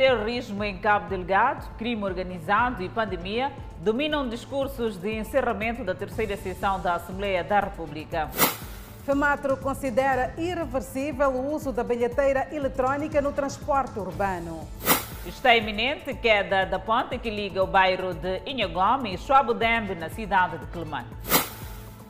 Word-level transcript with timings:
terrorismo 0.00 0.64
em 0.64 0.78
Cabo 0.78 1.10
Delgado, 1.10 1.68
crime 1.76 2.02
organizado 2.04 2.82
e 2.82 2.88
pandemia 2.88 3.52
dominam 3.82 4.26
discursos 4.26 4.96
de 4.96 5.18
encerramento 5.18 5.84
da 5.84 5.94
terceira 5.94 6.38
sessão 6.38 6.80
da 6.80 6.94
Assembleia 6.94 7.44
da 7.44 7.60
República. 7.60 8.30
FEMATRO 9.04 9.58
considera 9.58 10.32
irreversível 10.38 11.28
o 11.28 11.54
uso 11.54 11.70
da 11.70 11.84
bilheteira 11.84 12.48
eletrónica 12.50 13.20
no 13.20 13.30
transporte 13.30 13.98
urbano. 13.98 14.66
Está 15.26 15.54
iminente 15.54 16.14
queda 16.14 16.64
da 16.64 16.78
ponte 16.78 17.18
que 17.18 17.28
liga 17.28 17.62
o 17.62 17.66
bairro 17.66 18.14
de 18.14 18.40
Inhagome 18.46 19.12
e 19.12 19.18
Chuabudembe, 19.18 19.94
na 19.96 20.08
cidade 20.08 20.56
de 20.56 20.66
Quelimane. 20.68 21.08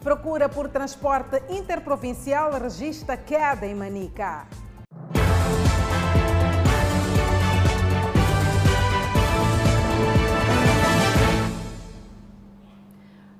Procura 0.00 0.48
por 0.48 0.68
transporte 0.68 1.42
interprovincial 1.50 2.52
registra 2.52 3.16
queda 3.16 3.66
em 3.66 3.74
Manica. 3.74 4.46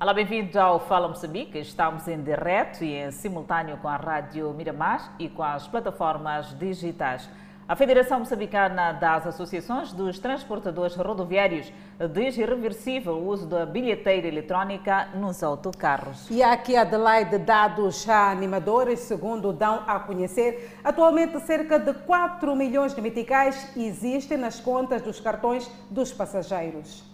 Olá, 0.02 0.14
bem-vindo 0.14 0.59
ao 0.59 0.80
Fala 0.80 1.09
Moçambique. 1.09 1.59
Estamos 1.59 2.09
em 2.09 2.22
direto 2.22 2.82
e 2.82 2.95
em 2.95 3.10
simultâneo 3.10 3.77
com 3.77 3.86
a 3.86 3.96
Rádio 3.96 4.50
Miramar 4.54 5.12
e 5.18 5.28
com 5.28 5.42
as 5.42 5.68
plataformas 5.68 6.59
digitais. 6.59 7.28
A 7.68 7.76
Federação 7.76 8.20
Moçambicana 8.20 8.95
das 8.95 9.26
Associações 9.26 9.92
dos 9.92 10.18
Transportadores 10.18 10.96
Rodoviários 10.96 11.70
diz 12.14 12.38
irreversível 12.38 13.12
o 13.12 13.28
uso 13.28 13.46
da 13.46 13.66
bilheteira 13.66 14.26
eletrónica 14.26 15.09
nos 15.16 15.42
autocarros. 15.42 16.30
E 16.30 16.42
aqui, 16.42 16.78
Adelaide, 16.78 17.37
dados 17.37 18.09
animadores, 18.09 19.01
segundo 19.01 19.52
dão 19.52 19.84
a 19.87 20.01
conhecer. 20.01 20.78
Atualmente, 20.82 21.38
cerca 21.40 21.78
de 21.78 21.92
4 21.92 22.56
milhões 22.56 22.95
de 22.95 23.02
meticais 23.02 23.70
existem 23.76 24.38
nas 24.38 24.59
contas 24.59 25.02
dos 25.02 25.20
cartões 25.20 25.70
dos 25.90 26.10
passageiros. 26.10 27.10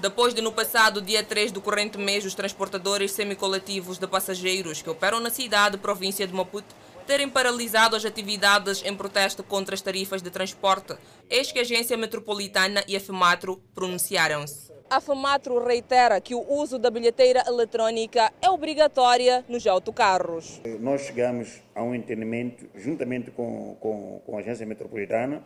Depois 0.00 0.32
de, 0.32 0.40
no 0.40 0.52
passado 0.52 1.02
dia 1.02 1.24
3 1.24 1.50
do 1.50 1.60
corrente 1.60 1.98
mês, 1.98 2.24
os 2.24 2.32
transportadores 2.32 3.10
semicoletivos 3.10 3.98
de 3.98 4.06
passageiros 4.06 4.80
que 4.80 4.88
operam 4.88 5.18
na 5.18 5.28
cidade 5.28 5.74
e 5.74 5.78
província 5.78 6.24
de 6.24 6.32
Maputo 6.32 6.72
terem 7.04 7.28
paralisado 7.28 7.96
as 7.96 8.04
atividades 8.04 8.84
em 8.84 8.94
protesto 8.94 9.42
contra 9.42 9.74
as 9.74 9.82
tarifas 9.82 10.22
de 10.22 10.30
transporte, 10.30 10.94
eis 11.28 11.50
que 11.50 11.58
a 11.58 11.62
Agência 11.62 11.96
Metropolitana 11.96 12.84
e 12.86 12.94
a 12.94 13.00
FEMATRO 13.00 13.60
pronunciaram-se. 13.74 14.70
A 14.88 15.00
FEMATRO 15.00 15.66
reitera 15.66 16.20
que 16.20 16.34
o 16.34 16.46
uso 16.48 16.78
da 16.78 16.90
bilheteira 16.90 17.42
eletrónica 17.48 18.32
é 18.40 18.48
obrigatória 18.48 19.44
nos 19.48 19.66
autocarros. 19.66 20.60
Nós 20.78 21.02
chegamos 21.02 21.60
a 21.74 21.82
um 21.82 21.92
entendimento, 21.92 22.68
juntamente 22.76 23.32
com, 23.32 23.76
com, 23.80 24.22
com 24.24 24.36
a 24.36 24.40
Agência 24.40 24.64
Metropolitana, 24.64 25.42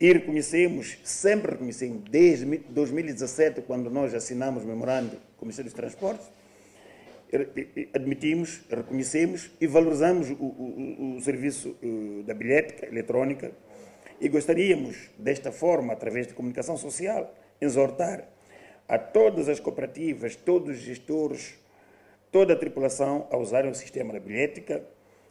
e 0.00 0.12
reconhecemos, 0.12 0.98
sempre 1.04 1.52
reconhecemos, 1.52 2.02
desde 2.10 2.44
2017, 2.68 3.62
quando 3.62 3.90
nós 3.90 4.12
assinamos 4.14 4.64
o 4.64 4.66
memorando 4.66 5.16
com 5.36 5.44
o 5.44 5.46
Ministério 5.46 5.70
dos 5.70 5.76
Transportes, 5.76 6.26
admitimos, 7.92 8.60
reconhecemos 8.70 9.50
e 9.60 9.66
valorizamos 9.66 10.30
o, 10.30 10.34
o, 10.34 11.16
o 11.16 11.20
serviço 11.20 11.76
uh, 11.82 12.22
da 12.24 12.34
bilhética 12.34 12.86
eletrónica 12.86 13.50
e 14.20 14.28
gostaríamos, 14.28 15.10
desta 15.18 15.50
forma, 15.50 15.92
através 15.92 16.26
de 16.26 16.34
comunicação 16.34 16.76
social, 16.76 17.34
exortar 17.60 18.28
a 18.88 18.98
todas 18.98 19.48
as 19.48 19.58
cooperativas, 19.58 20.36
todos 20.36 20.76
os 20.76 20.82
gestores, 20.82 21.54
toda 22.30 22.52
a 22.52 22.56
tripulação 22.56 23.26
a 23.30 23.36
usarem 23.36 23.70
o 23.70 23.74
sistema 23.74 24.12
da 24.12 24.20
bilhética 24.20 24.84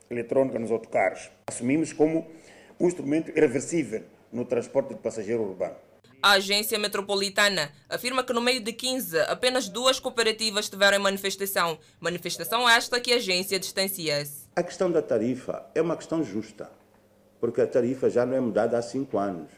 eletrónica 0.10 0.60
nos 0.60 0.72
autocarros. 0.72 1.30
Assumimos 1.48 1.94
como 1.94 2.28
um 2.80 2.88
instrumento 2.88 3.32
irreversível 3.32 4.04
no 4.34 4.44
transporte 4.44 4.96
de 4.96 5.00
passageiro 5.00 5.44
urbano. 5.44 5.76
A 6.22 6.32
agência 6.32 6.80
metropolitana 6.80 7.70
afirma 7.90 8.24
que 8.24 8.32
no 8.32 8.40
meio 8.40 8.62
de 8.62 8.72
15, 8.72 9.20
apenas 9.28 9.68
duas 9.68 10.00
cooperativas 10.00 10.70
tiveram 10.70 10.98
manifestação. 11.00 11.78
Manifestação 12.00 12.68
esta 12.68 13.00
que 13.00 13.12
a 13.12 13.18
agência 13.18 13.60
distancia-se. 13.60 14.48
A 14.56 14.64
questão 14.64 14.90
da 14.90 15.02
tarifa 15.02 15.66
é 15.76 15.82
uma 15.82 15.98
questão 15.98 16.24
justa, 16.24 16.72
porque 17.42 17.60
a 17.60 17.68
tarifa 17.68 18.10
já 18.10 18.26
não 18.26 18.36
é 18.36 18.40
mudada 18.40 18.78
há 18.78 18.82
cinco 18.82 19.18
anos. 19.18 19.52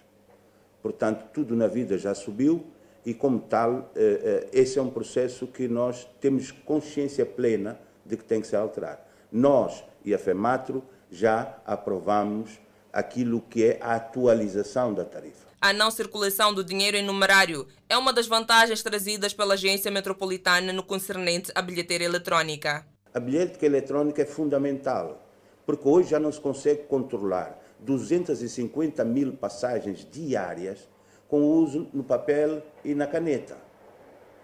Portanto, 0.81 1.27
tudo 1.31 1.55
na 1.55 1.67
vida 1.67 1.99
já 1.99 2.15
subiu 2.15 2.65
e, 3.05 3.13
como 3.13 3.39
tal, 3.39 3.91
eh, 3.95 4.47
eh, 4.51 4.59
esse 4.61 4.79
é 4.79 4.81
um 4.81 4.89
processo 4.89 5.45
que 5.45 5.67
nós 5.67 6.07
temos 6.19 6.51
consciência 6.51 7.27
plena 7.27 7.79
de 8.03 8.17
que 8.17 8.23
tem 8.23 8.41
que 8.41 8.47
ser 8.47 8.55
alterado. 8.55 9.01
Nós 9.31 9.83
e 10.03 10.15
a 10.15 10.17
FEMATRO 10.17 10.83
já 11.11 11.57
aprovamos 11.65 12.59
aquilo 12.95 13.41
que 13.41 13.65
é 13.65 13.77
a 13.81 13.95
atualização 13.95 14.93
da 14.93 15.03
tarifa. 15.03 15.45
A 15.59 15.73
não 15.73 15.91
circulação 15.91 16.53
do 16.53 16.63
dinheiro 16.63 16.95
em 16.95 17.03
numerário 17.03 17.67
é 17.89 17.97
uma 17.97 18.13
das 18.13 18.25
vantagens 18.25 18.81
trazidas 18.81 19.33
pela 19.33 19.55
Agência 19.55 19.91
Metropolitana 19.91 20.71
no 20.71 20.81
concernente 20.81 21.51
à 21.53 21.61
bilheteira 21.61 22.05
eletrónica. 22.05 22.87
A 23.13 23.19
bilhética 23.19 23.65
eletrónica 23.65 24.21
é 24.21 24.25
fundamental, 24.25 25.21
porque 25.65 25.85
hoje 25.85 26.11
já 26.11 26.19
não 26.19 26.31
se 26.31 26.39
consegue 26.39 26.83
controlar 26.83 27.61
250 27.79 29.03
mil 29.03 29.33
passagens 29.33 30.07
diárias 30.09 30.87
com 31.27 31.41
o 31.41 31.63
uso 31.63 31.89
no 31.93 32.03
papel 32.03 32.63
e 32.83 32.95
na 32.95 33.07
caneta. 33.07 33.57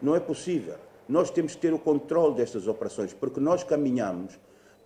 Não 0.01 0.13
é 0.13 0.19
possível. 0.19 0.75
Nós 1.07 1.31
temos 1.31 1.55
que 1.55 1.61
ter 1.61 1.73
o 1.73 1.79
controle 1.79 2.35
destas 2.35 2.67
operações, 2.67 3.13
porque 3.13 3.39
nós 3.39 3.63
caminhamos 3.63 4.37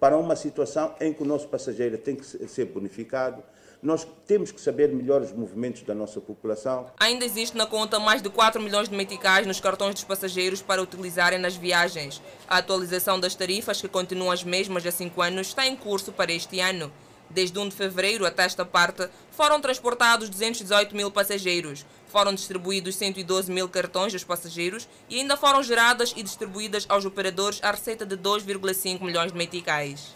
para 0.06 0.20
uma 0.20 0.36
situação 0.36 0.94
em 1.02 1.12
que 1.12 1.24
o 1.24 1.26
nosso 1.26 1.48
passageiro 1.48 1.98
tem 1.98 2.16
que 2.16 2.24
ser 2.24 2.66
bonificado, 2.66 3.42
nós 3.82 4.08
temos 4.28 4.52
que 4.52 4.62
saber 4.62 4.94
melhor 4.94 5.20
os 5.20 5.32
movimentos 5.32 5.82
da 5.82 5.96
nossa 5.96 6.22
população. 6.22 6.86
Ainda 7.00 7.26
existe 7.26 7.58
na 7.58 7.66
conta 7.66 7.98
mais 7.98 8.22
de 8.22 8.30
4 8.30 8.62
milhões 8.62 8.88
de 8.88 8.96
meticais 8.96 9.48
nos 9.48 9.60
cartões 9.60 9.96
dos 9.96 10.04
passageiros 10.04 10.62
para 10.62 10.80
utilizarem 10.80 11.40
nas 11.40 11.56
viagens. 11.56 12.22
A 12.48 12.60
atualização 12.60 13.20
das 13.20 13.34
tarifas, 13.34 13.82
que 13.82 13.88
continuam 13.88 14.30
as 14.30 14.44
mesmas 14.44 14.86
há 14.86 14.92
5 14.92 15.20
anos, 15.24 15.48
está 15.48 15.66
em 15.66 15.76
curso 15.76 16.12
para 16.12 16.32
este 16.32 16.60
ano. 16.60 16.92
Desde 17.28 17.58
1 17.58 17.70
de 17.70 17.76
fevereiro 17.76 18.28
até 18.28 18.44
esta 18.44 18.64
parte, 18.64 19.10
foram 19.32 19.60
transportados 19.60 20.30
218 20.30 20.96
mil 20.96 21.10
passageiros. 21.10 21.84
Foram 22.16 22.34
distribuídos 22.34 22.96
112 22.96 23.52
mil 23.52 23.68
cartões 23.68 24.14
dos 24.14 24.24
passageiros 24.24 24.88
e 25.10 25.20
ainda 25.20 25.36
foram 25.36 25.62
geradas 25.62 26.14
e 26.16 26.24
distribuídas 26.24 26.86
aos 26.88 27.04
operadores 27.04 27.60
a 27.62 27.72
receita 27.72 28.06
de 28.06 28.16
2,5 28.16 29.02
milhões 29.02 29.34
de 29.34 29.38
meticais. 29.38 30.16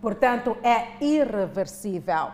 Portanto, 0.00 0.56
é 0.62 0.96
irreversível. 1.04 2.30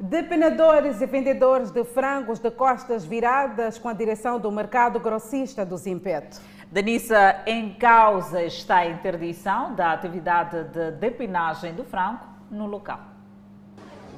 Depenadores 0.00 1.02
e 1.02 1.06
vendedores 1.06 1.70
de 1.70 1.84
frangos 1.84 2.38
de 2.38 2.50
costas 2.50 3.04
viradas 3.04 3.76
com 3.76 3.90
a 3.90 3.92
direção 3.92 4.40
do 4.40 4.50
mercado 4.50 4.98
grossista 4.98 5.62
do 5.62 5.76
Zimpeto. 5.76 6.40
Danissa, 6.72 7.42
em 7.44 7.74
causa 7.74 8.42
está 8.42 8.76
a 8.76 8.86
interdição 8.86 9.74
da 9.74 9.92
atividade 9.92 10.64
de 10.70 10.92
depenagem 10.92 11.74
do 11.74 11.84
frango 11.84 12.24
no 12.50 12.64
local. 12.64 13.19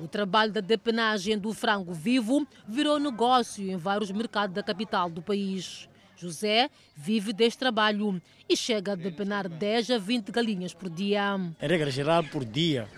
O 0.03 0.09
trabalho 0.09 0.51
da 0.51 0.61
depenagem 0.61 1.39
do 1.39 1.55
frango 1.55 1.93
vivo 1.93 2.45
virou 2.67 2.99
negócio 2.99 3.71
em 3.71 3.77
vários 3.77 4.11
mercados 4.11 4.53
da 4.53 4.61
capital 4.61 5.09
do 5.09 5.23
país. 5.23 5.89
José 6.17 6.71
vive 6.97 7.33
deste 7.33 7.61
trabalho 7.61 8.21
e 8.49 8.57
chega 8.57 8.93
a 8.93 8.97
depenar 8.97 9.49
10 9.49 9.93
a 9.93 9.99
20 9.99 10.33
galinhas 10.33 10.75
por 10.75 10.91
dia. 10.91 11.37
Em 11.37 11.69
regra 11.69 11.89
geral, 11.89 12.25
por 12.25 12.45
dia, 12.45 12.89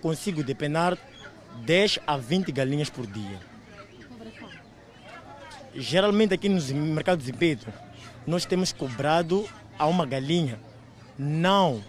consigo 0.00 0.42
depenar 0.42 0.96
10 1.62 1.98
a 2.06 2.16
20 2.16 2.50
galinhas 2.52 2.88
por 2.88 3.06
dia. 3.06 3.38
Geralmente 5.74 6.32
aqui 6.32 6.48
nos 6.48 6.72
mercados 6.72 7.26
de 7.26 7.34
Pedro, 7.34 7.70
nós 8.26 8.46
temos 8.46 8.72
cobrado 8.72 9.46
a 9.78 9.86
uma 9.86 10.06
galinha 10.06 10.58
não, 11.18 11.84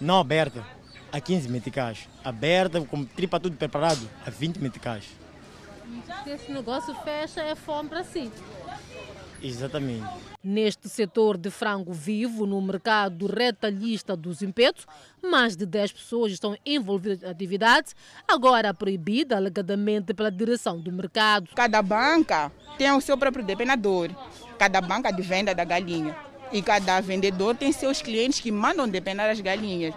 não 0.00 0.18
aberta 0.18 0.66
a 1.14 1.20
15 1.20 1.48
meticais, 1.48 2.08
aberta 2.24 2.80
com 2.80 3.04
tripa 3.04 3.38
tudo 3.38 3.56
preparado 3.56 4.10
a 4.26 4.30
20 4.30 4.56
meticais. 4.56 5.04
Se 6.24 6.30
esse 6.30 6.50
negócio 6.50 6.92
fecha, 7.04 7.40
é 7.40 7.54
fome 7.54 7.88
para 7.88 8.02
si. 8.02 8.32
Exatamente. 9.40 10.04
Neste 10.42 10.88
setor 10.88 11.38
de 11.38 11.50
frango 11.50 11.92
vivo, 11.92 12.46
no 12.46 12.60
mercado 12.60 13.28
retalhista 13.28 14.16
dos 14.16 14.42
impetos, 14.42 14.88
mais 15.22 15.54
de 15.54 15.64
10 15.64 15.92
pessoas 15.92 16.32
estão 16.32 16.58
envolvidas 16.66 17.20
na 17.20 17.30
atividade, 17.30 17.92
agora 18.26 18.74
proibida 18.74 19.36
alegadamente 19.36 20.12
pela 20.12 20.32
direção 20.32 20.80
do 20.80 20.90
mercado. 20.90 21.50
Cada 21.54 21.80
banca 21.80 22.50
tem 22.76 22.90
o 22.90 23.00
seu 23.00 23.16
próprio 23.16 23.44
depenador, 23.44 24.10
cada 24.58 24.80
banca 24.80 25.12
de 25.12 25.22
venda 25.22 25.54
da 25.54 25.62
galinha. 25.62 26.16
E 26.52 26.60
cada 26.60 27.00
vendedor 27.00 27.54
tem 27.56 27.70
seus 27.70 28.02
clientes 28.02 28.40
que 28.40 28.50
mandam 28.50 28.88
depenar 28.88 29.30
as 29.30 29.40
galinhas. 29.40 29.94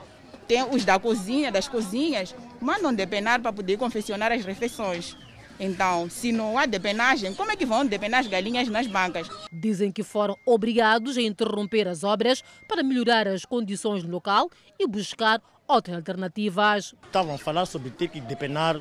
Tem 0.47 0.63
os 0.63 0.85
da 0.85 0.97
cozinha, 0.97 1.51
das 1.51 1.67
cozinhas, 1.67 2.33
mandam 2.61 2.93
depenar 2.93 3.41
para 3.41 3.51
poder 3.51 3.77
confeccionar 3.77 4.31
as 4.31 4.45
refeições. 4.45 5.15
Então, 5.59 6.09
se 6.09 6.31
não 6.31 6.57
há 6.57 6.65
depenagem, 6.65 7.33
como 7.33 7.51
é 7.51 7.55
que 7.55 7.65
vão 7.65 7.85
depenar 7.85 8.21
as 8.21 8.27
galinhas 8.27 8.67
nas 8.67 8.85
bancas? 8.85 9.27
Dizem 9.51 9.91
que 9.91 10.03
foram 10.03 10.37
obrigados 10.45 11.17
a 11.17 11.21
interromper 11.21 11.87
as 11.87 12.03
obras 12.03 12.43
para 12.67 12.83
melhorar 12.83 13.27
as 13.27 13.43
condições 13.43 14.03
no 14.03 14.11
local 14.11 14.49
e 14.79 14.87
buscar 14.87 15.41
outras 15.67 15.97
alternativas. 15.97 16.93
Estavam 17.05 17.35
a 17.35 17.37
falar 17.37 17.65
sobre 17.65 17.89
ter 17.89 18.07
que 18.07 18.21
depenar 18.21 18.79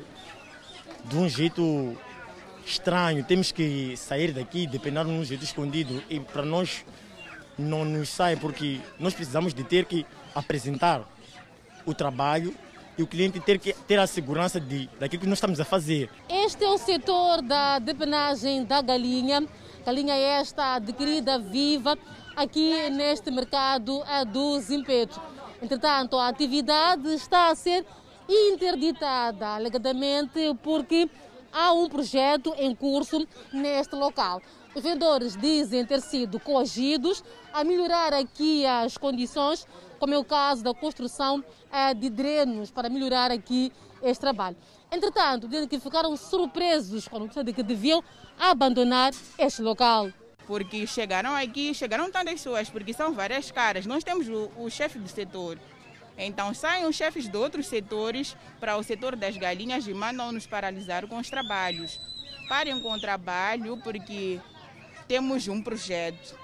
de 1.05 1.17
um 1.17 1.27
jeito 1.27 1.97
estranho. 2.65 3.23
Temos 3.23 3.51
que 3.51 3.97
sair 3.97 4.31
daqui, 4.31 4.67
depenar 4.67 5.05
num 5.05 5.23
jeito 5.25 5.43
escondido 5.43 6.03
e 6.09 6.19
para 6.19 6.45
nós 6.45 6.85
não 7.57 7.83
nos 7.83 8.09
sai 8.09 8.35
porque 8.35 8.79
nós 8.99 9.15
precisamos 9.15 9.53
de 9.53 9.63
ter 9.63 9.85
que 9.85 10.05
apresentar 10.35 11.01
o 11.87 11.93
trabalho 11.93 12.53
e 12.97 13.01
o 13.01 13.07
cliente 13.07 13.39
ter 13.39 13.57
que 13.57 13.73
ter 13.73 13.97
a 13.97 14.05
segurança 14.05 14.59
de, 14.59 14.89
daquilo 14.99 15.21
que 15.21 15.27
nós 15.27 15.37
estamos 15.37 15.59
a 15.59 15.65
fazer. 15.65 16.09
Este 16.29 16.63
é 16.63 16.69
o 16.69 16.77
setor 16.77 17.41
da 17.41 17.79
depenagem 17.79 18.63
da 18.65 18.81
galinha. 18.81 19.47
Galinha 19.85 20.15
esta 20.15 20.75
adquirida 20.75 21.39
viva 21.39 21.97
aqui 22.35 22.89
neste 22.89 23.31
mercado 23.31 24.03
do 24.31 24.59
Zimpeto. 24.59 25.21
Entretanto, 25.61 26.17
a 26.17 26.27
atividade 26.27 27.07
está 27.13 27.49
a 27.49 27.55
ser 27.55 27.85
interditada, 28.27 29.55
alegadamente 29.55 30.53
porque 30.61 31.09
há 31.53 31.71
um 31.71 31.87
projeto 31.87 32.53
em 32.57 32.75
curso 32.75 33.25
neste 33.53 33.95
local. 33.95 34.41
Vendedores 34.81 35.35
dizem 35.35 35.85
ter 35.85 36.01
sido 36.01 36.39
coagidos 36.39 37.23
a 37.51 37.63
melhorar 37.63 38.13
aqui 38.13 38.65
as 38.65 38.97
condições, 38.97 39.65
como 39.99 40.13
é 40.13 40.17
o 40.17 40.23
caso 40.23 40.63
da 40.63 40.73
construção 40.73 41.43
eh, 41.71 41.93
de 41.93 42.09
drenos 42.09 42.69
para 42.69 42.87
melhorar 42.87 43.31
aqui 43.31 43.71
este 44.03 44.21
trabalho. 44.21 44.55
Entretanto, 44.91 45.47
dizem 45.47 45.67
que 45.67 45.79
ficaram 45.79 46.15
surpresos 46.15 47.07
quando 47.07 47.43
de 47.43 47.53
que 47.53 47.63
deviam 47.63 48.03
abandonar 48.39 49.11
este 49.37 49.61
local. 49.61 50.09
Porque 50.45 50.85
chegaram 50.85 51.35
aqui, 51.35 51.73
chegaram 51.73 52.11
tantas 52.11 52.35
pessoas, 52.35 52.69
porque 52.69 52.93
são 52.93 53.13
várias 53.13 53.51
caras. 53.51 53.85
Nós 53.85 54.03
temos 54.03 54.29
o, 54.29 54.49
o 54.57 54.69
chefe 54.69 54.99
do 54.99 55.09
setor, 55.09 55.59
então 56.17 56.53
saem 56.53 56.85
os 56.85 56.95
chefes 56.95 57.27
de 57.27 57.35
outros 57.35 57.67
setores 57.67 58.35
para 58.59 58.77
o 58.77 58.83
setor 58.83 59.15
das 59.15 59.35
galinhas 59.35 59.87
e 59.87 59.93
mandam-nos 59.93 60.47
paralisar 60.47 61.05
com 61.07 61.17
os 61.17 61.29
trabalhos. 61.29 61.99
Parem 62.47 62.79
com 62.79 62.93
o 62.93 62.99
trabalho 62.99 63.77
porque 63.83 64.39
temos 65.07 65.47
um 65.47 65.61
projeto. 65.61 66.37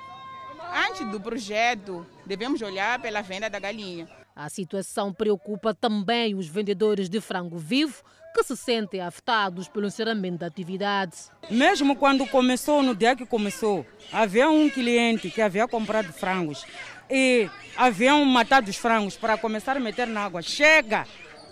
Antes 0.90 1.06
do 1.12 1.20
projeto, 1.20 2.06
devemos 2.26 2.62
olhar 2.62 3.00
pela 3.00 3.22
venda 3.22 3.50
da 3.50 3.60
galinha. 3.60 4.08
A 4.36 4.50
situação 4.50 5.14
preocupa 5.14 5.74
também 5.74 6.34
os 6.34 6.48
vendedores 6.48 7.08
de 7.10 7.22
frango 7.22 7.58
vivo 7.58 8.04
que 8.34 8.44
se 8.44 8.58
sentem 8.58 9.00
afetados 9.00 9.68
pelo 9.68 9.86
encerramento 9.86 10.40
da 10.40 10.48
atividade. 10.48 11.16
Mesmo 11.52 11.96
quando 11.96 12.26
começou, 12.26 12.82
no 12.82 12.96
dia 12.96 13.16
que 13.16 13.28
começou, 13.28 13.86
havia 14.12 14.50
um 14.50 14.68
cliente 14.70 15.30
que 15.30 15.40
havia 15.40 15.68
comprado 15.68 16.12
frangos 16.12 16.66
e 17.08 17.48
haviam 17.78 18.26
matado 18.26 18.72
os 18.72 18.76
frangos 18.76 19.16
para 19.16 19.38
começar 19.38 19.78
a 19.78 19.80
meter 19.80 20.08
na 20.08 20.22
água. 20.22 20.42
Chega 20.42 21.06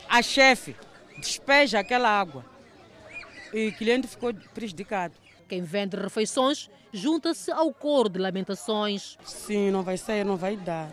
a 0.10 0.24
chefe, 0.24 0.76
despeja 1.20 1.80
aquela 1.80 2.10
água 2.10 2.44
e 3.54 3.68
o 3.68 3.74
cliente 3.74 4.08
ficou 4.08 4.34
prejudicado. 4.56 5.14
Quem 5.48 5.62
vende 5.62 5.96
refeições 5.98 6.68
junta-se 6.92 7.52
ao 7.52 7.74
coro 7.74 8.10
de 8.10 8.20
lamentações. 8.20 9.18
Sim, 9.24 9.72
não 9.72 9.84
vai 9.84 9.98
sair, 9.98 10.24
não 10.24 10.38
vai 10.38 10.56
dar. 10.56 10.90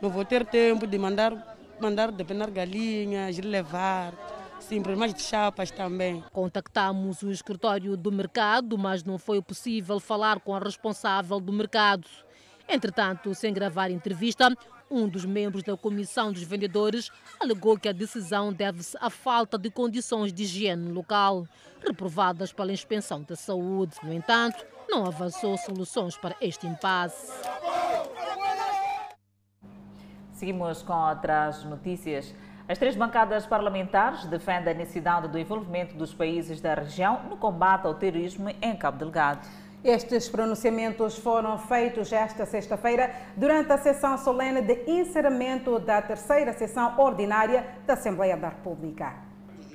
Não 0.00 0.10
vou 0.10 0.24
ter 0.24 0.46
tempo 0.46 0.86
de 0.86 0.98
mandar, 0.98 1.56
mandar 1.80 2.12
depenar 2.12 2.50
galinhas, 2.50 3.38
levar. 3.38 4.14
Sim, 4.60 4.82
problemas 4.82 5.14
de 5.14 5.22
chapas 5.22 5.70
também. 5.70 6.22
Contactamos 6.32 7.22
o 7.22 7.30
escritório 7.30 7.96
do 7.96 8.12
mercado, 8.12 8.76
mas 8.76 9.04
não 9.04 9.18
foi 9.18 9.40
possível 9.40 9.98
falar 9.98 10.40
com 10.40 10.54
a 10.54 10.58
responsável 10.58 11.40
do 11.40 11.52
mercado. 11.52 12.06
Entretanto, 12.68 13.34
sem 13.34 13.52
gravar 13.52 13.90
entrevista, 13.90 14.54
um 14.90 15.08
dos 15.08 15.24
membros 15.24 15.62
da 15.62 15.76
comissão 15.76 16.32
dos 16.32 16.42
vendedores 16.42 17.10
alegou 17.40 17.78
que 17.78 17.88
a 17.88 17.92
decisão 17.92 18.52
deve-se 18.52 18.96
à 19.00 19.08
falta 19.08 19.58
de 19.58 19.70
condições 19.70 20.32
de 20.32 20.42
higiene 20.42 20.90
local, 20.90 21.46
reprovadas 21.86 22.52
pela 22.52 22.72
Inspeção 22.72 23.22
da 23.22 23.36
Saúde. 23.36 23.96
No 24.02 24.12
entanto, 24.12 24.66
não 24.88 25.06
avançou 25.06 25.56
soluções 25.58 26.16
para 26.16 26.34
este 26.40 26.66
impasse. 26.66 27.32
Seguimos 30.32 30.82
com 30.82 30.92
outras 30.92 31.64
notícias. 31.64 32.34
As 32.68 32.78
três 32.78 32.94
bancadas 32.94 33.46
parlamentares 33.46 34.24
defendem 34.26 34.74
a 34.74 34.76
necessidade 34.76 35.28
do 35.28 35.38
envolvimento 35.38 35.94
dos 35.94 36.14
países 36.14 36.60
da 36.60 36.74
região 36.74 37.22
no 37.28 37.36
combate 37.36 37.86
ao 37.86 37.94
terrorismo 37.94 38.48
em 38.62 38.76
Cabo 38.76 38.98
Delgado. 38.98 39.46
Estes 39.82 40.28
pronunciamentos 40.28 41.16
foram 41.18 41.56
feitos 41.56 42.12
esta 42.12 42.44
sexta-feira 42.44 43.14
durante 43.36 43.72
a 43.72 43.78
sessão 43.78 44.18
solene 44.18 44.60
de 44.60 44.90
encerramento 44.90 45.78
da 45.78 46.02
terceira 46.02 46.52
sessão 46.52 46.98
ordinária 46.98 47.64
da 47.86 47.94
Assembleia 47.94 48.36
da 48.36 48.48
República. 48.48 49.27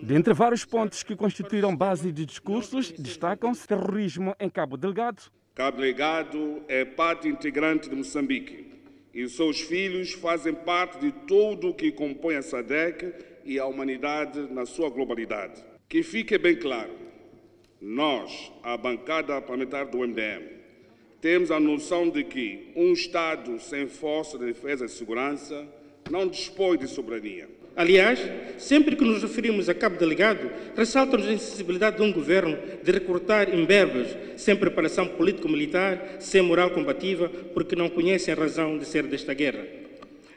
Dentre 0.05 0.33
vários 0.33 0.65
pontos 0.65 1.01
que 1.01 1.15
constituíram 1.15 1.73
base 1.73 2.11
de 2.11 2.25
discursos, 2.25 2.91
destacam-se 2.91 3.65
terrorismo 3.65 4.35
em 4.37 4.49
Cabo 4.49 4.75
Delgado. 4.75 5.31
Cabo 5.55 5.77
Delgado 5.77 6.61
é 6.67 6.83
parte 6.83 7.29
integrante 7.29 7.89
de 7.89 7.95
Moçambique 7.95 8.65
e 9.13 9.29
seus 9.29 9.61
filhos 9.61 10.11
fazem 10.11 10.53
parte 10.53 10.99
de 10.99 11.13
tudo 11.25 11.69
o 11.69 11.73
que 11.73 11.89
compõe 11.89 12.35
a 12.35 12.41
SADEC 12.41 13.13
e 13.45 13.57
a 13.57 13.65
humanidade 13.65 14.41
na 14.51 14.65
sua 14.65 14.89
globalidade. 14.89 15.63
Que 15.87 16.03
fique 16.03 16.37
bem 16.37 16.57
claro, 16.57 16.91
nós, 17.79 18.51
a 18.61 18.75
bancada 18.75 19.39
parlamentar 19.41 19.85
do 19.85 19.99
MDM, 19.99 20.49
temos 21.21 21.49
a 21.49 21.61
noção 21.61 22.09
de 22.09 22.25
que 22.25 22.73
um 22.75 22.91
Estado 22.91 23.57
sem 23.57 23.87
força 23.87 24.37
de 24.37 24.47
defesa 24.47 24.83
e 24.83 24.89
segurança 24.89 25.65
não 26.11 26.27
dispõe 26.27 26.77
de 26.77 26.89
soberania. 26.89 27.62
Aliás, 27.75 28.19
sempre 28.59 28.95
que 28.95 29.03
nos 29.03 29.23
referimos 29.23 29.67
a 29.67 29.73
Cabo 29.73 29.97
Delegado, 29.97 30.47
ressalta-nos 30.77 31.27
a 31.27 31.33
insensibilidade 31.33 31.97
de 31.97 32.03
um 32.03 32.13
governo 32.13 32.55
de 32.83 32.91
recrutar 32.91 33.53
imberbes, 33.53 34.15
sem 34.37 34.55
preparação 34.55 35.07
político-militar, 35.07 36.17
sem 36.19 36.41
moral 36.43 36.69
combativa, 36.69 37.29
porque 37.53 37.75
não 37.75 37.89
conhecem 37.89 38.31
a 38.31 38.37
razão 38.37 38.77
de 38.77 38.85
ser 38.85 39.03
desta 39.07 39.33
guerra. 39.33 39.65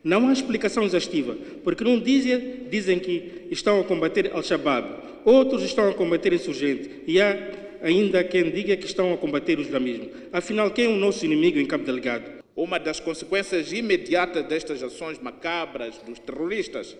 Não 0.02 0.28
há 0.28 0.32
explicação 0.32 0.84
exaustiva, 0.84 1.36
porque 1.62 1.84
num 1.84 2.00
dizem, 2.00 2.62
dizem 2.70 2.98
que 2.98 3.48
estão 3.50 3.80
a 3.80 3.84
combater 3.84 4.30
Al-Shabaab, 4.32 4.86
outros 5.22 5.62
estão 5.62 5.90
a 5.90 5.94
combater 5.94 6.32
insurgente, 6.32 6.88
e 7.06 7.20
há 7.20 7.36
ainda 7.82 8.24
quem 8.24 8.50
diga 8.50 8.78
que 8.78 8.86
estão 8.86 9.12
a 9.12 9.16
combater 9.18 9.58
o 9.58 9.62
islamismo. 9.62 10.08
Afinal, 10.32 10.70
quem 10.70 10.86
é 10.86 10.88
o 10.88 10.96
nosso 10.96 11.26
inimigo 11.26 11.58
em 11.58 11.66
Cabo 11.66 11.84
Delegado? 11.84 12.36
Uma 12.54 12.78
das 12.78 12.98
consequências 12.98 13.72
imediatas 13.72 14.46
destas 14.46 14.82
ações 14.82 15.18
macabras 15.18 15.98
dos 15.98 16.18
terroristas 16.18 16.96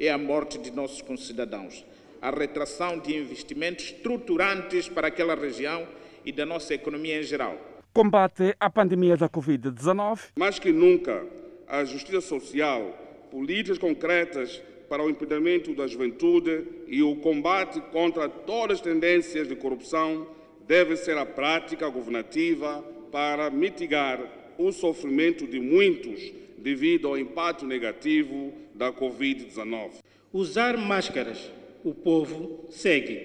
é 0.00 0.10
a 0.10 0.16
morte 0.16 0.58
de 0.58 0.70
nossos 0.70 1.02
concidadãos, 1.02 1.84
a 2.22 2.30
retração 2.30 2.98
de 2.98 3.14
investimentos 3.14 3.84
estruturantes 3.84 4.88
para 4.88 5.08
aquela 5.08 5.34
região 5.34 5.86
e 6.24 6.32
da 6.32 6.46
nossa 6.46 6.72
economia 6.74 7.20
em 7.20 7.22
geral. 7.22 7.58
Combate 7.92 8.54
à 8.58 8.70
pandemia 8.70 9.16
da 9.16 9.28
Covid-19. 9.28 10.30
Mais 10.36 10.58
que 10.58 10.72
nunca, 10.72 11.26
a 11.68 11.84
justiça 11.84 12.20
social, 12.22 12.96
políticas 13.30 13.78
concretas 13.78 14.62
para 14.88 15.04
o 15.04 15.10
impedimento 15.10 15.74
da 15.74 15.86
juventude 15.86 16.64
e 16.86 17.02
o 17.02 17.16
combate 17.16 17.80
contra 17.92 18.28
todas 18.28 18.78
as 18.78 18.82
tendências 18.82 19.46
de 19.46 19.54
corrupção 19.54 20.26
devem 20.66 20.96
ser 20.96 21.16
a 21.18 21.26
prática 21.26 21.88
governativa 21.88 22.82
para 23.12 23.50
mitigar 23.50 24.20
o 24.56 24.72
sofrimento 24.72 25.46
de 25.46 25.60
muitos 25.60 26.32
devido 26.58 27.08
ao 27.08 27.18
impacto 27.18 27.66
negativo 27.66 28.52
da 28.80 28.90
Covid-19. 28.90 30.00
Usar 30.32 30.78
máscaras, 30.78 31.52
o 31.84 31.92
povo 31.92 32.66
segue. 32.70 33.20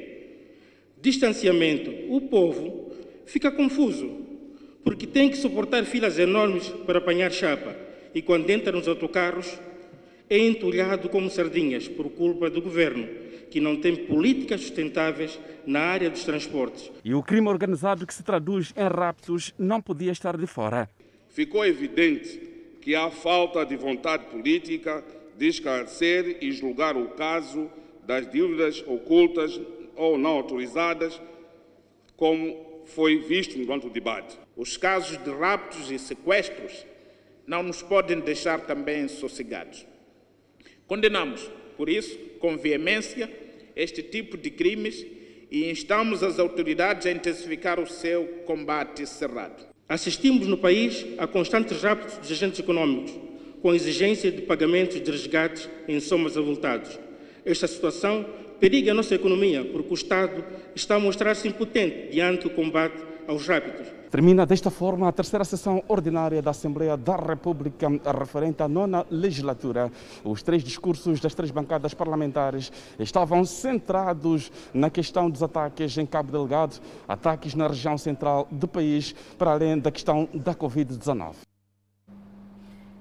Distanciamento, 1.02 1.92
o 2.14 2.20
povo 2.20 2.92
fica 3.26 3.50
confuso, 3.50 4.18
porque 4.84 5.08
tem 5.08 5.30
que 5.30 5.38
suportar 5.38 5.86
filas 5.86 6.20
enormes 6.20 6.68
para 6.86 6.98
apanhar 7.00 7.32
chapa 7.32 7.74
e 8.14 8.22
quando 8.22 8.50
entra 8.50 8.74
nos 8.74 8.86
autocarros 8.86 9.58
é 10.30 10.38
entulhado 10.38 11.08
como 11.08 11.30
sardinhas 11.30 11.88
por 11.88 12.10
culpa 12.10 12.50
do 12.50 12.62
governo, 12.62 13.08
que 13.50 13.62
não 13.62 13.78
tem 13.78 13.96
políticas 13.96 14.60
sustentáveis 14.60 15.40
na 15.66 15.80
área 15.80 16.10
dos 16.10 16.26
transportes. 16.26 16.92
E 17.04 17.14
o 17.14 17.24
crime 17.24 17.48
organizado 17.48 18.06
que 18.06 18.14
se 18.14 18.24
traduz 18.24 18.74
em 18.76 18.90
raptos 18.90 19.54
não 19.58 19.82
podia 19.82 20.12
estar 20.12 20.36
de 20.36 20.48
fora. 20.48 20.90
Ficou 21.30 21.66
evidente 21.66 22.42
que 22.82 22.94
há 22.94 23.10
falta 23.10 23.66
de 23.66 23.76
vontade 23.78 24.26
política 24.26 25.04
de 25.38 25.48
esclarecer 25.48 26.38
e 26.42 26.52
julgar 26.52 26.96
o 26.96 27.10
caso 27.10 27.70
das 28.06 28.30
dívidas 28.30 28.84
ocultas 28.88 29.60
ou 29.96 30.18
não 30.18 30.32
autorizadas, 30.32 31.20
como 32.16 32.84
foi 32.86 33.18
visto 33.18 33.58
durante 33.58 33.88
o 33.88 33.90
debate. 33.90 34.38
Os 34.56 34.78
casos 34.78 35.18
de 35.24 35.30
raptos 35.32 35.92
e 35.92 35.98
sequestros 35.98 36.86
não 37.46 37.64
nos 37.64 37.82
podem 37.82 38.20
deixar 38.20 38.62
também 38.62 39.08
sossegados. 39.08 39.86
Condenamos, 40.88 41.50
por 41.78 41.90
isso, 41.90 42.18
com 42.40 42.58
veemência, 42.58 43.30
este 43.76 44.02
tipo 44.02 44.38
de 44.38 44.50
crimes 44.50 45.06
e 45.52 45.70
instamos 45.70 46.24
as 46.24 46.40
autoridades 46.40 47.06
a 47.06 47.12
intensificar 47.12 47.80
o 47.80 47.88
seu 47.88 48.26
combate 48.46 49.06
cerrado. 49.06 49.66
Assistimos 49.88 50.48
no 50.48 50.58
país 50.58 51.06
a 51.18 51.28
constantes 51.28 51.82
raptos 51.82 52.26
de 52.26 52.34
agentes 52.34 52.60
econômicos, 52.60 53.14
com 53.62 53.74
exigência 53.74 54.32
de 54.32 54.42
pagamentos 54.42 55.02
de 55.02 55.12
resgates 55.12 55.70
em 55.88 56.00
somas 56.00 56.38
avultados. 56.38 57.00
Esta 57.46 57.68
situação 57.68 58.26
periga 58.60 58.92
a 58.92 58.96
nossa 58.96 59.16
economia, 59.16 59.64
porque 59.66 59.92
o 59.92 59.94
Estado 59.94 60.44
está 60.74 60.96
a 60.96 61.00
mostrar-se 61.00 61.48
impotente 61.48 62.10
diante 62.12 62.44
do 62.44 62.50
combate 62.50 63.02
aos 63.28 63.48
rápidos. 63.48 63.88
Termina 64.10 64.46
desta 64.46 64.72
forma 64.72 65.10
a 65.10 65.12
terceira 65.12 65.44
sessão 65.44 65.84
ordinária 65.88 66.42
da 66.42 66.52
Assembleia 66.52 66.96
da 66.96 67.18
República 67.18 67.88
referente 68.18 68.64
à 68.64 68.68
nona 68.68 69.06
legislatura. 69.10 69.92
Os 70.24 70.42
três 70.42 70.64
discursos 70.64 71.20
das 71.20 71.36
três 71.36 71.52
bancadas 71.52 71.94
parlamentares 71.94 72.72
estavam 72.98 73.44
centrados 73.44 74.52
na 74.74 74.90
questão 74.90 75.30
dos 75.30 75.44
ataques 75.44 75.98
em 75.98 76.06
Cabo 76.06 76.32
Delgado, 76.32 76.80
ataques 77.08 77.56
na 77.56 77.68
região 77.68 77.98
central 77.98 78.48
do 78.50 78.68
país, 78.68 79.14
para 79.38 79.52
além 79.52 79.78
da 79.80 79.92
questão 79.92 80.30
da 80.34 80.56
Covid-19. 80.56 81.36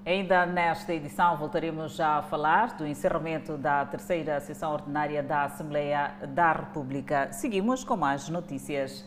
Ainda 0.05 0.45
nesta 0.45 0.93
edição 0.93 1.35
voltaremos 1.35 1.99
a 1.99 2.21
falar 2.21 2.77
do 2.77 2.85
encerramento 2.85 3.57
da 3.57 3.83
terceira 3.85 4.39
sessão 4.39 4.71
ordinária 4.71 5.23
da 5.23 5.45
Assembleia 5.45 6.11
da 6.27 6.51
República. 6.51 7.29
Seguimos 7.31 7.83
com 7.83 7.97
mais 7.97 8.29
notícias. 8.29 9.03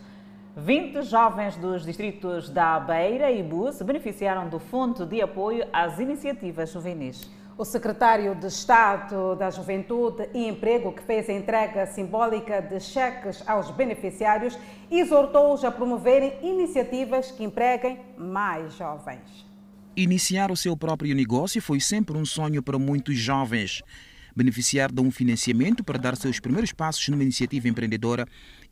20 0.56 1.02
jovens 1.02 1.56
dos 1.56 1.84
distritos 1.84 2.50
da 2.50 2.80
Beira 2.80 3.30
e 3.30 3.44
Bu 3.44 3.70
se 3.70 3.84
beneficiaram 3.84 4.48
do 4.48 4.58
Fundo 4.58 5.06
de 5.06 5.22
Apoio 5.22 5.68
às 5.72 6.00
Iniciativas 6.00 6.72
Juvenis. 6.72 7.30
O 7.56 7.64
secretário 7.64 8.34
de 8.34 8.48
Estado 8.48 9.36
da 9.36 9.50
Juventude 9.50 10.28
e 10.34 10.48
Emprego, 10.48 10.92
que 10.92 11.02
fez 11.02 11.30
a 11.30 11.32
entrega 11.32 11.86
simbólica 11.86 12.60
de 12.60 12.80
cheques 12.80 13.48
aos 13.48 13.70
beneficiários, 13.70 14.58
exortou-os 14.90 15.64
a 15.64 15.70
promoverem 15.70 16.40
iniciativas 16.42 17.30
que 17.30 17.44
empreguem 17.44 18.00
mais 18.16 18.74
jovens. 18.74 19.47
Iniciar 19.96 20.50
o 20.50 20.56
seu 20.56 20.76
próprio 20.76 21.14
negócio 21.14 21.60
foi 21.60 21.80
sempre 21.80 22.16
um 22.16 22.24
sonho 22.24 22.62
para 22.62 22.78
muitos 22.78 23.18
jovens. 23.18 23.82
Beneficiar 24.34 24.92
de 24.92 25.00
um 25.00 25.10
financiamento 25.10 25.82
para 25.82 25.98
dar 25.98 26.16
seus 26.16 26.38
primeiros 26.38 26.72
passos 26.72 27.08
numa 27.08 27.22
iniciativa 27.22 27.68
empreendedora 27.68 28.26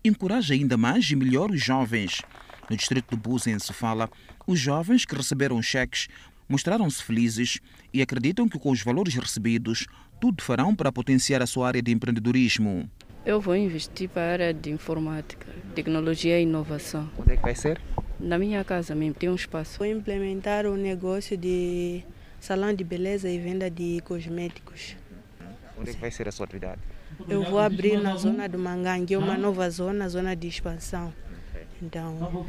encoraja 0.04 0.54
ainda 0.54 0.76
mais 0.76 1.10
e 1.10 1.16
melhor 1.16 1.50
os 1.50 1.62
jovens. 1.62 2.22
No 2.70 2.76
distrito 2.76 3.16
de 3.16 3.20
Busa, 3.20 3.50
em 3.50 3.58
Sofala, 3.58 4.08
os 4.46 4.60
jovens 4.60 5.04
que 5.04 5.16
receberam 5.16 5.60
cheques 5.60 6.08
mostraram-se 6.48 7.02
felizes 7.02 7.58
e 7.92 8.00
acreditam 8.00 8.48
que 8.48 8.58
com 8.58 8.70
os 8.70 8.82
valores 8.82 9.14
recebidos, 9.14 9.86
tudo 10.20 10.42
farão 10.42 10.74
para 10.74 10.92
potenciar 10.92 11.42
a 11.42 11.46
sua 11.46 11.66
área 11.66 11.82
de 11.82 11.90
empreendedorismo. 11.92 12.88
Eu 13.24 13.40
vou 13.40 13.56
investir 13.56 14.08
para 14.08 14.22
a 14.22 14.32
área 14.32 14.54
de 14.54 14.70
informática, 14.70 15.48
tecnologia 15.74 16.38
e 16.38 16.44
inovação. 16.44 17.10
Onde 17.18 17.32
é 17.32 17.36
que 17.36 17.42
vai 17.42 17.56
ser? 17.56 17.80
Na 18.18 18.38
minha 18.38 18.64
casa 18.64 18.94
mesmo, 18.94 19.14
tem 19.14 19.28
um 19.28 19.34
espaço. 19.34 19.78
Vou 19.78 19.86
implementar 19.86 20.66
o 20.66 20.72
um 20.72 20.76
negócio 20.76 21.36
de 21.36 22.02
salão 22.40 22.72
de 22.72 22.82
beleza 22.82 23.28
e 23.28 23.38
venda 23.38 23.70
de 23.70 24.00
cosméticos. 24.04 24.96
Onde 25.78 25.90
é 25.90 25.92
que 25.92 26.00
vai 26.00 26.10
ser 26.10 26.26
a 26.26 26.32
sua 26.32 26.44
atividade? 26.44 26.80
Eu 27.28 27.44
vou 27.44 27.58
abrir 27.58 28.00
na 28.00 28.16
zona 28.16 28.48
do 28.48 28.58
Mangangue, 28.58 29.16
uma 29.16 29.36
nova 29.36 29.68
zona, 29.68 30.08
zona 30.08 30.34
de 30.34 30.48
expansão. 30.48 31.12
Então, 31.82 32.46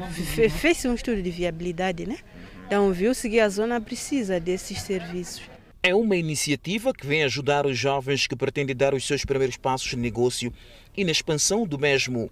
fez-se 0.49 0.87
um 0.87 0.93
estudo 0.93 1.21
de 1.21 1.29
viabilidade, 1.29 2.05
né? 2.05 2.17
Então, 2.65 2.91
viu-se 2.93 3.29
que 3.29 3.39
a 3.39 3.49
zona 3.49 3.79
precisa 3.81 4.39
desses 4.39 4.81
serviços. 4.81 5.41
É 5.83 5.93
uma 5.93 6.15
iniciativa 6.15 6.93
que 6.93 7.05
vem 7.05 7.23
ajudar 7.23 7.65
os 7.65 7.77
jovens 7.77 8.25
que 8.25 8.35
pretendem 8.35 8.75
dar 8.75 8.93
os 8.93 9.05
seus 9.05 9.25
primeiros 9.25 9.57
passos 9.57 9.93
no 9.93 10.01
negócio 10.01 10.51
e 10.95 11.03
na 11.03 11.11
expansão 11.11 11.67
do 11.67 11.77
mesmo. 11.77 12.31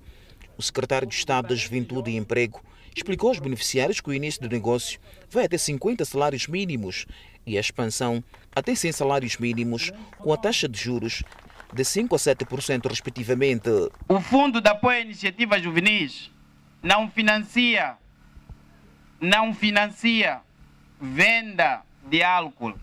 O 0.58 0.64
secretário 0.64 1.08
de 1.08 1.16
Estado 1.16 1.50
da 1.50 1.56
Juventude 1.56 2.12
e 2.12 2.16
Emprego 2.16 2.62
explicou 2.96 3.30
aos 3.30 3.40
beneficiários 3.40 4.00
que 4.00 4.10
o 4.10 4.14
início 4.14 4.42
do 4.42 4.50
negócio 4.50 5.00
vai 5.30 5.46
até 5.46 5.58
50 5.58 6.06
salários 6.06 6.48
mínimos 6.48 7.06
e 7.46 7.58
a 7.58 7.60
expansão 7.60 8.24
até 8.56 8.74
100 8.74 8.94
salários 8.94 9.38
mínimos, 9.38 9.92
com 10.18 10.32
a 10.32 10.38
taxa 10.38 10.68
de 10.68 10.80
juros 10.80 11.22
de 11.74 11.84
5% 11.84 12.14
a 12.14 12.46
7%, 12.46 12.88
respectivamente. 12.90 13.70
O 14.08 14.22
Fundo 14.22 14.62
de 14.62 14.70
Apoio 14.70 14.98
à 14.98 15.02
Iniciativa 15.02 15.60
Juvenis 15.60 16.32
não 16.82 17.10
financia, 17.10 17.98
não 19.20 19.54
financia 19.54 20.40
venda 21.02 21.82
de 22.10 22.24
álcool, 22.24 22.76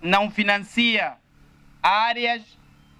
não 0.00 0.30
financia 0.30 1.14
áreas 1.82 2.42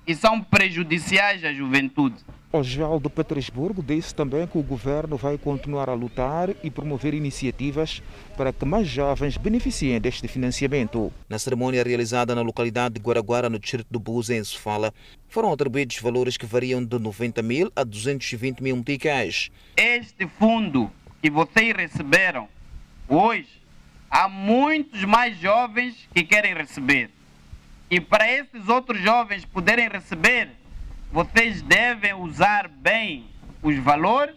que 0.05 0.15
são 0.15 0.43
prejudiciais 0.43 1.45
à 1.45 1.53
juventude. 1.53 2.17
Oswaldo 2.53 3.11
Petersburgo 3.11 3.83
disse 3.83 4.15
também 4.15 4.47
que 4.47 4.57
o 4.57 4.63
governo 4.63 5.17
vai 5.17 5.37
continuar 5.37 5.91
a 5.91 5.95
lutar 5.95 6.51
e 6.63 6.71
promover 6.71 7.13
iniciativas 7.13 8.01
para 8.37 8.53
que 8.53 8.65
mais 8.65 8.87
jovens 8.87 9.37
beneficiem 9.37 10.01
deste 10.01 10.29
financiamento. 10.29 11.13
Na 11.29 11.39
cerimônia 11.39 11.83
realizada 11.83 12.35
na 12.35 12.43
localidade 12.43 12.95
de 12.95 13.01
Guaraguara, 13.01 13.51
no 13.51 13.59
distrito 13.59 13.89
do 13.91 13.99
Buza, 13.99 14.35
em 14.35 14.45
Sofala, 14.45 14.95
foram 15.29 15.53
atribuídos 15.53 15.99
valores 15.99 16.37
que 16.37 16.47
variam 16.47 16.85
de 16.85 16.99
90 16.99 17.43
mil 17.43 17.71
a 17.75 17.83
220 17.83 18.63
mil 18.63 18.77
meticais. 18.77 19.51
Este 19.77 20.27
fundo 20.39 20.91
que 21.21 21.29
vocês 21.29 21.75
receberam 21.75 22.49
hoje, 23.09 23.61
há 24.09 24.29
muitos 24.29 25.05
mais 25.05 25.37
jovens 25.41 26.09
que 26.15 26.23
querem 26.23 26.55
receber. 26.55 27.11
E 27.91 28.01
para 28.01 28.33
esses 28.33 28.69
outros 28.69 29.01
jovens 29.01 29.45
poderem 29.45 29.89
receber, 29.89 30.51
vocês 31.17 31.63
devem 31.63 32.13
usar 32.13 32.69
bem 32.69 33.25
os 33.63 33.79
valores, 33.79 34.37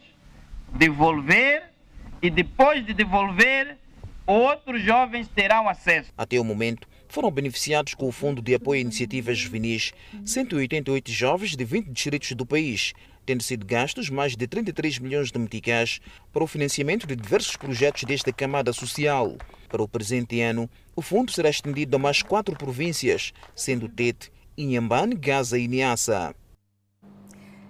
devolver 0.74 1.74
e 2.22 2.30
depois 2.30 2.86
de 2.86 2.94
devolver, 2.94 3.78
outros 4.26 4.82
jovens 4.82 5.28
terão 5.28 5.68
acesso. 5.68 6.10
Até 6.18 6.40
o 6.40 6.44
momento, 6.46 6.88
foram 7.10 7.30
beneficiados 7.30 7.96
com 7.96 8.08
o 8.08 8.14
Fundo 8.14 8.42
de 8.42 8.56
Apoio 8.56 8.78
a 8.78 8.82
Iniciativas 8.82 9.38
Juvenis 9.38 9.92
188 10.26 11.12
jovens 11.12 11.58
de 11.58 11.66
20 11.66 11.88
distritos 11.88 12.32
do 12.32 12.46
país, 12.46 12.94
tendo 13.26 13.44
sido 13.44 13.66
gastos 13.66 14.10
mais 14.10 14.38
de 14.38 14.48
33 14.48 15.00
milhões 15.00 15.34
de 15.34 15.38
meticais 15.38 16.00
para 16.32 16.46
o 16.46 16.48
financiamento 16.48 17.06
de 17.06 17.14
diversos 17.14 17.58
projetos 17.58 18.06
desta 18.06 18.32
camada 18.32 18.72
social. 18.72 19.38
Para 19.68 19.84
o 19.84 19.88
presente 19.88 20.40
ano, 20.40 20.70
o 20.96 21.02
fundo 21.02 21.30
será 21.30 21.50
estendido 21.50 21.98
a 21.98 22.00
mais 22.00 22.22
quatro 22.22 22.56
províncias, 22.56 23.34
sendo 23.54 23.90
Tete, 23.90 24.32
Inhambane, 24.58 25.16
Gaza 25.16 25.60
e 25.60 25.68
Niassa. 25.68 26.34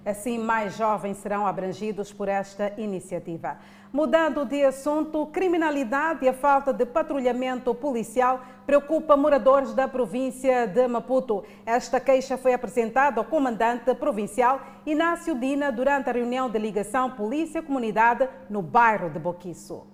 Assim, 0.10 0.40
mais 0.40 0.76
jovens 0.76 1.18
serão 1.18 1.46
abrangidos 1.46 2.12
por 2.12 2.28
esta 2.28 2.74
iniciativa. 2.78 3.58
Mudando 3.94 4.44
de 4.44 4.64
assunto, 4.66 5.28
criminalidade 5.28 6.26
e 6.26 6.30
a 6.30 6.34
falta 6.34 6.74
de 6.74 6.86
patrulhamento 6.86 7.74
policial 7.76 8.44
preocupa 8.66 9.16
moradores 9.16 9.74
da 9.74 9.88
província 9.88 10.68
de 10.68 10.88
Maputo. 10.88 11.44
Esta 11.66 12.00
queixa 12.00 12.38
foi 12.38 12.54
apresentada 12.54 13.20
ao 13.20 13.26
comandante 13.26 13.94
provincial 13.96 14.62
Inácio 14.86 15.34
Dina 15.36 15.72
durante 15.72 16.10
a 16.10 16.14
reunião 16.14 16.50
de 16.50 16.58
ligação 16.58 17.12
Polícia-Comunidade 17.12 18.28
no 18.50 18.62
bairro 18.62 19.10
de 19.10 19.20
Boquiço. 19.20 19.86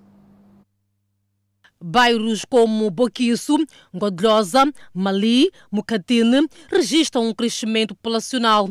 Bairros 1.81 2.45
como 2.45 2.89
Boquiço, 2.89 3.57
Godlosa, 3.93 4.63
Mali, 4.93 5.51
Mucatine 5.69 6.48
registram 6.72 7.27
um 7.27 7.34
crescimento 7.34 7.93
populacional 7.95 8.69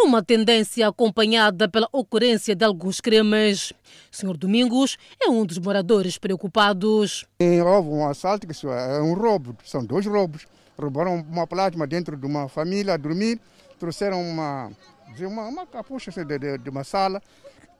uma 0.00 0.22
tendência 0.22 0.88
acompanhada 0.88 1.68
pela 1.68 1.88
ocorrência 1.92 2.54
de 2.54 2.64
alguns 2.64 3.00
crimes. 3.00 3.72
Senhor 4.10 4.36
Domingos 4.36 4.96
é 5.20 5.28
um 5.28 5.44
dos 5.44 5.58
moradores 5.58 6.18
preocupados. 6.18 7.24
Houve 7.40 7.88
um 7.88 8.06
assalto, 8.06 8.46
que 8.46 8.66
é 8.66 9.00
um 9.00 9.14
roubo, 9.14 9.56
são 9.64 9.84
dois 9.84 10.06
roubos. 10.06 10.46
Roubaram 10.76 11.24
uma 11.30 11.46
plasma 11.46 11.86
dentro 11.86 12.16
de 12.16 12.26
uma 12.26 12.48
família 12.48 12.94
a 12.94 12.96
dormir, 12.96 13.40
trouxeram 13.78 14.20
uma, 14.20 14.72
uma, 15.20 15.42
uma 15.46 15.66
capucha 15.66 16.10
de, 16.10 16.38
de, 16.38 16.58
de 16.58 16.70
uma 16.70 16.82
sala, 16.82 17.22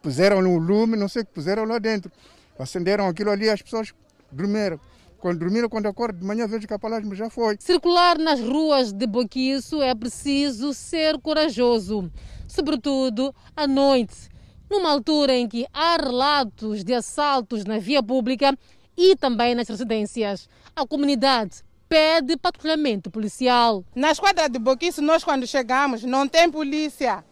puseram 0.01 0.41
no 0.41 0.59
lume, 0.59 0.97
não 0.97 1.09
sei 1.09 1.23
o 1.23 1.27
que 1.27 1.33
puseram 1.33 1.65
lá 1.65 1.79
dentro. 1.79 2.11
Acenderam 2.59 3.09
aquilo 3.09 3.31
ali 3.31 3.51
as 3.51 3.61
pessoas 3.61 3.93
dormiram. 4.31 4.79
Quando 5.25 5.39
dormiram, 5.39 5.71
quando 5.71 5.87
acordam 5.87 6.21
de 6.21 6.27
manhã, 6.27 6.47
vejo 6.47 6.69
que 6.69 6.75
a 6.75 6.79
palavra 6.79 7.17
já 7.17 7.31
foi. 7.31 7.57
Circular 7.59 8.19
nas 8.19 8.39
ruas 8.41 8.93
de 8.93 9.07
Boquiço 9.07 9.81
é 9.81 9.95
preciso 9.95 10.75
ser 10.75 11.19
corajoso, 11.19 12.13
sobretudo 12.47 13.35
à 13.57 13.67
noite, 13.67 14.29
numa 14.71 14.91
altura 14.91 15.33
em 15.33 15.49
que 15.49 15.67
há 15.73 15.97
relatos 15.97 16.85
de 16.85 16.93
assaltos 16.93 17.65
na 17.65 17.79
via 17.79 18.03
pública 18.03 18.55
e 18.95 19.17
também 19.17 19.55
nas 19.55 19.67
residências. 19.67 20.47
A 20.77 20.87
comunidade 20.87 21.63
pede 21.89 22.37
patrulhamento 22.37 23.11
policial. 23.11 23.83
Na 23.95 24.11
esquadra 24.11 24.47
de 24.47 24.59
Boquiço, 24.59 25.01
nós 25.01 25.25
quando 25.25 25.47
chegamos, 25.47 26.05
não 26.05 26.29
tem 26.29 26.51
polícia. 26.51 27.25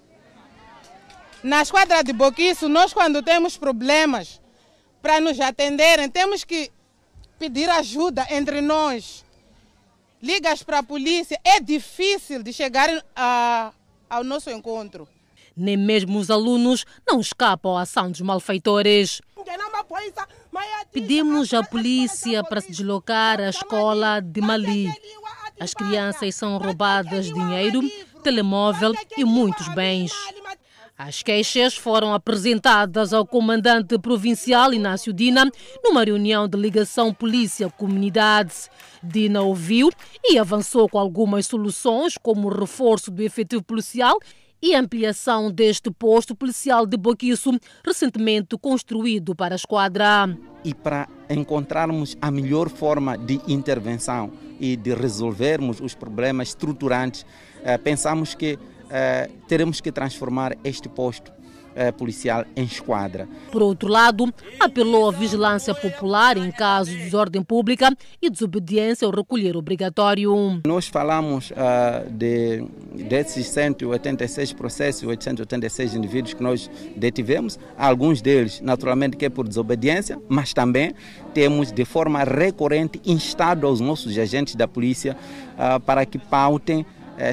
Na 1.42 1.60
esquadra 1.60 2.02
de 2.02 2.14
Boquiço, 2.14 2.70
nós 2.70 2.94
quando 2.94 3.22
temos 3.22 3.58
problemas 3.58 4.40
para 5.02 5.20
nos 5.20 5.38
atenderem, 5.38 6.08
temos 6.08 6.42
que 6.42 6.72
pedir 7.42 7.68
ajuda 7.68 8.24
entre 8.30 8.60
nós. 8.60 9.24
Ligas 10.22 10.62
para 10.62 10.78
a 10.78 10.82
polícia, 10.84 11.40
é 11.42 11.58
difícil 11.58 12.40
de 12.40 12.52
chegar 12.52 12.88
a, 13.16 13.72
ao 14.08 14.22
nosso 14.22 14.48
encontro. 14.48 15.08
Nem 15.56 15.76
mesmo 15.76 16.20
os 16.20 16.30
alunos 16.30 16.84
não 17.04 17.18
escapam 17.18 17.76
à 17.76 17.82
ação 17.82 18.12
dos 18.12 18.20
malfeitores. 18.20 19.20
Pedimos 20.92 21.52
à 21.52 21.64
polícia 21.64 22.44
para 22.44 22.60
se 22.60 22.70
deslocar 22.70 23.40
à 23.40 23.48
escola 23.48 24.20
de 24.20 24.40
Mali. 24.40 24.88
As 25.58 25.74
crianças 25.74 26.36
são 26.36 26.56
roubadas 26.58 27.26
dinheiro, 27.26 27.80
telemóvel 28.22 28.92
e 29.16 29.24
muitos 29.24 29.66
bens. 29.74 30.12
As 30.96 31.22
queixas 31.22 31.74
foram 31.74 32.12
apresentadas 32.12 33.14
ao 33.14 33.26
comandante 33.26 33.98
provincial 33.98 34.74
Inácio 34.74 35.12
Dina 35.12 35.50
numa 35.82 36.04
reunião 36.04 36.46
de 36.46 36.58
ligação 36.58 37.14
polícia-comunidade. 37.14 38.52
Dina 39.02 39.40
ouviu 39.40 39.90
e 40.22 40.38
avançou 40.38 40.88
com 40.88 40.98
algumas 40.98 41.46
soluções, 41.46 42.18
como 42.18 42.48
o 42.48 42.54
reforço 42.54 43.10
do 43.10 43.22
efetivo 43.22 43.62
policial 43.62 44.18
e 44.60 44.76
ampliação 44.76 45.50
deste 45.50 45.90
posto 45.90 46.36
policial 46.36 46.86
de 46.86 46.96
Boquiço, 46.96 47.50
recentemente 47.84 48.56
construído 48.56 49.34
para 49.34 49.54
a 49.54 49.56
esquadra. 49.56 50.38
E 50.62 50.72
para 50.72 51.08
encontrarmos 51.28 52.16
a 52.20 52.30
melhor 52.30 52.68
forma 52.68 53.18
de 53.18 53.40
intervenção 53.48 54.30
e 54.60 54.76
de 54.76 54.94
resolvermos 54.94 55.80
os 55.80 55.94
problemas 55.96 56.48
estruturantes, 56.48 57.26
eh, 57.64 57.76
pensamos 57.76 58.36
que 58.36 58.56
eh, 58.92 59.30
teremos 59.48 59.80
que 59.80 59.90
transformar 59.90 60.56
este 60.62 60.88
posto 60.88 61.32
eh, 61.74 61.90
policial 61.90 62.44
em 62.54 62.64
esquadra. 62.64 63.26
Por 63.50 63.62
outro 63.62 63.88
lado, 63.88 64.30
apelou 64.60 65.08
à 65.08 65.12
vigilância 65.12 65.74
popular 65.74 66.36
em 66.36 66.50
caso 66.50 66.90
de 66.90 66.98
desordem 66.98 67.42
pública 67.42 67.96
e 68.20 68.28
desobediência 68.28 69.06
ao 69.06 69.10
recolher 69.10 69.56
obrigatório. 69.56 70.60
Nós 70.66 70.86
falamos 70.86 71.50
uh, 71.50 72.10
de, 72.10 72.62
desses 73.08 73.46
186 73.46 74.52
processos, 74.52 75.02
886 75.04 75.94
indivíduos 75.94 76.34
que 76.34 76.42
nós 76.42 76.70
detivemos, 76.94 77.58
alguns 77.78 78.20
deles, 78.20 78.60
naturalmente, 78.60 79.16
que 79.16 79.24
é 79.24 79.30
por 79.30 79.48
desobediência, 79.48 80.20
mas 80.28 80.52
também 80.52 80.94
temos 81.32 81.72
de 81.72 81.86
forma 81.86 82.22
recorrente 82.22 83.00
instado 83.06 83.66
aos 83.66 83.80
nossos 83.80 84.18
agentes 84.18 84.54
da 84.54 84.68
polícia 84.68 85.16
uh, 85.54 85.80
para 85.80 86.04
que 86.04 86.18
pautem 86.18 86.84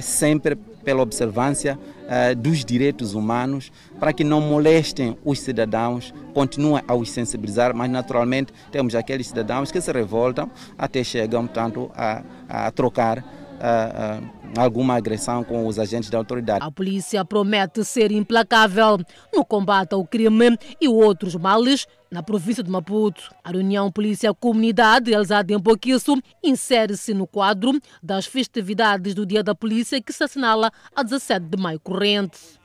sempre 0.01 0.57
pela 0.89 1.03
observância 1.03 1.77
uh, 1.77 2.35
dos 2.35 2.65
direitos 2.65 3.13
humanos, 3.13 3.71
para 3.99 4.11
que 4.11 4.23
não 4.23 4.41
molestem 4.41 5.15
os 5.23 5.39
cidadãos, 5.39 6.11
continuem 6.33 6.81
a 6.87 6.95
os 6.95 7.11
sensibilizar, 7.11 7.75
mas 7.75 7.91
naturalmente 7.91 8.51
temos 8.71 8.95
aqueles 8.95 9.27
cidadãos 9.27 9.71
que 9.71 9.79
se 9.79 9.91
revoltam 9.91 10.49
até 10.75 11.03
chegam, 11.03 11.45
portanto, 11.45 11.91
a, 11.95 12.23
a 12.49 12.71
trocar 12.71 13.19
uh, 13.19 13.21
uh, 13.21 14.59
alguma 14.59 14.95
agressão 14.95 15.43
com 15.43 15.67
os 15.67 15.77
agentes 15.77 16.09
da 16.09 16.17
autoridade. 16.17 16.65
A 16.65 16.71
polícia 16.71 17.23
promete 17.23 17.85
ser 17.85 18.11
implacável 18.11 18.97
no 19.31 19.45
combate 19.45 19.93
ao 19.93 20.03
crime 20.03 20.57
e 20.81 20.87
outros 20.87 21.35
males 21.35 21.85
na 22.11 22.23
província 22.23 22.63
de 22.63 22.69
Maputo. 22.69 23.33
A 23.43 23.51
reunião 23.51 23.91
Polícia-Comunidade, 23.91 25.11
realizada 25.11 25.53
em 25.53 25.59
Boquiço, 25.59 26.21
insere-se 26.43 27.13
no 27.13 27.27
quadro 27.27 27.79
das 28.01 28.25
festividades 28.25 29.13
do 29.13 29.25
Dia 29.25 29.43
da 29.43 29.53
Polícia, 29.53 30.01
que 30.01 30.13
se 30.13 30.23
assinala 30.23 30.71
a 30.95 31.03
17 31.03 31.45
de 31.45 31.61
maio 31.61 31.79
corrente. 31.79 32.59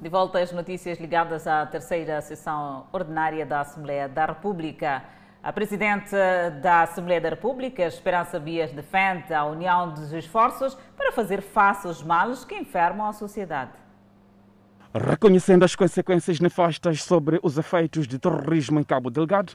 De 0.00 0.08
volta 0.08 0.40
às 0.40 0.50
notícias 0.50 0.98
ligadas 0.98 1.46
à 1.46 1.64
terceira 1.64 2.20
sessão 2.20 2.86
ordinária 2.92 3.46
da 3.46 3.60
Assembleia 3.60 4.08
da 4.08 4.26
República. 4.26 5.04
A 5.40 5.52
Presidente 5.52 6.10
da 6.60 6.82
Assembleia 6.82 7.20
da 7.20 7.30
República, 7.30 7.82
Esperança 7.82 8.38
Bias, 8.38 8.72
defende 8.72 9.32
a 9.34 9.44
união 9.44 9.92
dos 9.92 10.12
esforços 10.12 10.76
para 10.96 11.12
fazer 11.12 11.40
face 11.40 11.86
aos 11.86 12.02
males 12.02 12.44
que 12.44 12.54
enfermam 12.54 13.08
a 13.08 13.12
sociedade. 13.12 13.81
Reconhecendo 14.94 15.64
as 15.64 15.74
consequências 15.74 16.38
nefastas 16.38 17.02
sobre 17.02 17.40
os 17.42 17.56
efeitos 17.56 18.06
de 18.06 18.18
terrorismo 18.18 18.78
em 18.78 18.84
Cabo 18.84 19.10
Delgado, 19.10 19.54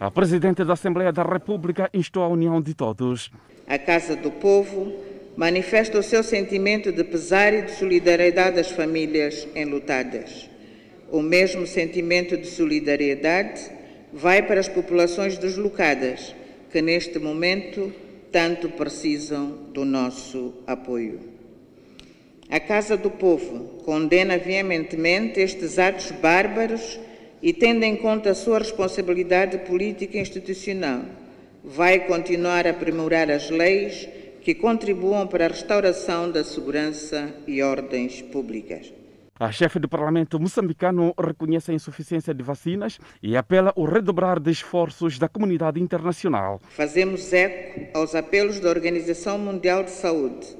a 0.00 0.10
Presidente 0.10 0.64
da 0.64 0.72
Assembleia 0.72 1.12
da 1.12 1.22
República 1.22 1.90
instou 1.92 2.22
a 2.22 2.28
união 2.28 2.60
de 2.62 2.72
todos. 2.72 3.30
A 3.66 3.78
Casa 3.78 4.16
do 4.16 4.30
Povo 4.30 4.94
manifesta 5.36 5.98
o 5.98 6.02
seu 6.02 6.22
sentimento 6.22 6.90
de 6.90 7.04
pesar 7.04 7.52
e 7.52 7.62
de 7.62 7.72
solidariedade 7.72 8.58
às 8.58 8.70
famílias 8.70 9.46
enlutadas. 9.54 10.48
O 11.10 11.20
mesmo 11.20 11.66
sentimento 11.66 12.38
de 12.38 12.46
solidariedade 12.46 13.70
vai 14.10 14.40
para 14.40 14.58
as 14.58 14.68
populações 14.68 15.36
deslocadas, 15.36 16.34
que 16.72 16.80
neste 16.80 17.18
momento 17.18 17.92
tanto 18.32 18.70
precisam 18.70 19.50
do 19.72 19.84
nosso 19.84 20.54
apoio. 20.66 21.37
A 22.50 22.58
Casa 22.58 22.96
do 22.96 23.10
Povo 23.10 23.82
condena 23.84 24.38
veementemente 24.38 25.38
estes 25.38 25.78
atos 25.78 26.10
bárbaros 26.12 26.98
e, 27.42 27.52
tendo 27.52 27.84
em 27.84 27.94
conta 27.94 28.30
a 28.30 28.34
sua 28.34 28.58
responsabilidade 28.58 29.58
política 29.58 30.16
e 30.16 30.20
institucional, 30.22 31.02
vai 31.62 32.06
continuar 32.06 32.66
a 32.66 32.70
aprimorar 32.70 33.30
as 33.30 33.50
leis 33.50 34.08
que 34.40 34.54
contribuam 34.54 35.26
para 35.26 35.44
a 35.44 35.48
restauração 35.48 36.30
da 36.30 36.42
segurança 36.42 37.34
e 37.46 37.62
ordens 37.62 38.22
públicas. 38.22 38.94
A 39.38 39.52
chefe 39.52 39.78
do 39.78 39.88
parlamento 39.88 40.40
moçambicano 40.40 41.12
reconhece 41.22 41.70
a 41.70 41.74
insuficiência 41.74 42.32
de 42.32 42.42
vacinas 42.42 42.98
e 43.22 43.36
apela 43.36 43.74
ao 43.76 43.84
redobrar 43.84 44.40
de 44.40 44.50
esforços 44.50 45.18
da 45.18 45.28
comunidade 45.28 45.78
internacional. 45.80 46.62
Fazemos 46.70 47.30
eco 47.30 47.88
aos 47.92 48.14
apelos 48.14 48.58
da 48.58 48.70
Organização 48.70 49.38
Mundial 49.38 49.84
de 49.84 49.90
Saúde 49.90 50.56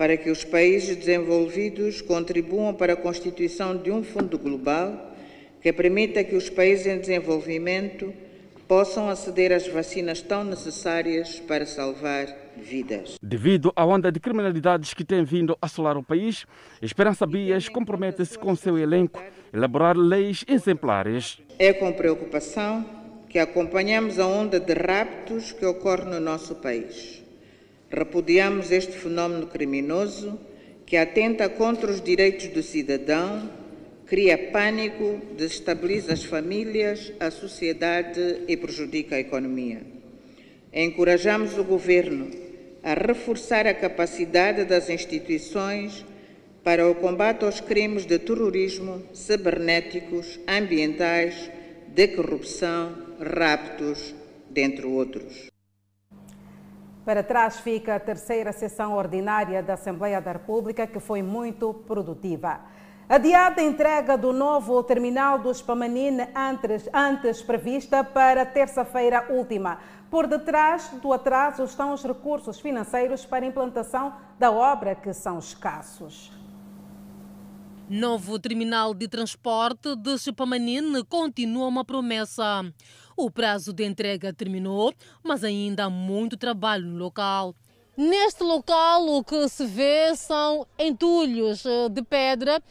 para 0.00 0.16
que 0.16 0.30
os 0.30 0.42
países 0.42 0.96
desenvolvidos 0.96 2.00
contribuam 2.00 2.72
para 2.72 2.94
a 2.94 2.96
constituição 2.96 3.76
de 3.76 3.90
um 3.90 4.02
fundo 4.02 4.38
global 4.38 5.14
que 5.60 5.70
permita 5.74 6.24
que 6.24 6.34
os 6.34 6.48
países 6.48 6.86
em 6.86 6.98
desenvolvimento 6.98 8.10
possam 8.66 9.10
aceder 9.10 9.52
às 9.52 9.68
vacinas 9.68 10.22
tão 10.22 10.42
necessárias 10.42 11.38
para 11.40 11.66
salvar 11.66 12.34
vidas. 12.56 13.16
Devido 13.22 13.74
à 13.76 13.84
onda 13.84 14.10
de 14.10 14.18
criminalidades 14.18 14.94
que 14.94 15.04
tem 15.04 15.22
vindo 15.22 15.52
a 15.60 15.66
assolar 15.66 15.98
o 15.98 16.02
país, 16.02 16.46
Esperança 16.80 17.26
Bias 17.26 17.68
compromete-se 17.68 18.38
com 18.38 18.56
seu 18.56 18.78
elenco 18.78 19.20
a 19.20 19.54
elaborar 19.54 19.98
leis 19.98 20.46
exemplares. 20.48 21.42
É 21.58 21.74
com 21.74 21.92
preocupação 21.92 22.86
que 23.28 23.38
acompanhamos 23.38 24.18
a 24.18 24.26
onda 24.26 24.58
de 24.58 24.72
raptos 24.72 25.52
que 25.52 25.66
ocorre 25.66 26.06
no 26.06 26.20
nosso 26.20 26.54
país. 26.54 27.19
Repudiamos 27.90 28.70
este 28.70 28.92
fenómeno 28.92 29.48
criminoso 29.48 30.38
que 30.86 30.96
atenta 30.96 31.48
contra 31.48 31.90
os 31.90 32.00
direitos 32.00 32.46
do 32.48 32.62
cidadão 32.62 33.50
cria 34.10 34.36
pânico, 34.50 35.20
desestabiliza 35.36 36.12
as 36.12 36.24
famílias, 36.24 37.12
a 37.20 37.30
sociedade 37.30 38.42
e 38.48 38.56
prejudica 38.56 39.14
a 39.14 39.20
economia. 39.20 39.82
Encorajamos 40.72 41.56
o 41.56 41.62
governo 41.62 42.28
a 42.82 42.94
reforçar 42.94 43.68
a 43.68 43.74
capacidade 43.74 44.64
das 44.64 44.90
instituições 44.90 46.04
para 46.64 46.88
o 46.90 46.94
combate 46.96 47.44
aos 47.44 47.60
crimes 47.60 48.04
de 48.04 48.18
terrorismo, 48.18 49.00
cibernéticos, 49.12 50.40
ambientais, 50.48 51.48
de 51.86 52.08
corrupção, 52.08 52.96
raptos, 53.20 54.12
dentre 54.50 54.86
outros. 54.86 55.49
Para 57.04 57.22
trás 57.22 57.58
fica 57.58 57.94
a 57.94 58.00
terceira 58.00 58.52
sessão 58.52 58.94
ordinária 58.94 59.62
da 59.62 59.74
Assembleia 59.74 60.20
da 60.20 60.32
República, 60.32 60.86
que 60.86 61.00
foi 61.00 61.22
muito 61.22 61.72
produtiva. 61.72 62.60
Adiada 63.08 63.60
a 63.60 63.64
entrega 63.64 64.16
do 64.16 64.32
novo 64.32 64.82
terminal 64.84 65.38
do 65.38 65.52
Spamanine 65.52 66.28
antes, 66.32 66.88
antes 66.94 67.42
prevista 67.42 68.04
para 68.04 68.46
terça-feira 68.46 69.26
última. 69.30 69.78
Por 70.10 70.26
detrás 70.26 70.90
do 71.02 71.12
atraso 71.12 71.64
estão 71.64 71.92
os 71.92 72.04
recursos 72.04 72.60
financeiros 72.60 73.26
para 73.26 73.44
a 73.44 73.48
implantação 73.48 74.12
da 74.38 74.52
obra, 74.52 74.94
que 74.94 75.12
são 75.12 75.38
escassos. 75.38 76.39
Novo 77.92 78.38
terminal 78.38 78.94
de 78.94 79.08
transporte 79.08 79.96
de 79.96 80.16
Chupamanine 80.16 81.02
continua 81.02 81.66
uma 81.66 81.84
promessa. 81.84 82.62
O 83.16 83.28
prazo 83.28 83.72
de 83.72 83.84
entrega 83.84 84.32
terminou, 84.32 84.94
mas 85.24 85.42
ainda 85.42 85.86
há 85.86 85.90
muito 85.90 86.36
trabalho 86.36 86.86
no 86.86 86.96
local. 86.96 87.52
Neste 87.96 88.44
local, 88.44 89.08
o 89.08 89.24
que 89.24 89.48
se 89.48 89.66
vê 89.66 90.14
são 90.14 90.64
entulhos 90.78 91.66
eh, 91.66 91.88
de 91.88 92.00
pedra 92.02 92.62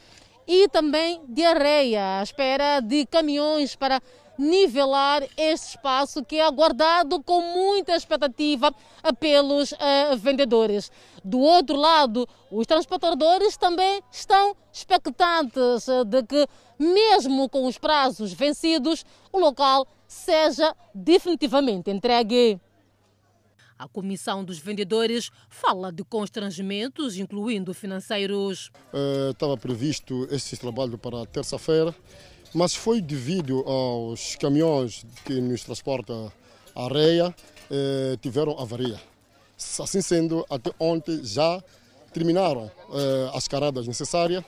e 0.48 0.70
também 0.70 1.22
de 1.28 1.44
areia, 1.44 2.22
à 2.22 2.24
espera 2.24 2.80
de 2.80 3.06
caminhões 3.06 3.76
para 3.76 4.02
nivelar 4.40 5.22
este 5.36 5.76
espaço 5.76 6.24
que 6.24 6.38
é 6.38 6.46
aguardado 6.46 7.22
com 7.22 7.42
muita 7.42 7.94
expectativa 7.94 8.74
pelos 9.20 9.74
uh, 9.74 10.16
vendedores. 10.18 10.90
Do 11.30 11.38
outro 11.38 11.76
lado, 11.76 12.28
os 12.50 12.66
transportadores 12.66 13.56
também 13.56 14.02
estão 14.12 14.56
expectantes 14.74 15.88
eh, 15.88 16.04
de 16.04 16.24
que, 16.24 16.48
mesmo 16.80 17.48
com 17.48 17.68
os 17.68 17.78
prazos 17.78 18.34
vencidos, 18.34 19.06
o 19.32 19.38
local 19.38 19.86
seja 20.08 20.76
definitivamente 20.92 21.92
entregue. 21.92 22.60
A 23.78 23.88
Comissão 23.88 24.44
dos 24.44 24.58
Vendedores 24.58 25.30
fala 25.52 25.92
de 25.92 26.04
constrangimentos, 26.04 27.16
incluindo 27.16 27.76
financeiros. 27.76 28.72
Uh, 28.92 29.30
estava 29.30 29.56
previsto 29.56 30.28
esse 30.32 30.58
trabalho 30.58 30.98
para 30.98 31.28
terça-feira, 31.28 31.94
mas 32.56 32.74
foi 32.74 33.02
devido 33.02 33.60
aos 33.68 34.36
caminhões 34.36 35.06
que 35.24 35.40
nos 35.40 35.64
transportam 35.64 36.32
areia, 36.76 37.30
uh, 37.30 38.18
tiveram 38.18 38.60
avaria. 38.60 39.00
Assim 39.80 40.02
sendo, 40.02 40.46
até 40.50 40.72
ontem 40.80 41.24
já 41.24 41.62
terminaram 42.14 42.72
eh, 42.94 43.32
as 43.34 43.48
caradas 43.48 43.86
necessárias 43.88 44.44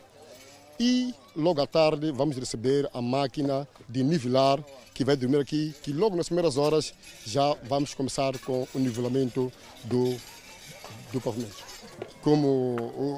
e 0.80 1.14
logo 1.36 1.62
à 1.62 1.68
tarde 1.68 2.12
vamos 2.12 2.36
receber 2.38 2.90
a 2.94 3.02
máquina 3.02 3.68
de 3.88 4.04
nivelar 4.04 4.64
que 4.94 5.06
vai 5.06 5.16
dormir 5.16 5.40
aqui, 5.40 5.76
que 5.84 5.92
logo 5.92 6.16
nas 6.16 6.28
primeiras 6.28 6.58
horas 6.58 6.94
já 7.26 7.54
vamos 7.64 7.94
começar 7.94 8.38
com 8.40 8.68
o 8.74 8.80
nivelamento 8.80 9.52
do, 9.84 10.16
do 11.12 11.22
pavimento. 11.22 11.64
Como 12.22 12.76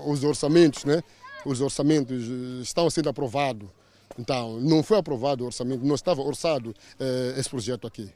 os 0.07 0.23
orçamentos, 0.23 0.83
né? 0.85 1.01
Os 1.45 1.61
orçamentos 1.61 2.23
estão 2.61 2.89
sendo 2.89 3.09
aprovados. 3.09 3.69
Então, 4.17 4.59
não 4.59 4.83
foi 4.83 4.97
aprovado 4.97 5.43
o 5.43 5.47
orçamento, 5.47 5.85
não 5.85 5.95
estava 5.95 6.21
orçado 6.21 6.73
eh, 6.99 7.35
esse 7.37 7.49
projeto 7.49 7.87
aqui. 7.87 8.11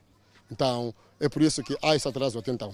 Então, 0.51 0.93
é 1.19 1.27
por 1.27 1.41
isso 1.41 1.63
que 1.63 1.75
há 1.81 1.95
esse 1.95 2.07
atraso 2.07 2.37
até 2.39 2.51
então. 2.51 2.73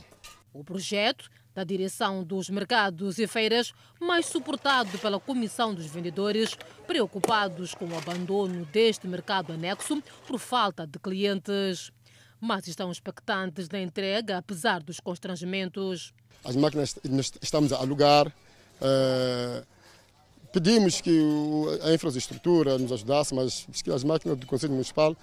O 0.54 0.64
projeto 0.64 1.30
da 1.56 1.64
direção 1.64 2.24
dos 2.24 2.50
mercados 2.50 3.18
e 3.18 3.26
feiras, 3.26 3.74
mais 4.00 4.28
suportado 4.28 4.98
pela 5.00 5.20
Comissão 5.20 5.74
dos 5.74 5.88
Vendedores, 5.88 6.56
preocupados 6.86 7.74
com 7.74 7.86
o 7.86 7.98
abandono 7.98 8.66
deste 8.66 9.08
mercado 9.08 9.52
anexo 9.54 10.02
por 10.28 10.40
falta 10.40 10.86
de 10.86 11.00
clientes. 11.00 11.92
Mas 12.40 12.68
estão 12.68 12.92
expectantes 12.92 13.68
da 13.68 13.80
entrega, 13.80 14.38
apesar 14.38 14.82
dos 14.84 15.00
constrangimentos. 15.00 16.14
As 16.44 16.56
máquinas 16.56 16.96
estamos 17.42 17.72
a 17.72 17.78
alugar. 17.78 18.32
Eh, 18.82 19.64
pedimos 20.52 21.02
que 21.02 21.20
a 21.84 21.94
infraestrutura 21.94 22.78
nos 22.78 22.92
ajudasse, 22.92 23.34
mas 23.34 23.66
as 23.92 24.04
máquinas 24.04 24.38
do 24.38 24.46
Conselho 24.46 24.74
Municipal 24.74 25.16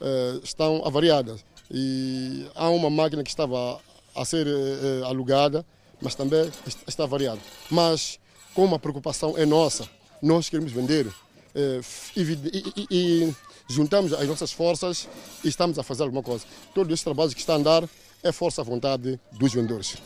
eh, 0.00 0.40
estão 0.42 0.82
avariadas. 0.86 1.44
E 1.70 2.46
há 2.54 2.70
uma 2.70 2.88
máquina 2.88 3.22
que 3.22 3.28
estava 3.28 3.80
a 4.18 4.24
ser 4.24 4.46
eh, 4.46 5.02
alugada, 5.04 5.64
mas 6.00 6.14
também 6.14 6.50
está 6.86 7.06
variado. 7.06 7.40
Mas, 7.70 8.18
como 8.54 8.74
a 8.74 8.78
preocupação 8.78 9.36
é 9.36 9.46
nossa, 9.46 9.88
nós 10.22 10.48
queremos 10.48 10.72
vender 10.72 11.06
eh, 11.54 11.80
e, 12.16 12.22
e, 12.22 12.86
e, 12.90 13.34
juntamos 13.68 14.12
as 14.12 14.26
nossas 14.26 14.52
forças 14.52 15.08
e 15.44 15.48
estamos 15.48 15.78
a 15.78 15.82
fazer 15.82 16.02
alguma 16.02 16.22
coisa. 16.22 16.44
Todo 16.74 16.92
esse 16.92 17.04
trabalho 17.04 17.30
que 17.30 17.40
está 17.40 17.54
a 17.54 17.56
andar 17.56 17.88
é 18.22 18.32
força 18.32 18.60
à 18.60 18.64
vontade 18.64 19.20
dos 19.32 19.52
vendedores. 19.52 19.96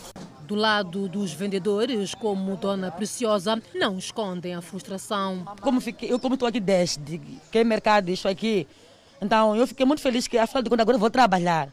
Do 0.46 0.54
lado 0.54 1.08
dos 1.08 1.32
vendedores, 1.32 2.14
como 2.14 2.56
Dona 2.56 2.90
Preciosa, 2.90 3.62
não 3.74 3.96
escondem 3.96 4.54
a 4.54 4.60
frustração. 4.60 5.44
Como 5.60 5.80
fiquei, 5.80 6.12
eu 6.12 6.18
como 6.18 6.34
estou 6.34 6.48
aqui 6.48 6.60
desde 6.60 7.18
que 7.50 7.58
é 7.58 7.64
mercado 7.64 8.10
isso 8.10 8.28
aqui, 8.28 8.66
então 9.20 9.56
eu 9.56 9.66
fiquei 9.66 9.86
muito 9.86 10.02
feliz 10.02 10.26
que 10.26 10.36
afinal 10.36 10.62
de 10.62 10.68
contas 10.68 10.82
agora 10.82 10.96
eu 10.96 11.00
vou 11.00 11.10
trabalhar. 11.10 11.72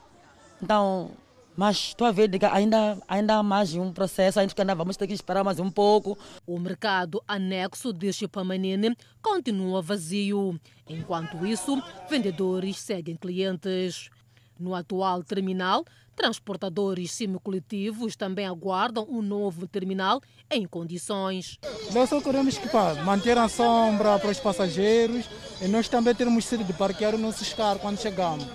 Então 0.62 1.12
mas 1.60 1.90
estou 1.90 2.08
a 2.08 2.12
ver 2.14 2.30
que 2.30 2.46
ainda, 2.46 2.98
ainda 3.06 3.36
há 3.36 3.44
mais 3.44 3.76
um 3.76 3.92
processo, 3.92 4.40
ainda, 4.40 4.54
ainda 4.58 4.74
vamos 4.74 4.96
ter 4.96 5.06
que 5.06 5.14
esperar 5.14 5.44
mais 5.44 5.60
um 5.60 5.70
pouco. 5.70 6.18
O 6.48 6.58
mercado 6.58 7.22
anexo 7.28 7.92
de 7.92 8.14
Chipamanene 8.14 8.96
continua 9.22 9.82
vazio. 9.82 10.58
Enquanto 10.88 11.46
isso, 11.46 11.78
vendedores 12.10 12.78
seguem 12.78 13.18
clientes. 13.18 14.10
No 14.58 14.74
atual 14.74 15.22
terminal, 15.22 15.84
transportadores 16.16 17.12
semicoletivos 17.12 18.16
também 18.16 18.48
aguardam 18.48 19.06
um 19.10 19.22
novo 19.22 19.68
terminal 19.68 20.22
em 20.50 20.66
condições. 20.66 21.60
Nós 21.92 22.10
só 22.10 22.22
queremos 22.22 22.58
que 22.58 22.70
pá, 22.70 22.94
manter 23.04 23.38
a 23.38 23.50
sombra 23.50 24.18
para 24.18 24.32
os 24.32 24.40
passageiros 24.40 25.26
e 25.62 25.68
nós 25.68 25.90
também 25.90 26.16
temos 26.16 26.46
sede 26.46 26.64
de 26.64 26.72
parquear 26.72 27.16
os 27.16 27.20
nossos 27.20 27.52
carros 27.52 27.82
quando 27.82 28.00
chegamos. 28.00 28.46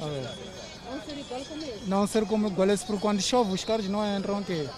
Não 0.00 1.02
ser 1.02 1.18
igual 1.18 1.40
como 1.42 1.62
esse? 1.62 1.75
Não 1.86 2.04
ser 2.06 2.26
como 2.26 2.50
porque 2.50 3.00
quando 3.00 3.22
chove 3.22 3.52
os 3.52 3.64
carros 3.64 3.88
não 3.88 4.04
entram 4.18 4.38
aqui. 4.38 4.68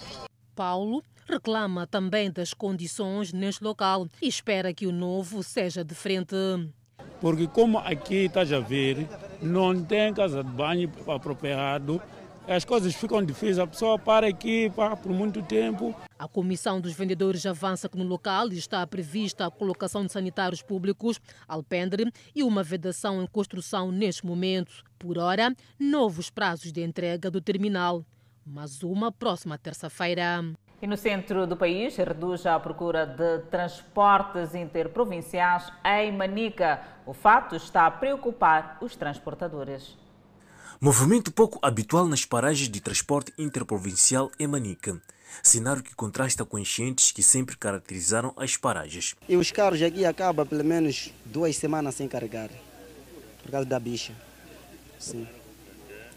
Paulo 0.55 1.03
reclama 1.27 1.87
também 1.87 2.31
das 2.31 2.53
condições 2.53 3.33
neste 3.33 3.63
local 3.63 4.07
e 4.21 4.27
espera 4.27 4.73
que 4.73 4.85
o 4.85 4.91
novo 4.91 5.41
seja 5.41 5.83
diferente. 5.83 6.35
Porque 7.19 7.47
como 7.47 7.79
aqui 7.79 8.25
estás 8.25 8.53
a 8.53 8.59
ver, 8.59 9.07
não 9.41 9.83
tem 9.83 10.13
casa 10.13 10.43
de 10.43 10.51
banho 10.51 10.91
apropriado, 11.07 12.01
as 12.49 12.65
coisas 12.65 12.95
ficam 12.95 13.23
difíceis, 13.23 13.59
a 13.59 13.67
pessoa 13.67 13.99
para 13.99 14.27
aqui 14.27 14.71
para 14.71 14.95
por 14.95 15.11
muito 15.11 15.39
tempo. 15.43 15.95
A 16.17 16.27
Comissão 16.27 16.81
dos 16.81 16.93
Vendedores 16.93 17.45
avança 17.45 17.87
que 17.87 17.97
no 17.97 18.03
local 18.03 18.47
está 18.47 18.85
prevista 18.87 19.45
a 19.45 19.51
colocação 19.51 20.03
de 20.03 20.11
sanitários 20.11 20.63
públicos, 20.63 21.21
alpendre 21.47 22.11
e 22.35 22.41
uma 22.41 22.63
vedação 22.63 23.21
em 23.21 23.27
construção 23.27 23.91
neste 23.91 24.25
momento. 24.25 24.83
Por 24.97 25.19
hora, 25.19 25.53
novos 25.79 26.31
prazos 26.31 26.71
de 26.71 26.81
entrega 26.81 27.29
do 27.29 27.39
terminal, 27.39 28.03
mas 28.43 28.81
uma 28.81 29.11
próxima 29.11 29.55
terça-feira. 29.55 30.43
E 30.81 30.87
no 30.87 30.97
centro 30.97 31.45
do 31.45 31.55
país, 31.55 31.97
reduz 31.97 32.47
a 32.47 32.59
procura 32.59 33.05
de 33.05 33.39
transportes 33.49 34.55
interprovinciais 34.55 35.71
em 35.85 36.11
Manica. 36.11 36.81
O 37.05 37.13
fato 37.13 37.55
está 37.55 37.85
a 37.85 37.91
preocupar 37.91 38.79
os 38.81 38.95
transportadores. 38.95 40.08
Movimento 40.81 41.29
pouco 41.29 41.59
habitual 41.61 42.07
nas 42.07 42.23
paragens 42.23 42.69
de 42.69 42.79
transporte 42.79 43.33
interprovincial 43.37 44.31
em 44.39 44.47
Manica. 44.47 44.97
Cenário 45.43 45.83
que 45.83 45.93
contrasta 45.93 46.45
com 46.45 46.57
enchentes 46.57 47.11
que 47.11 47.21
sempre 47.21 47.57
caracterizaram 47.57 48.33
as 48.37 48.55
paragens. 48.55 49.13
E 49.27 49.35
os 49.35 49.51
carros 49.51 49.81
aqui 49.81 50.05
acabam 50.05 50.47
pelo 50.47 50.63
menos 50.63 51.13
duas 51.25 51.57
semanas 51.57 51.95
sem 51.95 52.07
carregar, 52.07 52.49
por 53.43 53.51
causa 53.51 53.67
da 53.67 53.77
bicha. 53.77 54.13
Sim. 54.97 55.27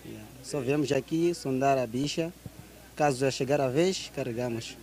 Yeah. 0.06 0.28
Só 0.44 0.60
viemos 0.60 0.92
aqui 0.92 1.34
sondar 1.34 1.76
a 1.76 1.86
bicha. 1.86 2.32
Caso 2.94 3.18
já 3.18 3.32
chegar 3.32 3.60
a 3.60 3.66
vez, 3.66 4.12
carregamos. 4.14 4.76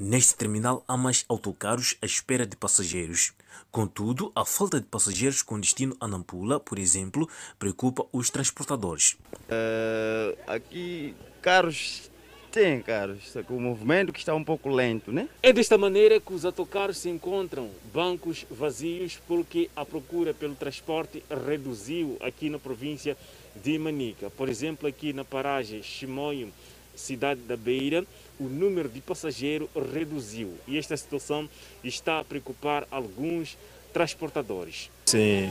Neste 0.00 0.34
terminal 0.34 0.82
há 0.88 0.96
mais 0.96 1.24
autocarros 1.28 1.94
à 2.02 2.06
espera 2.06 2.44
de 2.44 2.56
passageiros. 2.56 3.32
Contudo, 3.76 4.32
a 4.34 4.42
falta 4.42 4.80
de 4.80 4.86
passageiros 4.86 5.42
com 5.42 5.60
destino 5.60 5.94
a 6.00 6.08
Nampula, 6.08 6.58
por 6.58 6.78
exemplo, 6.78 7.28
preocupa 7.58 8.06
os 8.10 8.30
transportadores. 8.30 9.18
Uh, 9.34 10.34
aqui, 10.46 11.14
carros 11.42 12.10
tem 12.50 12.80
carros, 12.80 13.18
só 13.30 13.42
que 13.42 13.52
o 13.52 13.60
movimento 13.60 14.14
que 14.14 14.18
está 14.18 14.34
um 14.34 14.42
pouco 14.42 14.70
lento, 14.70 15.12
né? 15.12 15.28
É 15.42 15.52
desta 15.52 15.76
maneira 15.76 16.18
que 16.18 16.32
os 16.32 16.46
autocarros 16.46 16.96
se 16.96 17.10
encontram, 17.10 17.68
bancos 17.92 18.46
vazios, 18.50 19.20
porque 19.28 19.68
a 19.76 19.84
procura 19.84 20.32
pelo 20.32 20.54
transporte 20.54 21.22
reduziu 21.46 22.16
aqui 22.22 22.48
na 22.48 22.58
província 22.58 23.14
de 23.62 23.78
Manica. 23.78 24.30
Por 24.30 24.48
exemplo, 24.48 24.88
aqui 24.88 25.12
na 25.12 25.22
paragem 25.22 25.82
Chimoio, 25.82 26.50
cidade 26.94 27.42
da 27.42 27.58
Beira, 27.58 28.06
o 28.38 28.44
número 28.44 28.88
de 28.88 29.00
passageiros 29.00 29.68
reduziu 29.92 30.54
e 30.66 30.78
esta 30.78 30.96
situação 30.96 31.48
está 31.82 32.20
a 32.20 32.24
preocupar 32.24 32.86
alguns 32.90 33.56
transportadores. 33.92 34.90
Sim, 35.06 35.50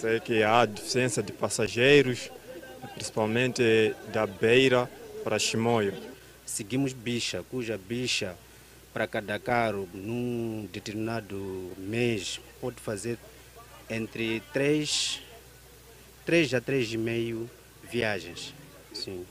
sei 0.00 0.20
que 0.20 0.42
há 0.42 0.64
deficiência 0.64 1.22
de 1.22 1.32
passageiros, 1.32 2.30
principalmente 2.94 3.94
da 4.12 4.26
Beira 4.26 4.90
para 5.22 5.38
Chimoio. 5.38 5.94
Seguimos 6.46 6.92
bicha, 6.92 7.44
cuja 7.50 7.78
bicha 7.78 8.36
para 8.92 9.06
cada 9.06 9.38
carro 9.38 9.88
num 9.92 10.68
determinado 10.72 11.72
mês 11.78 12.40
pode 12.60 12.80
fazer 12.80 13.18
entre 13.88 14.40
3, 14.52 15.20
3 16.24 16.54
a 16.54 16.60
3,5 16.60 17.46
viagens. 17.90 18.54
Sim 18.92 19.24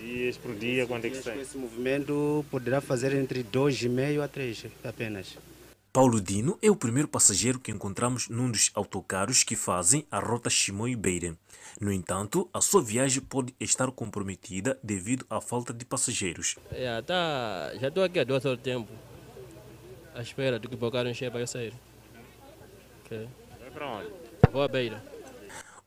dias 0.00 0.36
por 0.36 0.54
dia, 0.54 0.86
quanto 0.86 1.04
é 1.04 1.10
que 1.10 1.16
sai? 1.16 1.40
Esse 1.40 1.56
movimento 1.56 2.44
poderá 2.50 2.80
fazer 2.80 3.12
entre 3.14 3.44
2,5 3.44 4.22
a 4.22 4.28
3 4.28 4.66
apenas. 4.82 5.36
Paulo 5.92 6.20
Dino 6.20 6.56
é 6.62 6.70
o 6.70 6.76
primeiro 6.76 7.08
passageiro 7.08 7.58
que 7.58 7.72
encontramos 7.72 8.28
num 8.28 8.48
dos 8.48 8.70
autocarros 8.74 9.42
que 9.42 9.56
fazem 9.56 10.06
a 10.08 10.20
rota 10.20 10.48
Chimoio-Beira. 10.48 11.36
No 11.80 11.92
entanto, 11.92 12.48
a 12.54 12.60
sua 12.60 12.80
viagem 12.80 13.20
pode 13.20 13.54
estar 13.58 13.90
comprometida 13.90 14.78
devido 14.82 15.26
à 15.28 15.40
falta 15.40 15.72
de 15.72 15.84
passageiros. 15.84 16.56
É, 16.70 17.02
tá, 17.02 17.72
já 17.80 17.88
estou 17.88 18.04
aqui 18.04 18.20
há 18.20 18.24
dois 18.24 18.44
horas 18.44 18.58
de 18.58 18.64
tempo, 18.64 18.88
à 20.14 20.22
espera 20.22 20.60
de 20.60 20.68
que 20.68 20.74
o 20.76 20.90
carro 20.90 21.08
encher 21.08 21.30
para 21.30 21.40
eu 21.40 21.46
sair. 21.46 21.74
Okay. 23.04 23.26
Vai 23.58 23.70
para 23.70 23.86
onde? 23.88 24.10
Vou 24.52 24.62
à 24.62 24.68
Beira. 24.68 25.09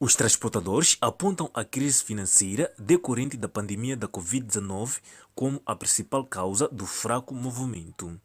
Os 0.06 0.18
transportadores 0.18 0.98
apontam 1.00 1.50
a 1.54 1.64
crise 1.64 2.04
financeira 2.04 2.70
decorrente 2.78 3.38
da 3.38 3.48
pandemia 3.48 3.96
da 3.96 4.06
Covid-19 4.06 5.00
como 5.34 5.62
a 5.66 5.74
principal 5.78 6.26
causa 6.26 6.68
do 6.68 6.86
fraco 6.86 7.34
movimento. 7.34 8.20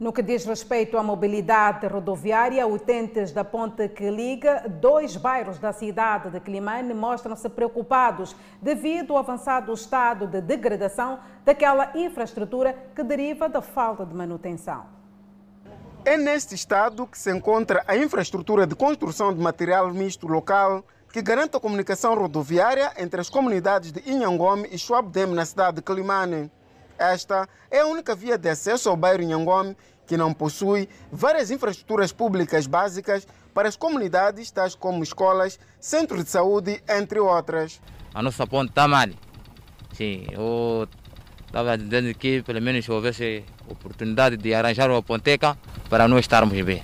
No 0.00 0.10
que 0.10 0.22
diz 0.22 0.46
respeito 0.46 0.96
à 0.96 1.02
mobilidade 1.02 1.86
rodoviária, 1.86 2.66
utentes 2.66 3.30
da 3.30 3.44
ponte 3.44 3.90
que 3.90 4.10
liga 4.10 4.66
dois 4.80 5.16
bairros 5.18 5.58
da 5.58 5.74
cidade 5.74 6.30
de 6.30 6.40
Climane 6.40 6.94
mostram-se 6.94 7.50
preocupados 7.50 8.34
devido 8.62 9.12
ao 9.12 9.18
avançado 9.18 9.70
estado 9.74 10.26
de 10.26 10.40
degradação 10.40 11.20
daquela 11.44 11.92
infraestrutura 11.94 12.72
que 12.96 13.02
deriva 13.02 13.50
da 13.50 13.60
falta 13.60 14.06
de 14.06 14.14
manutenção. 14.14 15.01
É 16.04 16.16
neste 16.16 16.56
estado 16.56 17.06
que 17.06 17.16
se 17.16 17.30
encontra 17.30 17.84
a 17.86 17.96
infraestrutura 17.96 18.66
de 18.66 18.74
construção 18.74 19.32
de 19.32 19.40
material 19.40 19.88
misto 19.94 20.26
local 20.26 20.84
que 21.12 21.22
garante 21.22 21.56
a 21.56 21.60
comunicação 21.60 22.16
rodoviária 22.16 22.92
entre 22.98 23.20
as 23.20 23.30
comunidades 23.30 23.92
de 23.92 24.02
Inhangome 24.10 24.68
e 24.72 24.76
Schwabdem 24.76 25.28
na 25.28 25.44
cidade 25.44 25.76
de 25.76 25.82
Climane. 25.82 26.50
Esta 26.98 27.48
é 27.70 27.80
a 27.80 27.86
única 27.86 28.16
via 28.16 28.36
de 28.36 28.48
acesso 28.48 28.88
ao 28.88 28.96
bairro 28.96 29.22
Nhangome 29.22 29.76
que 30.04 30.16
não 30.16 30.34
possui 30.34 30.88
várias 31.10 31.52
infraestruturas 31.52 32.10
públicas 32.10 32.66
básicas 32.66 33.24
para 33.54 33.68
as 33.68 33.76
comunidades, 33.76 34.50
tais 34.50 34.74
como 34.74 35.04
escolas, 35.04 35.56
centros 35.78 36.24
de 36.24 36.30
saúde, 36.30 36.82
entre 36.88 37.20
outras. 37.20 37.80
A 38.12 38.20
nossa 38.20 38.44
ponte 38.44 38.70
está 38.70 38.88
mal. 38.88 39.08
Sim, 39.92 40.26
eu 40.32 40.88
estava 41.46 41.78
dizendo 41.78 42.12
que 42.14 42.42
pelo 42.42 42.60
menos 42.60 42.88
houvesse 42.88 43.44
oportunidade 43.72 44.36
de 44.36 44.54
arranjar 44.54 44.90
uma 44.90 45.02
ponteca 45.02 45.56
para 45.88 46.06
nós 46.06 46.20
estarmos 46.20 46.60
bem. 46.62 46.82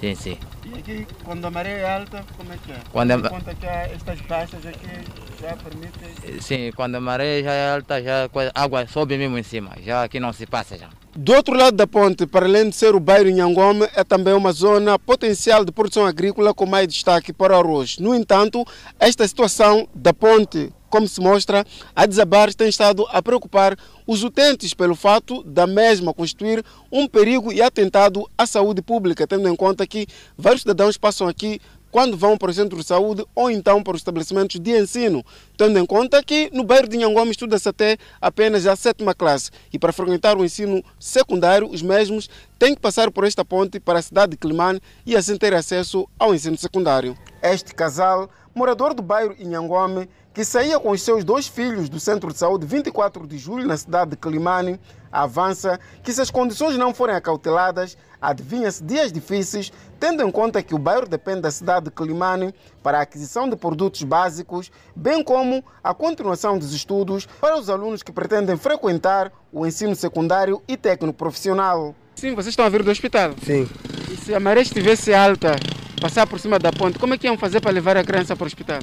Sim, 0.00 0.14
sim. 0.14 0.38
E 0.64 0.78
aqui, 0.78 1.06
quando 1.24 1.44
a 1.44 1.50
maré 1.50 1.80
é 1.80 1.94
alta, 1.96 2.24
como 2.36 2.52
é 2.52 2.56
que 2.56 2.72
é? 2.72 2.76
Quando 2.92 3.10
a... 3.12 3.30
conta 3.30 3.54
que 3.54 3.66
há 3.66 3.88
estas 3.88 4.20
baixas 4.22 4.66
aqui 4.66 5.04
já 5.40 5.56
permite... 5.56 6.42
Sim, 6.42 6.72
quando 6.74 6.96
a 6.96 7.00
maré 7.00 7.42
já 7.42 7.52
é 7.52 7.74
alta, 7.74 8.02
já 8.02 8.28
a 8.54 8.62
água 8.62 8.86
sobe 8.86 9.16
mesmo 9.16 9.38
em 9.38 9.42
cima, 9.42 9.72
já 9.82 10.02
aqui 10.02 10.18
não 10.18 10.32
se 10.32 10.44
passa 10.46 10.76
já. 10.76 10.88
Do 11.14 11.32
outro 11.34 11.56
lado 11.56 11.76
da 11.76 11.86
ponte, 11.86 12.26
para 12.26 12.44
além 12.44 12.68
de 12.68 12.76
ser 12.76 12.94
o 12.94 13.00
bairro 13.00 13.30
Nhangome, 13.30 13.88
é 13.94 14.04
também 14.04 14.34
uma 14.34 14.52
zona 14.52 14.98
potencial 14.98 15.64
de 15.64 15.72
produção 15.72 16.04
agrícola 16.04 16.52
com 16.52 16.66
mais 16.66 16.88
destaque 16.88 17.32
para 17.32 17.56
o 17.56 17.60
arroz. 17.60 17.98
No 17.98 18.14
entanto, 18.14 18.66
esta 19.00 19.26
situação 19.26 19.88
da 19.94 20.12
ponte, 20.12 20.70
como 20.88 21.08
se 21.08 21.20
mostra, 21.20 21.64
a 21.94 22.06
desabar 22.06 22.52
tem 22.54 22.68
estado 22.68 23.06
a 23.10 23.22
preocupar 23.22 23.76
os 24.06 24.22
utentes 24.22 24.72
pelo 24.72 24.94
fato 24.94 25.42
da 25.42 25.66
mesma 25.66 26.14
constituir 26.14 26.64
um 26.90 27.06
perigo 27.08 27.52
e 27.52 27.60
atentado 27.60 28.28
à 28.36 28.46
saúde 28.46 28.82
pública, 28.82 29.26
tendo 29.26 29.48
em 29.48 29.56
conta 29.56 29.86
que 29.86 30.06
vários 30.36 30.62
cidadãos 30.62 30.96
passam 30.96 31.28
aqui 31.28 31.60
quando 31.96 32.14
vão 32.14 32.36
para 32.36 32.50
o 32.50 32.52
centro 32.52 32.76
de 32.76 32.84
saúde 32.84 33.24
ou 33.34 33.50
então 33.50 33.82
para 33.82 33.94
os 33.94 34.00
estabelecimentos 34.00 34.60
de 34.60 34.70
ensino, 34.78 35.24
tendo 35.56 35.78
em 35.78 35.86
conta 35.86 36.22
que 36.22 36.50
no 36.52 36.62
bairro 36.62 36.88
de 36.88 36.98
Nhangoma 36.98 37.30
estuda-se 37.30 37.68
até 37.68 37.96
apenas 38.20 38.66
a 38.66 38.76
sétima 38.76 39.14
classe 39.14 39.50
e 39.72 39.78
para 39.78 39.94
frequentar 39.94 40.36
o 40.36 40.44
ensino 40.44 40.84
secundário, 41.00 41.70
os 41.70 41.80
mesmos 41.80 42.28
têm 42.58 42.74
que 42.74 42.80
passar 42.82 43.10
por 43.10 43.24
esta 43.24 43.44
ponte 43.44 43.80
para 43.80 43.98
a 43.98 44.02
cidade 44.02 44.32
de 44.32 44.36
Climane 44.36 44.78
e 45.06 45.16
assim 45.16 45.38
ter 45.38 45.54
acesso 45.54 46.06
ao 46.18 46.34
ensino 46.34 46.58
secundário. 46.58 47.16
Este 47.42 47.74
casal, 47.74 48.28
morador 48.56 48.94
do 48.94 49.02
bairro 49.02 49.36
Inhangome, 49.38 50.08
que 50.32 50.42
saía 50.42 50.80
com 50.80 50.90
os 50.90 51.02
seus 51.02 51.22
dois 51.22 51.46
filhos 51.46 51.90
do 51.90 52.00
Centro 52.00 52.32
de 52.32 52.38
Saúde 52.38 52.66
24 52.66 53.26
de 53.26 53.36
julho 53.36 53.66
na 53.66 53.76
cidade 53.76 54.12
de 54.12 54.16
Climane, 54.16 54.80
avança 55.12 55.78
que 56.02 56.10
se 56.10 56.22
as 56.22 56.30
condições 56.30 56.76
não 56.78 56.94
forem 56.94 57.14
acauteladas, 57.14 57.98
adivinha-se 58.20 58.82
dias 58.82 59.12
difíceis, 59.12 59.70
tendo 60.00 60.22
em 60.22 60.30
conta 60.30 60.62
que 60.62 60.74
o 60.74 60.78
bairro 60.78 61.06
depende 61.06 61.42
da 61.42 61.50
cidade 61.50 61.84
de 61.84 61.90
Climane 61.90 62.54
para 62.82 62.98
a 62.98 63.02
aquisição 63.02 63.46
de 63.46 63.56
produtos 63.56 64.02
básicos, 64.02 64.72
bem 64.94 65.22
como 65.22 65.62
a 65.84 65.92
continuação 65.92 66.58
dos 66.58 66.72
estudos 66.72 67.26
para 67.38 67.58
os 67.58 67.68
alunos 67.68 68.02
que 68.02 68.10
pretendem 68.10 68.56
frequentar 68.56 69.30
o 69.52 69.66
ensino 69.66 69.94
secundário 69.94 70.62
e 70.66 70.78
técnico 70.78 71.18
profissional. 71.18 71.94
Sim, 72.14 72.34
vocês 72.34 72.48
estão 72.48 72.64
a 72.64 72.70
vir 72.70 72.82
do 72.82 72.90
hospital? 72.90 73.34
Sim. 73.44 73.68
E 74.10 74.16
se 74.16 74.34
a 74.34 74.40
maré 74.40 74.62
estivesse 74.62 75.12
alta, 75.12 75.56
passar 76.00 76.26
por 76.26 76.38
cima 76.38 76.58
da 76.58 76.72
ponte, 76.72 76.98
como 76.98 77.14
é 77.14 77.18
que 77.18 77.26
iam 77.26 77.38
fazer 77.38 77.60
para 77.60 77.70
levar 77.70 77.96
a 77.96 78.04
criança 78.04 78.36
para 78.36 78.44
o 78.44 78.46
hospital? 78.46 78.80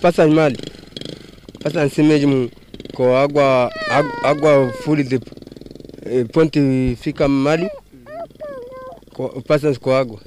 Passa 0.00 0.26
mal. 0.26 0.50
Passa 1.62 1.82
assim 1.82 2.02
mesmo 2.02 2.50
com 2.94 3.16
água, 3.16 3.70
água, 3.88 4.12
água 4.22 4.72
fluida, 4.82 5.18
ponte 6.32 6.60
fica 7.00 7.26
mal, 7.26 7.58
passa 9.46 9.74
com 9.80 9.90
água. 9.92 10.20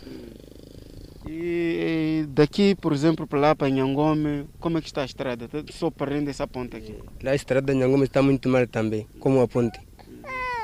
E 1.30 2.26
daqui, 2.30 2.74
por 2.74 2.92
exemplo, 2.92 3.28
para 3.28 3.40
lá, 3.40 3.56
para 3.56 3.70
Nhangome, 3.70 4.48
como 4.60 4.80
é 4.80 4.82
que 4.82 4.88
está 4.88 5.04
a 5.04 5.06
estrada? 5.06 5.48
Só 5.72 5.92
parando 5.92 6.30
essa 6.30 6.48
ponte 6.48 6.76
aqui. 6.76 6.96
Lá 7.22 7.32
a 7.32 7.36
estrada 7.36 7.72
de 7.72 7.80
Nhangome 7.80 8.06
está 8.06 8.22
muito 8.24 8.50
mal 8.50 8.66
também, 8.68 9.08
como 9.20 9.40
a 9.42 9.48
ponte. 9.48 9.80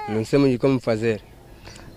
Não 0.09 0.25
sabemos 0.25 0.57
como 0.57 0.79
fazer. 0.79 1.21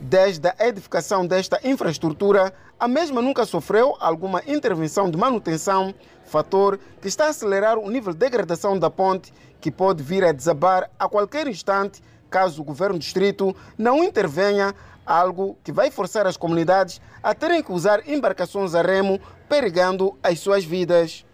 Desde 0.08 0.54
a 0.56 0.68
edificação 0.68 1.26
desta 1.26 1.58
infraestrutura, 1.64 2.54
a 2.78 2.86
mesma 2.86 3.20
nunca 3.20 3.44
sofreu 3.44 3.96
alguma 3.98 4.40
intervenção 4.46 5.10
de 5.10 5.18
manutenção, 5.18 5.92
fator 6.24 6.78
que 7.02 7.08
está 7.08 7.26
a 7.26 7.30
acelerar 7.30 7.76
o 7.76 7.90
nível 7.90 8.12
de 8.12 8.20
degradação 8.20 8.78
da 8.78 8.88
ponte, 8.88 9.34
que 9.60 9.68
pode 9.68 10.04
vir 10.04 10.22
a 10.22 10.30
desabar 10.30 10.88
a 10.96 11.08
qualquer 11.08 11.48
instante 11.48 12.00
caso 12.30 12.62
o 12.62 12.64
governo 12.64 13.00
distrito 13.00 13.54
não 13.76 14.04
intervenha, 14.04 14.76
algo 15.04 15.58
que 15.64 15.72
vai 15.72 15.90
forçar 15.90 16.24
as 16.24 16.36
comunidades 16.36 17.00
a 17.20 17.34
terem 17.34 17.60
que 17.60 17.72
usar 17.72 18.08
embarcações 18.08 18.76
a 18.76 18.82
remo, 18.82 19.20
perigando 19.48 20.16
as 20.22 20.38
suas 20.38 20.64
vidas. 20.64 21.26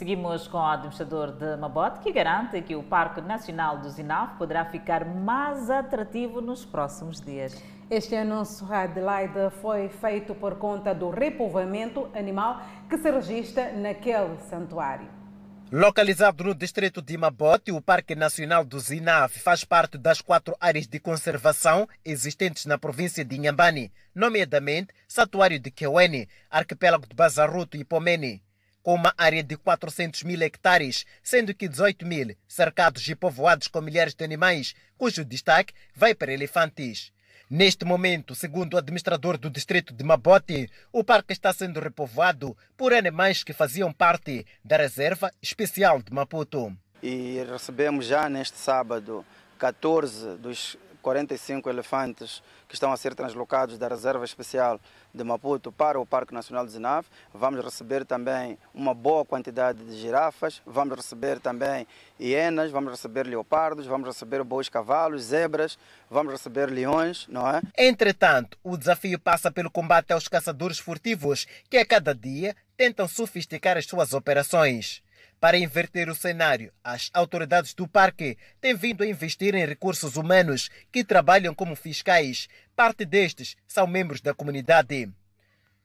Seguimos 0.00 0.48
com 0.48 0.56
o 0.56 0.64
administrador 0.64 1.32
de 1.32 1.58
Mabote, 1.58 2.00
que 2.00 2.10
garante 2.10 2.62
que 2.62 2.74
o 2.74 2.82
Parque 2.82 3.20
Nacional 3.20 3.76
do 3.76 3.90
Zinaf 3.90 4.38
poderá 4.38 4.64
ficar 4.64 5.04
mais 5.04 5.68
atrativo 5.68 6.40
nos 6.40 6.64
próximos 6.64 7.20
dias. 7.20 7.62
Este 7.90 8.16
anúncio, 8.16 8.66
Adelaide, 8.72 9.50
foi 9.60 9.90
feito 9.90 10.34
por 10.34 10.56
conta 10.56 10.94
do 10.94 11.10
repovoamento 11.10 12.08
animal 12.14 12.62
que 12.88 12.96
se 12.96 13.10
registra 13.10 13.72
naquele 13.72 14.38
santuário. 14.48 15.06
Localizado 15.70 16.44
no 16.44 16.54
distrito 16.54 17.02
de 17.02 17.18
Mabote, 17.18 17.70
o 17.70 17.82
Parque 17.82 18.14
Nacional 18.14 18.64
do 18.64 18.80
Zinaf 18.80 19.38
faz 19.38 19.64
parte 19.64 19.98
das 19.98 20.22
quatro 20.22 20.56
áreas 20.58 20.86
de 20.86 20.98
conservação 20.98 21.86
existentes 22.02 22.64
na 22.64 22.78
província 22.78 23.22
de 23.22 23.36
Inhambane, 23.36 23.92
nomeadamente 24.14 24.94
Santuário 25.06 25.60
de 25.60 25.70
Kewene, 25.70 26.26
Arquipélago 26.50 27.06
de 27.06 27.14
Bazarruto 27.14 27.76
e 27.76 27.84
Pomene 27.84 28.42
com 28.82 28.94
uma 28.94 29.14
área 29.16 29.42
de 29.42 29.56
400 29.56 30.22
mil 30.22 30.40
hectares, 30.42 31.04
sendo 31.22 31.54
que 31.54 31.68
18 31.68 32.06
mil 32.06 32.34
cercados 32.48 33.06
e 33.08 33.14
povoados 33.14 33.68
com 33.68 33.80
milhares 33.80 34.14
de 34.14 34.24
animais, 34.24 34.74
cujo 34.96 35.24
destaque 35.24 35.74
vai 35.94 36.14
para 36.14 36.32
elefantes. 36.32 37.12
Neste 37.48 37.84
momento, 37.84 38.32
segundo 38.34 38.74
o 38.74 38.78
administrador 38.78 39.36
do 39.36 39.50
distrito 39.50 39.92
de 39.92 40.04
Mabote, 40.04 40.70
o 40.92 41.02
parque 41.02 41.32
está 41.32 41.52
sendo 41.52 41.80
repovoado 41.80 42.56
por 42.76 42.92
animais 42.92 43.42
que 43.42 43.52
faziam 43.52 43.92
parte 43.92 44.46
da 44.64 44.76
reserva 44.76 45.32
especial 45.42 46.00
de 46.00 46.12
Maputo. 46.12 46.72
E 47.02 47.44
recebemos 47.50 48.06
já 48.06 48.28
neste 48.28 48.56
sábado 48.56 49.24
14 49.58 50.36
dos 50.36 50.78
45 51.00 51.68
elefantes 51.68 52.42
que 52.68 52.74
estão 52.74 52.92
a 52.92 52.96
ser 52.96 53.14
translocados 53.14 53.78
da 53.78 53.88
Reserva 53.88 54.24
Especial 54.24 54.80
de 55.12 55.24
Maputo 55.24 55.72
para 55.72 55.98
o 55.98 56.06
Parque 56.06 56.32
Nacional 56.32 56.64
de 56.64 56.72
Zinave. 56.72 57.08
Vamos 57.34 57.64
receber 57.64 58.04
também 58.04 58.56
uma 58.72 58.94
boa 58.94 59.24
quantidade 59.24 59.82
de 59.84 59.98
girafas, 59.98 60.62
vamos 60.64 60.96
receber 60.96 61.40
também 61.40 61.86
hienas, 62.18 62.70
vamos 62.70 62.92
receber 62.92 63.26
leopardos, 63.26 63.86
vamos 63.86 64.06
receber 64.06 64.44
bois 64.44 64.68
cavalos, 64.68 65.22
zebras, 65.22 65.78
vamos 66.08 66.32
receber 66.32 66.70
leões, 66.70 67.26
não 67.28 67.48
é? 67.48 67.60
Entretanto, 67.76 68.56
o 68.62 68.76
desafio 68.76 69.18
passa 69.18 69.50
pelo 69.50 69.70
combate 69.70 70.12
aos 70.12 70.28
caçadores 70.28 70.78
furtivos 70.78 71.46
que 71.68 71.76
a 71.76 71.84
cada 71.84 72.14
dia 72.14 72.54
tentam 72.76 73.08
sofisticar 73.08 73.76
as 73.76 73.86
suas 73.86 74.12
operações. 74.12 75.02
Para 75.40 75.56
inverter 75.56 76.10
o 76.10 76.14
cenário, 76.14 76.70
as 76.84 77.08
autoridades 77.14 77.72
do 77.72 77.88
parque 77.88 78.36
têm 78.60 78.74
vindo 78.74 79.02
a 79.02 79.06
investir 79.06 79.54
em 79.54 79.64
recursos 79.64 80.16
humanos 80.16 80.68
que 80.92 81.02
trabalham 81.02 81.54
como 81.54 81.74
fiscais. 81.74 82.46
Parte 82.76 83.06
destes 83.06 83.56
são 83.66 83.86
membros 83.86 84.20
da 84.20 84.34
comunidade. 84.34 85.10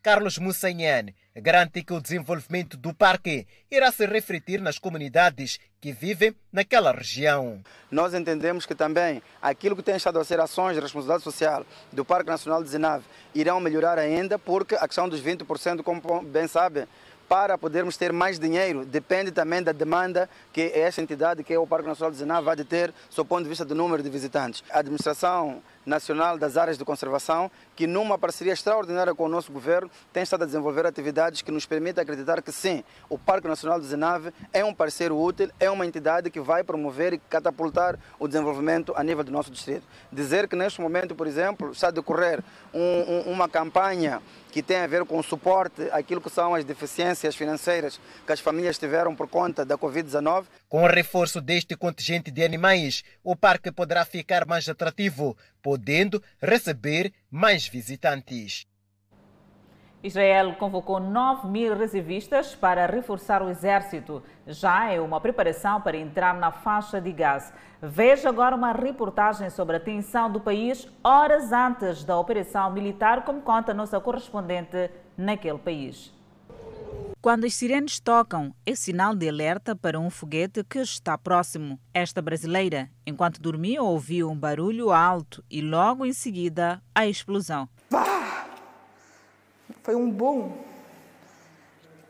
Carlos 0.03 0.37
Mussanhane 0.37 1.15
garante 1.33 1.81
que 1.83 1.93
o 1.93 2.01
desenvolvimento 2.01 2.75
do 2.75 2.93
parque 2.93 3.47
irá 3.71 3.91
se 3.93 4.05
refletir 4.05 4.61
nas 4.61 4.77
comunidades 4.77 5.57
que 5.81 5.91
vivem 5.93 6.35
naquela 6.51 6.91
região. 6.91 7.61
Nós 7.89 8.13
entendemos 8.13 8.65
que 8.65 8.75
também 8.75 9.21
aquilo 9.41 9.75
que 9.75 9.81
tem 9.81 9.95
estado 9.95 10.19
a 10.19 10.25
ser 10.25 10.39
ações 10.39 10.75
de 10.75 10.81
responsabilidade 10.81 11.23
social 11.23 11.65
do 11.91 12.03
Parque 12.03 12.29
Nacional 12.29 12.61
de 12.61 12.69
Zinave 12.69 13.05
irão 13.33 13.59
melhorar 13.59 13.97
ainda, 13.97 14.37
porque 14.37 14.75
a 14.75 14.87
questão 14.87 15.09
dos 15.09 15.21
20%, 15.21 15.81
como 15.81 16.21
bem 16.23 16.47
sabe, 16.47 16.87
para 17.27 17.57
podermos 17.57 17.97
ter 17.97 18.13
mais 18.13 18.39
dinheiro 18.39 18.85
depende 18.85 19.31
também 19.31 19.61
da 19.61 19.71
demanda 19.71 20.29
que 20.53 20.71
esta 20.73 21.01
entidade, 21.01 21.43
que 21.43 21.53
é 21.53 21.59
o 21.59 21.67
Parque 21.67 21.87
Nacional 21.87 22.11
de 22.11 22.17
Ziná, 22.17 22.41
vai 22.41 22.55
ter, 22.57 22.93
do 23.15 23.25
ponto 23.25 23.43
de 23.43 23.49
vista 23.49 23.65
do 23.65 23.75
número 23.75 24.01
de 24.01 24.09
visitantes. 24.09 24.63
A 24.71 24.79
administração 24.79 25.61
Nacional 25.85 26.37
das 26.37 26.57
Áreas 26.57 26.77
de 26.77 26.85
Conservação, 26.85 27.51
que 27.75 27.85
numa 27.85 28.17
parceria 28.17 28.53
extraordinária 28.53 29.13
com 29.13 29.25
o 29.25 29.29
nosso 29.29 29.51
governo, 29.51 29.89
tem 30.11 30.23
estado 30.23 30.43
a 30.43 30.45
desenvolver 30.45 30.85
atividades 30.85 31.41
que 31.41 31.51
nos 31.51 31.65
permitem 31.65 32.01
acreditar 32.01 32.41
que 32.41 32.51
sim, 32.51 32.83
o 33.09 33.17
Parque 33.17 33.47
Nacional 33.47 33.79
de 33.79 33.85
Zenave 33.85 34.33
é 34.51 34.63
um 34.63 34.73
parceiro 34.73 35.17
útil, 35.19 35.49
é 35.59 35.69
uma 35.69 35.85
entidade 35.85 36.29
que 36.29 36.39
vai 36.39 36.63
promover 36.63 37.13
e 37.13 37.17
catapultar 37.17 37.99
o 38.19 38.27
desenvolvimento 38.27 38.93
a 38.95 39.03
nível 39.03 39.23
do 39.23 39.31
nosso 39.31 39.51
distrito. 39.51 39.83
Dizer 40.11 40.47
que 40.47 40.55
neste 40.55 40.81
momento, 40.81 41.13
por 41.15 41.27
exemplo, 41.27 41.71
está 41.71 41.89
a 41.89 41.91
decorrer 41.91 42.43
um, 42.73 42.79
um, 42.81 43.31
uma 43.31 43.47
campanha 43.47 44.21
que 44.51 44.63
tem 44.63 44.77
a 44.77 44.87
ver 44.87 45.03
com 45.03 45.19
o 45.19 45.23
suporte 45.23 45.89
àquilo 45.91 46.21
que 46.21 46.29
são 46.29 46.55
as 46.55 46.63
deficiências 46.63 47.35
financeiras 47.35 47.99
que 48.25 48.31
as 48.31 48.39
famílias 48.39 48.77
tiveram 48.77 49.13
por 49.13 49.27
conta 49.27 49.65
da 49.65 49.77
Covid-19. 49.77 50.45
Com 50.75 50.83
o 50.83 50.87
reforço 50.87 51.39
deste 51.39 51.73
contingente 51.77 52.29
de 52.29 52.43
animais, 52.43 53.01
o 53.23 53.33
parque 53.33 53.71
poderá 53.71 54.03
ficar 54.03 54.45
mais 54.45 54.67
atrativo, 54.67 55.37
podendo 55.63 56.21
receber 56.41 57.13
mais 57.31 57.65
visitantes. 57.65 58.67
Israel 60.03 60.53
convocou 60.59 60.99
9 60.99 61.47
mil 61.47 61.77
reservistas 61.77 62.53
para 62.55 62.87
reforçar 62.87 63.41
o 63.41 63.49
exército. 63.49 64.21
Já 64.45 64.91
é 64.91 64.99
uma 64.99 65.21
preparação 65.21 65.79
para 65.79 65.95
entrar 65.95 66.33
na 66.33 66.51
faixa 66.51 66.99
de 66.99 67.13
gás. 67.13 67.53
Veja 67.81 68.27
agora 68.27 68.53
uma 68.53 68.73
reportagem 68.73 69.49
sobre 69.49 69.77
a 69.77 69.79
tensão 69.79 70.29
do 70.29 70.41
país 70.41 70.89
horas 71.01 71.53
antes 71.53 72.03
da 72.03 72.19
operação 72.19 72.69
militar, 72.69 73.23
como 73.23 73.41
conta 73.41 73.71
a 73.71 73.73
nossa 73.73 73.97
correspondente 74.01 74.91
naquele 75.17 75.57
país. 75.57 76.13
Quando 77.25 77.45
as 77.45 77.55
sirenes 77.55 77.99
tocam, 77.99 78.53
é 78.65 78.75
sinal 78.75 79.15
de 79.15 79.27
alerta 79.27 79.75
para 79.75 79.99
um 79.99 80.11
foguete 80.11 80.63
que 80.63 80.77
está 80.77 81.17
próximo. 81.17 81.79
Esta 81.91 82.21
brasileira, 82.21 82.87
enquanto 83.03 83.41
dormia, 83.41 83.81
ouviu 83.81 84.29
um 84.29 84.37
barulho 84.37 84.91
alto 84.91 85.43
e 85.49 85.59
logo 85.59 86.05
em 86.05 86.13
seguida 86.13 86.79
a 86.93 87.07
explosão. 87.07 87.67
Bah! 87.89 88.45
Foi 89.81 89.95
um 89.95 90.11
boom 90.11 90.51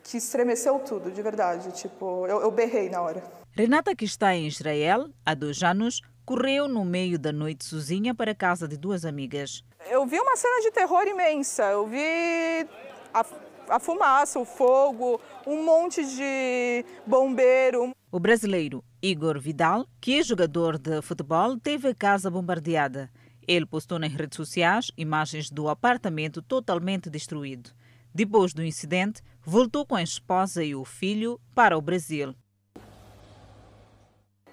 que 0.04 0.18
estremeceu 0.18 0.80
tudo, 0.80 1.10
de 1.10 1.22
verdade. 1.22 1.72
Tipo, 1.72 2.28
eu, 2.28 2.42
eu 2.42 2.52
berrei 2.52 2.90
na 2.90 3.02
hora. 3.02 3.24
Renata, 3.54 3.96
que 3.96 4.04
está 4.04 4.36
em 4.36 4.48
Israel 4.48 5.10
há 5.26 5.34
dois 5.34 5.64
anos, 5.64 6.02
correu 6.26 6.68
no 6.68 6.84
meio 6.84 7.18
da 7.18 7.32
noite 7.32 7.64
sozinha 7.64 8.14
para 8.14 8.32
a 8.32 8.36
casa 8.36 8.68
de 8.68 8.76
duas 8.76 9.06
amigas. 9.06 9.64
Eu 9.90 10.06
vi 10.06 10.20
uma 10.20 10.36
cena 10.36 10.62
de 10.62 10.72
terror 10.72 11.08
imensa. 11.08 11.64
Eu 11.72 11.88
vi 11.88 12.68
a 13.14 13.24
a 13.70 13.80
fumaça, 13.80 14.40
o 14.40 14.46
fogo, 14.46 15.20
um 15.46 15.64
monte 15.64 16.04
de 16.06 16.86
bombeiro. 17.06 17.92
O 18.12 18.20
brasileiro 18.20 18.84
Igor 19.02 19.40
Vidal, 19.40 19.86
que 20.00 20.20
é 20.20 20.24
jogador 20.24 20.78
de 20.78 21.02
futebol, 21.02 21.60
teve 21.60 21.90
a 21.90 21.96
casa 21.96 22.30
bombardeada. 22.30 23.12
Ele 23.48 23.66
postou 23.66 24.00
nas 24.00 24.12
redes 24.12 24.36
sociais 24.36 24.92
imagens 24.98 25.50
do 25.50 25.70
apartamento 25.70 26.42
totalmente 26.42 27.10
destruído. 27.10 27.72
Depois 28.14 28.54
do 28.54 28.64
incidente, 28.64 29.22
voltou 29.44 29.86
com 29.86 29.96
a 29.96 30.02
esposa 30.02 30.64
e 30.64 30.74
o 30.74 30.86
filho 30.86 31.40
para 31.54 31.78
o 31.78 31.82
Brasil. 31.82 32.34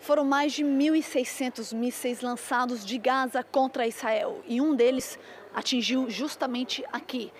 Foram 0.01 0.25
mais 0.25 0.53
de 0.53 0.65
1.600 0.65 1.73
mísseis 1.73 2.21
lançados 2.21 2.85
de 2.85 2.99
Gaza 2.99 3.45
contra 3.45 3.87
Israel 3.87 4.43
e 4.49 4.61
um 4.61 4.75
deles 4.75 5.17
atingiu 5.55 6.11
justamente 6.11 6.85
aqui, 6.93 7.33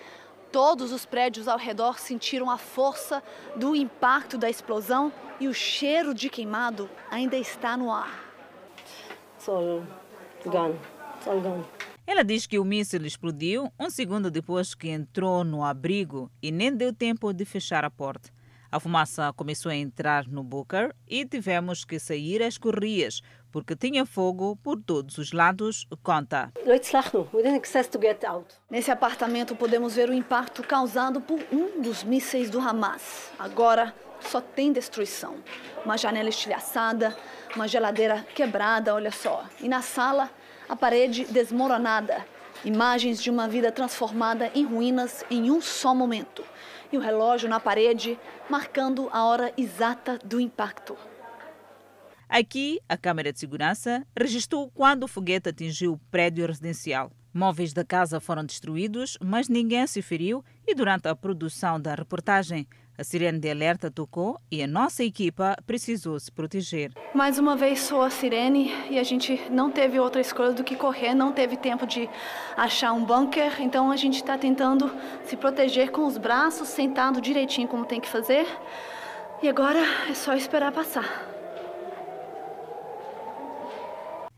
Todos 0.53 0.91
os 0.91 1.03
prédios 1.03 1.47
ao 1.47 1.57
redor 1.57 1.97
sentiram 1.97 2.47
a 2.47 2.59
força 2.59 3.23
do 3.55 3.75
impacto 3.75 4.37
da 4.37 4.47
explosão 4.47 5.11
e 5.39 5.47
o 5.47 5.53
cheiro 5.53 6.13
de 6.13 6.29
queimado 6.29 6.87
ainda 7.09 7.35
está 7.35 7.75
no 7.75 7.91
ar. 7.91 8.23
Ela 12.05 12.23
diz 12.23 12.45
que 12.45 12.59
o 12.59 12.63
míssil 12.63 13.03
explodiu 13.03 13.73
um 13.79 13.89
segundo 13.89 14.29
depois 14.29 14.75
que 14.75 14.89
entrou 14.89 15.43
no 15.43 15.63
abrigo 15.63 16.29
e 16.39 16.51
nem 16.51 16.71
deu 16.71 16.93
tempo 16.93 17.33
de 17.33 17.45
fechar 17.45 17.83
a 17.83 17.89
porta. 17.89 18.29
A 18.73 18.79
fumaça 18.79 19.31
começou 19.33 19.71
a 19.71 19.75
entrar 19.75 20.27
no 20.27 20.41
bunker 20.41 20.95
e 21.07 21.23
tivemos 21.27 21.85
que 21.85 21.99
sair 21.99 22.41
às 22.41 22.57
corrias, 22.57 23.21
porque 23.51 23.75
tinha 23.75 24.03
fogo 24.03 24.55
por 24.63 24.81
todos 24.81 25.19
os 25.19 25.31
lados, 25.31 25.87
conta. 26.01 26.51
Nesse 28.71 28.89
apartamento 28.89 29.55
podemos 29.55 29.95
ver 29.95 30.09
o 30.09 30.13
impacto 30.13 30.63
causado 30.63 31.21
por 31.21 31.39
um 31.51 31.83
dos 31.83 32.03
mísseis 32.03 32.49
do 32.49 32.59
Hamas. 32.59 33.31
Agora 33.37 33.93
só 34.19 34.41
tem 34.41 34.73
destruição. 34.73 35.35
Uma 35.85 35.95
janela 35.95 36.29
estilhaçada, 36.29 37.15
uma 37.55 37.67
geladeira 37.67 38.25
quebrada, 38.33 38.95
olha 38.95 39.11
só. 39.11 39.45
E 39.61 39.69
na 39.69 39.83
sala, 39.83 40.31
a 40.67 40.75
parede 40.75 41.25
desmoronada. 41.25 42.25
Imagens 42.65 43.21
de 43.21 43.29
uma 43.29 43.47
vida 43.47 43.71
transformada 43.71 44.49
em 44.55 44.65
ruínas 44.65 45.25
em 45.29 45.51
um 45.51 45.59
só 45.61 45.93
momento 45.93 46.43
e 46.91 46.97
o 46.97 47.01
relógio 47.01 47.49
na 47.49 47.59
parede, 47.59 48.17
marcando 48.49 49.09
a 49.11 49.25
hora 49.25 49.51
exata 49.57 50.17
do 50.23 50.39
impacto. 50.39 50.95
Aqui, 52.29 52.79
a 52.87 52.95
câmera 52.95 53.33
de 53.33 53.39
segurança 53.39 54.05
registrou 54.17 54.71
quando 54.73 55.03
o 55.03 55.07
foguete 55.07 55.49
atingiu 55.49 55.93
o 55.93 55.97
prédio 56.09 56.47
residencial. 56.47 57.11
Móveis 57.33 57.73
da 57.73 57.83
casa 57.83 58.19
foram 58.19 58.45
destruídos, 58.45 59.17
mas 59.19 59.49
ninguém 59.49 59.85
se 59.87 60.01
feriu 60.01 60.43
e 60.65 60.73
durante 60.73 61.07
a 61.07 61.15
produção 61.15 61.81
da 61.81 61.95
reportagem, 61.95 62.67
a 62.97 63.03
sirene 63.03 63.39
de 63.39 63.49
alerta 63.49 63.89
tocou 63.89 64.39
e 64.51 64.61
a 64.61 64.67
nossa 64.67 65.03
equipa 65.03 65.55
precisou 65.65 66.19
se 66.19 66.31
proteger. 66.31 66.91
Mais 67.13 67.39
uma 67.39 67.55
vez 67.55 67.79
soou 67.79 68.01
a 68.01 68.09
sirene 68.09 68.71
e 68.89 68.99
a 68.99 69.03
gente 69.03 69.41
não 69.49 69.71
teve 69.71 69.99
outra 69.99 70.21
escolha 70.21 70.53
do 70.53 70.63
que 70.63 70.75
correr, 70.75 71.13
não 71.13 71.31
teve 71.31 71.57
tempo 71.57 71.87
de 71.87 72.09
achar 72.55 72.93
um 72.93 73.03
bunker, 73.03 73.61
então 73.61 73.91
a 73.91 73.95
gente 73.95 74.15
está 74.15 74.37
tentando 74.37 74.91
se 75.25 75.35
proteger 75.35 75.91
com 75.91 76.05
os 76.05 76.17
braços, 76.17 76.67
sentado 76.67 77.19
direitinho 77.19 77.67
como 77.67 77.85
tem 77.85 77.99
que 77.99 78.09
fazer. 78.09 78.45
E 79.41 79.49
agora 79.49 79.79
é 80.09 80.13
só 80.13 80.33
esperar 80.33 80.71
passar. 80.71 81.32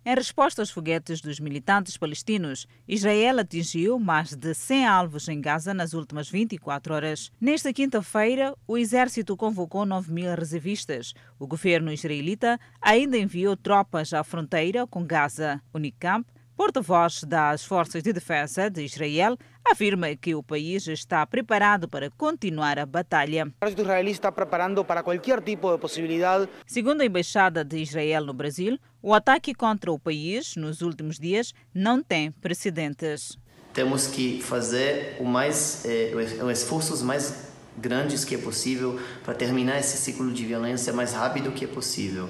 Em 0.07 0.13
resposta 0.13 0.61
aos 0.61 0.69
foguetes 0.69 1.19
dos 1.19 1.39
militantes 1.39 1.97
palestinos, 1.97 2.67
Israel 2.87 3.39
atingiu 3.39 3.97
mais 3.97 4.35
de 4.35 4.53
100 4.53 4.85
alvos 4.85 5.27
em 5.27 5.41
Gaza 5.41 5.73
nas 5.73 5.95
últimas 5.95 6.29
24 6.29 6.93
horas. 6.93 7.31
Nesta 7.41 7.73
quinta-feira, 7.73 8.53
o 8.67 8.77
exército 8.77 9.35
convocou 9.35 9.83
9 9.83 10.13
mil 10.13 10.35
reservistas. 10.35 11.15
O 11.39 11.47
governo 11.47 11.91
israelita 11.91 12.59
ainda 12.79 13.17
enviou 13.17 13.57
tropas 13.57 14.13
à 14.13 14.23
fronteira 14.23 14.85
com 14.85 15.03
Gaza. 15.03 15.59
Unicamp 15.73 16.23
porta-voz 16.55 17.23
das 17.23 17.65
Forças 17.65 18.01
de 18.01 18.13
Defesa 18.13 18.69
de 18.69 18.83
Israel, 18.83 19.37
afirma 19.65 20.15
que 20.15 20.33
o 20.33 20.41
país 20.41 20.87
está 20.87 21.25
preparado 21.25 21.87
para 21.87 22.09
continuar 22.11 22.79
a 22.79 22.85
batalha. 22.85 23.45
O 23.45 23.65
exército 23.65 23.81
israelí 23.81 24.11
está 24.11 24.31
preparando 24.31 24.83
para 24.85 25.03
qualquer 25.03 25.41
tipo 25.41 25.71
de 25.71 25.77
possibilidade. 25.77 26.47
Segundo 26.65 27.01
a 27.01 27.05
Embaixada 27.05 27.63
de 27.63 27.77
Israel 27.77 28.25
no 28.25 28.33
Brasil, 28.33 28.79
o 29.01 29.13
ataque 29.13 29.53
contra 29.53 29.91
o 29.91 29.99
país 29.99 30.55
nos 30.55 30.81
últimos 30.81 31.19
dias 31.19 31.53
não 31.73 32.01
tem 32.01 32.31
precedentes. 32.31 33.37
Temos 33.73 34.07
que 34.07 34.41
fazer 34.41 35.17
o 35.19 35.25
mais, 35.25 35.83
eh, 35.85 36.13
os 36.41 36.59
esforços 36.59 37.01
mais 37.01 37.51
grandes 37.77 38.23
que 38.23 38.35
é 38.35 38.37
possível 38.37 38.97
para 39.25 39.33
terminar 39.33 39.77
esse 39.79 39.97
ciclo 39.97 40.31
de 40.31 40.45
violência 40.45 40.93
mais 40.93 41.11
rápido 41.11 41.51
que 41.51 41.65
é 41.65 41.67
possível, 41.67 42.29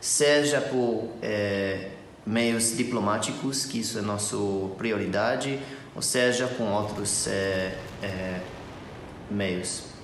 seja 0.00 0.60
por 0.60 1.10
eh, 1.20 1.90
meios 2.26 2.76
diplomáticos, 2.76 3.66
que 3.66 3.80
isso 3.80 3.98
é 3.98 4.02
nossa 4.02 4.36
prioridade, 4.78 5.60
ou 5.94 6.02
seja, 6.02 6.48
com 6.48 6.72
outros 6.72 7.26
é, 7.26 7.78
é, 8.02 8.40
meios. 9.30 9.94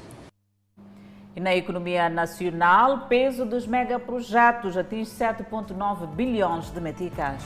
E 1.34 1.40
na 1.40 1.54
economia 1.54 2.08
nacional, 2.08 3.06
peso 3.08 3.44
dos 3.44 3.66
megaprojetos 3.66 4.76
atinge 4.76 5.10
7,9 5.10 6.06
bilhões 6.08 6.70
de 6.70 6.80
meticais. 6.80 7.42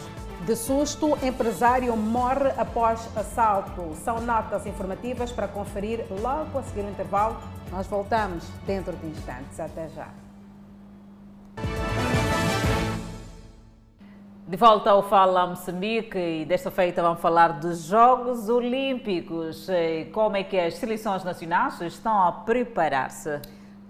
De 0.46 0.56
susto, 0.56 1.16
empresário 1.22 1.96
morre 1.96 2.50
após 2.58 3.08
assalto. 3.16 3.94
São 4.04 4.20
notas 4.20 4.66
informativas 4.66 5.32
para 5.32 5.48
conferir 5.48 6.04
logo 6.10 6.58
a 6.58 6.62
seguir 6.62 6.82
o 6.82 6.90
intervalo. 6.90 7.36
Nós 7.70 7.86
voltamos 7.86 8.44
dentro 8.66 8.94
de 8.96 9.06
instantes. 9.06 9.58
Até 9.58 9.88
já. 9.88 10.08
De 14.54 14.58
volta 14.58 14.92
ao 14.92 15.02
Fala 15.02 15.48
Moçambique 15.48 16.16
e 16.16 16.44
desta 16.44 16.70
feita 16.70 17.02
vamos 17.02 17.18
falar 17.18 17.58
dos 17.58 17.86
Jogos 17.86 18.48
Olímpicos. 18.48 19.66
Como 20.12 20.36
é 20.36 20.44
que 20.44 20.56
as 20.56 20.74
seleções 20.74 21.24
nacionais 21.24 21.80
estão 21.80 22.22
a 22.22 22.30
preparar-se? 22.30 23.40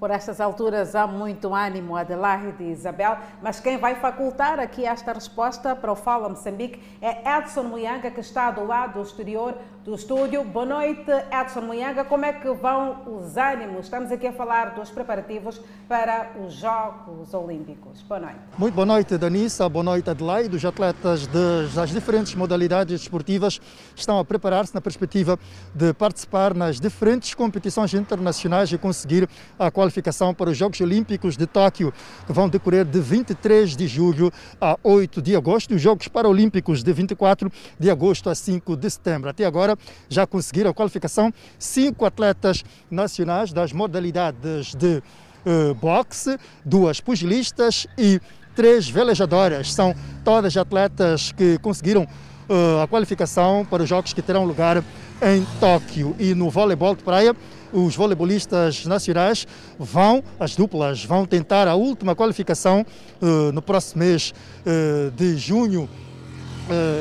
Por 0.05 0.11
estas 0.11 0.39
alturas 0.39 0.95
há 0.95 1.07
muito 1.07 1.55
ânimo, 1.55 1.97
Adelaide 1.97 2.63
e 2.63 2.73
Isabel, 2.73 3.17
mas 3.43 3.59
quem 3.59 3.79
vai 3.79 3.95
facultar 3.95 4.61
aqui 4.61 4.85
esta 4.85 5.15
resposta 5.15 5.75
para 5.75 5.91
o 5.91 5.97
Fala 5.97 6.29
Moçambique 6.29 6.79
é 7.01 7.39
Edson 7.39 7.63
Muyanga, 7.63 8.11
que 8.11 8.21
está 8.21 8.51
do 8.51 8.67
lado 8.67 9.01
exterior 9.01 9.55
do 9.83 9.95
estúdio. 9.95 10.45
Boa 10.45 10.67
noite, 10.67 11.11
Edson 11.33 11.63
Muyanga. 11.63 12.05
Como 12.05 12.25
é 12.27 12.35
que 12.35 12.51
vão 12.53 13.17
os 13.19 13.39
ânimos? 13.39 13.87
Estamos 13.87 14.13
aqui 14.13 14.27
a 14.27 14.33
falar 14.33 14.75
dos 14.75 14.91
preparativos 14.91 15.59
para 15.89 16.33
os 16.39 16.53
Jogos 16.53 17.33
Olímpicos. 17.33 18.03
Boa 18.03 18.21
noite. 18.21 18.39
Muito 18.59 18.75
boa 18.75 18.87
noite, 18.87 19.17
Danissa. 19.17 19.67
Boa 19.71 19.83
noite, 19.83 20.11
Adelaide. 20.11 20.55
Os 20.55 20.65
atletas 20.65 21.27
das 21.27 21.91
diferentes 21.91 22.35
modalidades 22.35 23.01
esportivas 23.01 23.59
estão 23.97 24.19
a 24.19 24.25
preparar-se 24.25 24.75
na 24.75 24.83
perspectiva 24.83 25.39
de 25.75 25.95
participar 25.95 26.55
nas 26.55 26.79
diferentes 26.79 27.33
competições 27.35 27.95
internacionais 27.95 28.71
e 28.71 28.77
conseguir 28.77 29.29
a 29.59 29.71
qualificação 29.71 29.94
para 30.37 30.51
os 30.51 30.57
Jogos 30.57 30.81
Olímpicos 30.81 31.37
de 31.37 31.47
Tóquio, 31.47 31.93
que 32.27 32.33
vão 32.33 32.49
decorrer 32.49 32.85
de 32.85 33.01
23 33.01 33.77
de 33.77 33.87
julho 33.87 34.33
a 34.61 34.79
8 34.83 35.21
de 35.23 35.37
agosto 35.37 35.73
e 35.73 35.77
os 35.77 35.83
Jogos 35.83 36.09
Paralímpicos 36.09 36.83
de 36.83 36.93
24 36.93 37.51
de 37.79 37.91
agosto 37.91 38.31
a 38.31 38.35
5 38.35 38.77
de 38.77 38.91
setembro. 38.91 39.31
Até 39.31 39.45
agora, 39.45 39.77
já 40.09 40.27
conseguiram 40.27 40.71
a 40.71 40.75
qualificação 40.75 41.33
cinco 41.59 42.05
atletas 42.05 42.65
nacionais 42.91 43.53
das 43.53 43.73
modalidades 43.73 44.75
de 44.75 45.03
uh, 45.45 45.75
boxe, 45.75 46.39
duas 46.65 47.01
pugilistas 47.01 47.87
e 47.99 48.21
três 48.55 48.89
velejadoras. 48.89 49.73
São 49.73 49.95
todas 50.25 50.57
atletas 50.57 51.33
que 51.33 51.59
conseguiram 51.59 52.03
uh, 52.49 52.83
a 52.83 52.89
qualificação 52.89 53.65
para 53.65 53.83
os 53.83 53.89
jogos 53.89 54.13
que 54.13 54.23
terão 54.23 54.45
lugar 54.45 54.83
em 55.23 55.45
Tóquio. 55.61 56.15
E 56.19 56.35
no 56.35 56.51
voleibol 56.51 56.95
de 56.95 57.03
praia, 57.03 57.35
os 57.75 57.97
voleibolistas 57.97 58.87
nacionais 58.87 59.47
vão, 59.79 60.23
as 60.39 60.55
duplas, 60.55 61.05
vão 61.05 61.27
tentar 61.27 61.67
a 61.67 61.75
última 61.75 62.15
qualificação 62.15 62.87
uh, 63.21 63.53
no 63.53 63.61
próximo 63.61 64.05
mês 64.05 64.33
uh, 64.65 65.11
de 65.11 65.37
junho 65.37 65.89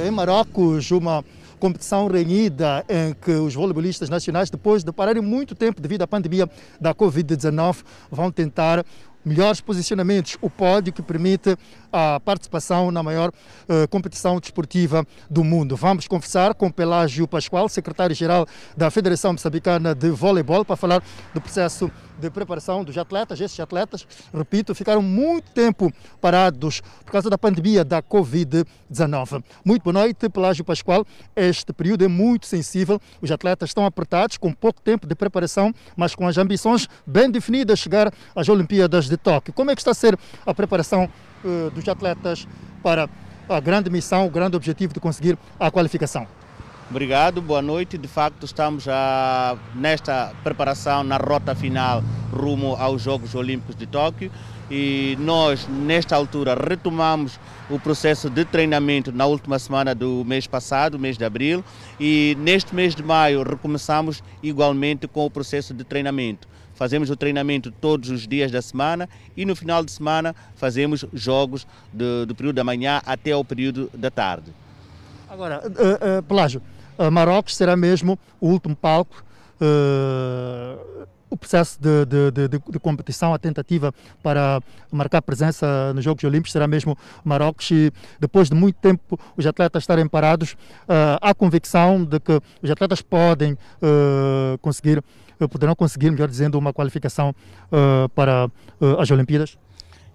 em 0.05 0.11
Marrocos, 0.11 0.91
uma 0.91 1.23
competição 1.57 2.07
renhida 2.07 2.83
em 2.89 3.13
que 3.13 3.31
os 3.31 3.53
voleibolistas 3.53 4.09
nacionais, 4.09 4.49
depois 4.49 4.83
de 4.83 4.91
pararem 4.91 5.21
muito 5.21 5.55
tempo 5.55 5.79
devido 5.79 6.01
à 6.01 6.07
pandemia 6.07 6.49
da 6.81 6.93
Covid-19, 6.93 7.77
vão 8.11 8.29
tentar 8.29 8.83
melhores 9.23 9.61
posicionamentos, 9.61 10.37
o 10.41 10.49
pódio 10.49 10.93
que 10.93 11.01
permite 11.01 11.57
a 11.91 12.19
participação 12.19 12.91
na 12.91 13.03
maior 13.03 13.29
uh, 13.29 13.87
competição 13.89 14.39
desportiva 14.39 15.05
do 15.29 15.43
mundo. 15.43 15.75
Vamos 15.75 16.07
conversar 16.07 16.53
com 16.53 16.71
Pelágio 16.71 17.27
Pascoal, 17.27 17.69
secretário-geral 17.69 18.47
da 18.75 18.89
Federação 18.89 19.33
Moçambicana 19.33 19.93
de 19.93 20.09
Voleibol, 20.09 20.65
para 20.65 20.75
falar 20.75 21.03
do 21.33 21.39
processo 21.39 21.91
de 22.19 22.29
preparação 22.29 22.83
dos 22.83 22.97
atletas. 22.97 23.39
Esses 23.39 23.59
atletas, 23.59 24.07
repito, 24.33 24.73
ficaram 24.73 25.01
muito 25.01 25.51
tempo 25.51 25.91
parados 26.21 26.81
por 27.05 27.11
causa 27.11 27.29
da 27.29 27.37
pandemia 27.37 27.83
da 27.83 28.01
Covid-19. 28.01 29.43
Muito 29.63 29.83
boa 29.83 29.93
noite, 29.93 30.29
Pelágio 30.29 30.63
Pascoal. 30.63 31.05
Este 31.35 31.73
período 31.73 32.03
é 32.03 32.07
muito 32.07 32.45
sensível. 32.45 32.99
Os 33.21 33.31
atletas 33.31 33.69
estão 33.69 33.85
apertados, 33.85 34.37
com 34.37 34.51
pouco 34.51 34.81
tempo 34.81 35.07
de 35.07 35.15
preparação, 35.15 35.73
mas 35.95 36.15
com 36.15 36.27
as 36.27 36.37
ambições 36.37 36.87
bem 37.05 37.29
definidas 37.29 37.79
de 37.79 37.83
chegar 37.83 38.13
às 38.35 38.49
Olimpíadas 38.49 39.07
de 39.07 39.17
Tóquio. 39.17 39.53
Como 39.53 39.71
é 39.71 39.75
que 39.75 39.81
está 39.81 39.91
a 39.91 39.95
ser 39.95 40.17
a 40.45 40.53
preparação 40.53 41.09
uh, 41.43 41.71
dos 41.71 41.87
atletas 41.87 42.47
para 42.81 43.09
a 43.49 43.59
grande 43.59 43.89
missão, 43.89 44.25
o 44.25 44.29
grande 44.29 44.55
objetivo 44.55 44.93
de 44.93 44.99
conseguir 44.99 45.37
a 45.59 45.69
qualificação? 45.71 46.27
Obrigado, 46.93 47.41
boa 47.41 47.59
noite. 47.59 47.97
De 47.97 48.07
facto, 48.07 48.45
estamos 48.45 48.83
já 48.83 49.57
nesta 49.73 50.31
preparação 50.43 51.03
na 51.03 51.17
rota 51.17 51.55
final 51.55 52.03
rumo 52.31 52.75
aos 52.75 53.01
Jogos 53.01 53.33
Olímpicos 53.33 53.75
de 53.75 53.87
Tóquio 53.87 54.31
e 54.69 55.17
nós, 55.19 55.67
nesta 55.67 56.15
altura, 56.15 56.53
retomamos 56.53 57.39
o 57.67 57.79
processo 57.79 58.29
de 58.29 58.45
treinamento 58.45 59.11
na 59.11 59.25
última 59.25 59.57
semana 59.57 59.95
do 59.95 60.23
mês 60.23 60.45
passado, 60.45 60.99
mês 60.99 61.17
de 61.17 61.25
abril, 61.25 61.65
e 61.99 62.37
neste 62.39 62.75
mês 62.75 62.93
de 62.93 63.01
maio 63.01 63.41
recomeçamos 63.41 64.23
igualmente 64.43 65.07
com 65.07 65.25
o 65.25 65.31
processo 65.31 65.73
de 65.73 65.83
treinamento. 65.83 66.47
Fazemos 66.75 67.09
o 67.09 67.15
treinamento 67.15 67.71
todos 67.71 68.11
os 68.11 68.27
dias 68.27 68.51
da 68.51 68.61
semana 68.61 69.09
e 69.35 69.45
no 69.45 69.55
final 69.55 69.83
de 69.83 69.91
semana 69.91 70.35
fazemos 70.53 71.03
jogos 71.11 71.65
do, 71.91 72.27
do 72.27 72.35
período 72.35 72.57
da 72.57 72.63
manhã 72.63 73.01
até 73.03 73.35
o 73.35 73.43
período 73.43 73.89
da 73.95 74.11
tarde. 74.11 74.53
Agora, 75.27 75.63
uh, 75.65 76.19
uh, 76.19 76.23
Pelágio, 76.23 76.61
Marrocos 77.11 77.55
será 77.55 77.75
mesmo 77.75 78.17
o 78.39 78.49
último 78.49 78.75
palco, 78.75 79.23
uh, 79.61 81.07
o 81.29 81.37
processo 81.37 81.79
de, 81.81 82.05
de, 82.05 82.31
de, 82.31 82.47
de, 82.47 82.79
competição, 82.79 83.33
a 83.33 83.39
tentativa 83.39 83.91
para 84.21 84.61
marcar 84.91 85.19
presença 85.21 85.91
nos 85.93 86.03
Jogos 86.03 86.23
Olímpicos 86.23 86.51
será 86.51 86.67
mesmo 86.67 86.95
Marrocos 87.23 87.71
e 87.71 87.91
depois 88.19 88.49
de 88.49 88.55
muito 88.55 88.75
tempo 88.75 89.19
os 89.35 89.45
atletas 89.47 89.81
estarem 89.81 90.07
parados, 90.07 90.53
uh, 90.53 91.17
há 91.19 91.33
convicção 91.33 92.05
de 92.05 92.19
que 92.19 92.39
os 92.61 92.69
atletas 92.69 93.01
podem 93.01 93.57
conseguir, 94.61 95.03
poderão 95.49 95.75
conseguir, 95.75 96.11
melhor 96.11 96.27
dizendo, 96.27 96.57
uma 96.57 96.71
qualificação 96.71 97.33
para 98.15 98.49
as 98.99 99.09
Olimpíadas? 99.09 99.57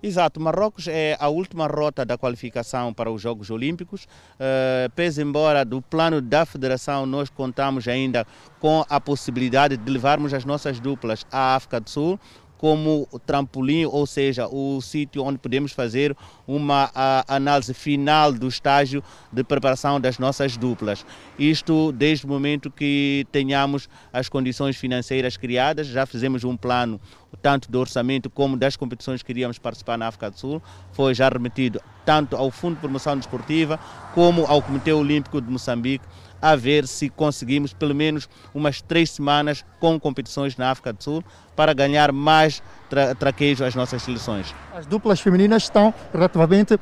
Exato, 0.00 0.40
Marrocos 0.40 0.86
é 0.86 1.16
a 1.18 1.28
última 1.28 1.66
rota 1.66 2.04
da 2.04 2.16
qualificação 2.16 2.94
para 2.94 3.10
os 3.10 3.20
Jogos 3.20 3.50
Olímpicos. 3.50 4.04
Uh, 4.04 4.88
pese 4.94 5.20
embora 5.22 5.64
do 5.64 5.82
plano 5.82 6.20
da 6.20 6.46
federação 6.46 7.04
nós 7.04 7.28
contamos 7.28 7.88
ainda 7.88 8.24
com 8.60 8.84
a 8.88 9.00
possibilidade 9.00 9.76
de 9.76 9.90
levarmos 9.90 10.32
as 10.32 10.44
nossas 10.44 10.78
duplas 10.78 11.26
à 11.32 11.56
África 11.56 11.80
do 11.80 11.90
Sul, 11.90 12.20
como 12.58 13.08
trampolim, 13.24 13.84
ou 13.86 14.04
seja, 14.04 14.48
o 14.48 14.80
sítio 14.82 15.24
onde 15.24 15.38
podemos 15.38 15.72
fazer 15.72 16.14
uma 16.46 16.90
análise 17.26 17.72
final 17.72 18.32
do 18.32 18.48
estágio 18.48 19.02
de 19.32 19.44
preparação 19.44 20.00
das 20.00 20.18
nossas 20.18 20.56
duplas. 20.56 21.06
Isto 21.38 21.92
desde 21.92 22.26
o 22.26 22.28
momento 22.28 22.70
que 22.70 23.24
tenhamos 23.30 23.88
as 24.12 24.28
condições 24.28 24.76
financeiras 24.76 25.36
criadas, 25.36 25.86
já 25.86 26.04
fizemos 26.04 26.42
um 26.42 26.56
plano 26.56 27.00
tanto 27.40 27.70
do 27.70 27.78
orçamento 27.78 28.28
como 28.28 28.56
das 28.56 28.76
competições 28.76 29.22
que 29.22 29.30
iríamos 29.30 29.58
participar 29.58 29.96
na 29.96 30.08
África 30.08 30.30
do 30.30 30.38
Sul, 30.38 30.62
foi 30.92 31.14
já 31.14 31.28
remetido 31.28 31.80
tanto 32.04 32.34
ao 32.34 32.50
Fundo 32.50 32.74
de 32.74 32.80
Promoção 32.80 33.16
Desportiva 33.16 33.78
como 34.14 34.46
ao 34.46 34.60
Comitê 34.62 34.92
Olímpico 34.92 35.40
de 35.40 35.50
Moçambique 35.50 36.04
a 36.40 36.56
ver 36.56 36.86
se 36.86 37.08
conseguimos 37.08 37.72
pelo 37.72 37.94
menos 37.94 38.28
umas 38.54 38.80
três 38.80 39.10
semanas 39.10 39.64
com 39.80 39.98
competições 39.98 40.56
na 40.56 40.70
África 40.70 40.92
do 40.92 41.02
Sul 41.02 41.24
para 41.56 41.72
ganhar 41.72 42.12
mais 42.12 42.62
tra 42.88 43.14
traquejo 43.14 43.64
às 43.64 43.74
nossas 43.74 44.02
seleções. 44.02 44.54
As 44.74 44.86
duplas 44.86 45.20
femininas 45.20 45.64
estão 45.64 45.92
relativamente 46.12 46.74
uh, 46.74 46.78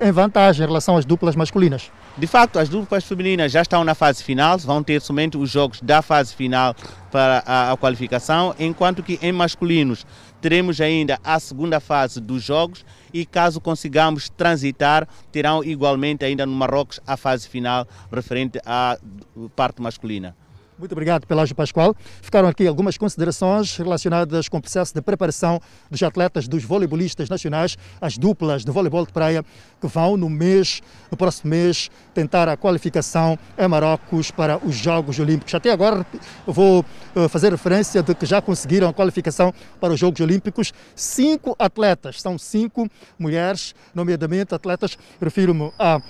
em 0.00 0.10
vantagem 0.10 0.64
em 0.64 0.66
relação 0.66 0.96
às 0.96 1.04
duplas 1.04 1.36
masculinas. 1.36 1.90
De 2.16 2.26
facto, 2.26 2.58
as 2.58 2.68
duplas 2.68 3.04
femininas 3.04 3.52
já 3.52 3.62
estão 3.62 3.84
na 3.84 3.94
fase 3.94 4.24
final, 4.24 4.58
vão 4.58 4.82
ter 4.82 5.00
somente 5.00 5.36
os 5.36 5.50
jogos 5.50 5.80
da 5.80 6.02
fase 6.02 6.34
final 6.34 6.74
para 7.12 7.42
a, 7.46 7.72
a 7.72 7.76
qualificação, 7.76 8.54
enquanto 8.58 9.02
que 9.02 9.18
em 9.22 9.30
masculinos 9.30 10.04
teremos 10.40 10.80
ainda 10.80 11.18
a 11.22 11.38
segunda 11.38 11.78
fase 11.78 12.20
dos 12.20 12.42
jogos 12.42 12.84
e 13.12 13.24
caso 13.24 13.60
consigamos 13.60 14.28
transitar, 14.28 15.08
terão 15.32 15.62
igualmente 15.64 16.24
ainda 16.24 16.46
no 16.46 16.52
Marrocos 16.52 17.00
a 17.06 17.16
fase 17.16 17.48
final 17.48 17.86
referente 18.12 18.60
à 18.64 18.98
parte 19.54 19.82
masculina. 19.82 20.36
Muito 20.78 20.92
obrigado, 20.92 21.26
Pelágio 21.26 21.56
Pascoal. 21.56 21.92
Ficaram 22.22 22.48
aqui 22.48 22.64
algumas 22.64 22.96
considerações 22.96 23.76
relacionadas 23.76 24.48
com 24.48 24.58
o 24.58 24.60
processo 24.60 24.94
de 24.94 25.02
preparação 25.02 25.60
dos 25.90 26.00
atletas, 26.04 26.46
dos 26.46 26.62
voleibolistas 26.62 27.28
nacionais, 27.28 27.76
as 28.00 28.16
duplas 28.16 28.64
de 28.64 28.70
voleibol 28.70 29.04
de 29.04 29.12
praia, 29.12 29.44
que 29.80 29.86
vão 29.88 30.16
no 30.16 30.30
mês, 30.30 30.80
no 31.10 31.16
próximo 31.16 31.50
mês, 31.50 31.90
tentar 32.14 32.48
a 32.48 32.56
qualificação 32.56 33.36
em 33.58 33.66
Marrocos 33.66 34.30
para 34.30 34.64
os 34.64 34.76
Jogos 34.76 35.18
Olímpicos. 35.18 35.52
Até 35.52 35.72
agora 35.72 36.06
vou 36.46 36.84
eh, 37.16 37.26
fazer 37.26 37.50
referência 37.50 38.00
de 38.00 38.14
que 38.14 38.24
já 38.24 38.40
conseguiram 38.40 38.88
a 38.88 38.94
qualificação 38.94 39.52
para 39.80 39.92
os 39.92 39.98
Jogos 39.98 40.20
Olímpicos 40.20 40.72
cinco 40.94 41.56
atletas, 41.58 42.22
são 42.22 42.38
cinco 42.38 42.88
mulheres, 43.18 43.74
nomeadamente 43.92 44.54
atletas, 44.54 44.96
refiro-me 45.20 45.72
a 45.76 46.00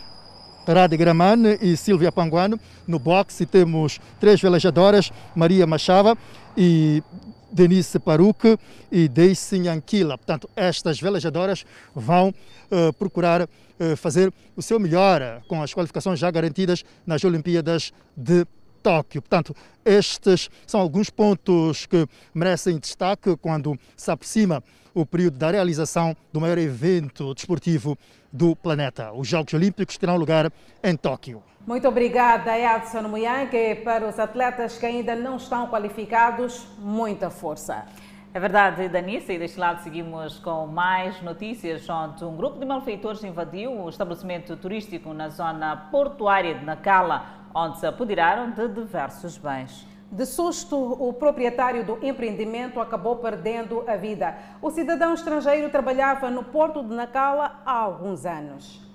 Rade 0.72 0.96
Gramane 0.96 1.58
e 1.62 1.76
Silvia 1.76 2.12
Panguano. 2.12 2.60
No 2.86 2.98
boxe 2.98 3.46
temos 3.46 3.98
três 4.20 4.40
velejadoras, 4.40 5.10
Maria 5.34 5.66
Machava 5.66 6.16
e 6.56 7.02
Denise 7.50 7.98
Paruque 7.98 8.58
e 8.92 9.08
Deise 9.08 9.66
Anquila. 9.68 10.18
Portanto, 10.18 10.48
estas 10.54 11.00
velejadoras 11.00 11.64
vão 11.94 12.28
uh, 12.28 12.92
procurar 12.92 13.42
uh, 13.42 13.96
fazer 13.96 14.32
o 14.54 14.60
seu 14.60 14.78
melhor 14.78 15.42
com 15.48 15.62
as 15.62 15.72
qualificações 15.72 16.18
já 16.18 16.30
garantidas 16.30 16.84
nas 17.06 17.24
Olimpíadas 17.24 17.92
de 18.14 18.46
Tóquio. 18.82 19.22
Portanto, 19.22 19.56
estes 19.84 20.50
são 20.66 20.80
alguns 20.80 21.08
pontos 21.08 21.86
que 21.86 22.06
merecem 22.34 22.78
destaque 22.78 23.36
quando 23.38 23.78
se 23.96 24.10
aproxima 24.10 24.62
o 25.01 25.07
período 25.07 25.38
da 25.38 25.51
realização 25.51 26.16
do 26.32 26.40
maior 26.40 26.59
evento 26.59 27.34
desportivo 27.34 27.96
do 28.32 28.57
planeta. 28.57 29.12
Os 29.12 29.28
Jogos 29.28 29.55
Olímpicos 29.55 29.96
terão 29.96 30.16
lugar 30.16 30.53
em 30.82 30.96
Tóquio. 30.96 31.42
Muito 31.66 31.86
obrigada, 31.86 32.59
Edson 32.59 33.03
Muyanque. 33.03 33.76
Para 33.84 34.09
os 34.09 34.18
atletas 34.18 34.78
que 34.78 34.86
ainda 34.86 35.14
não 35.14 35.36
estão 35.36 35.68
qualificados, 35.68 36.66
muita 36.78 37.30
força. 37.30 37.86
É 38.34 38.38
verdade, 38.38 38.88
Danissa, 38.88 39.32
e 39.32 39.38
deste 39.38 39.59
lado 39.59 39.82
seguimos 39.82 40.38
com 40.38 40.66
mais 40.66 41.20
notícias, 41.22 41.88
onde 41.88 42.24
um 42.24 42.36
grupo 42.36 42.59
de 42.59 42.66
malfeitores 42.66 43.24
invadiu 43.24 43.72
o 43.72 43.88
estabelecimento 43.88 44.55
turístico 44.57 45.14
na 45.14 45.30
zona 45.30 45.88
portuária 45.90 46.55
de 46.55 46.64
Nacala, 46.64 47.24
onde 47.55 47.78
se 47.78 47.86
apoderaram 47.86 48.51
de 48.51 48.68
diversos 48.68 49.38
bens. 49.38 49.88
De 50.11 50.24
susto, 50.24 50.76
o 50.76 51.12
proprietário 51.12 51.84
do 51.84 51.98
empreendimento 52.02 52.80
acabou 52.80 53.16
perdendo 53.16 53.84
a 53.86 53.94
vida. 53.94 54.38
O 54.62 54.70
cidadão 54.70 55.12
estrangeiro 55.12 55.68
trabalhava 55.68 56.30
no 56.30 56.42
porto 56.42 56.82
de 56.82 56.94
Nacala 56.94 57.61
há 57.64 57.72
alguns 57.72 58.24
anos. 58.24 58.88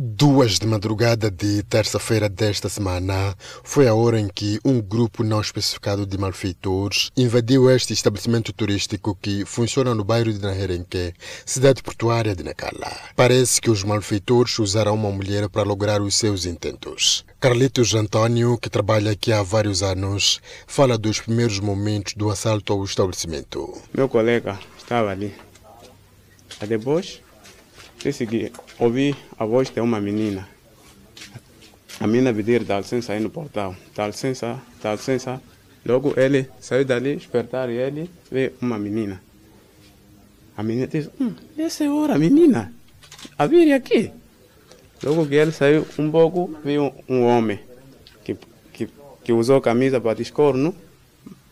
Duas 0.00 0.60
de 0.60 0.66
madrugada 0.68 1.28
de 1.28 1.60
terça-feira 1.64 2.28
desta 2.28 2.68
semana 2.68 3.34
foi 3.64 3.88
a 3.88 3.94
hora 3.96 4.20
em 4.20 4.28
que 4.28 4.60
um 4.64 4.80
grupo 4.80 5.24
não 5.24 5.40
especificado 5.40 6.06
de 6.06 6.16
malfeitores 6.16 7.10
invadiu 7.16 7.68
este 7.68 7.94
estabelecimento 7.94 8.52
turístico 8.52 9.18
que 9.20 9.44
funciona 9.44 9.96
no 9.96 10.04
bairro 10.04 10.32
de 10.32 10.40
Naherenque, 10.40 11.12
cidade 11.44 11.82
portuária 11.82 12.32
de 12.32 12.44
Nacala. 12.44 12.96
Parece 13.16 13.60
que 13.60 13.72
os 13.72 13.82
malfeitores 13.82 14.56
usaram 14.60 14.94
uma 14.94 15.10
mulher 15.10 15.48
para 15.48 15.64
lograr 15.64 16.00
os 16.00 16.14
seus 16.14 16.46
intentos. 16.46 17.24
Carlitos 17.40 17.92
Antônio, 17.92 18.56
que 18.56 18.70
trabalha 18.70 19.10
aqui 19.10 19.32
há 19.32 19.42
vários 19.42 19.82
anos, 19.82 20.40
fala 20.68 20.96
dos 20.96 21.18
primeiros 21.18 21.58
momentos 21.58 22.14
do 22.14 22.30
assalto 22.30 22.72
ao 22.72 22.84
estabelecimento. 22.84 23.76
Meu 23.92 24.08
colega 24.08 24.60
estava 24.78 25.10
ali. 25.10 25.34
Depois, 26.68 27.20
segui, 28.00 28.52
ouvi 28.78 29.14
a 29.38 29.44
voz 29.44 29.70
de 29.70 29.80
uma 29.80 30.00
menina. 30.00 30.48
A 32.00 32.06
menina 32.06 32.32
pedir 32.32 32.62
dá 32.64 32.78
licença 32.78 33.12
aí 33.12 33.20
no 33.20 33.28
portal. 33.28 33.74
Dá 33.94 34.06
licença, 34.06 34.60
dá 34.80 34.92
licença. 34.92 35.42
Logo 35.84 36.14
ele 36.16 36.48
saiu 36.60 36.84
dali, 36.84 37.16
despertar 37.16 37.68
ele, 37.68 38.08
vê 38.30 38.52
uma 38.60 38.78
menina. 38.78 39.20
A 40.56 40.62
menina 40.62 40.86
disse, 40.86 41.10
hum, 41.20 41.34
essa 41.56 41.84
é 41.84 41.90
hora, 41.90 42.18
menina. 42.18 42.72
A 43.36 43.46
vir 43.46 43.72
aqui. 43.72 44.10
Logo 45.02 45.26
que 45.26 45.34
ele 45.34 45.52
saiu 45.52 45.86
um 45.98 46.10
pouco, 46.10 46.56
viu 46.64 46.92
um 47.08 47.22
homem 47.22 47.60
que, 48.24 48.36
que, 48.72 48.88
que 49.24 49.32
usou 49.32 49.60
camisa 49.60 50.00
para 50.00 50.14
descorno, 50.14 50.74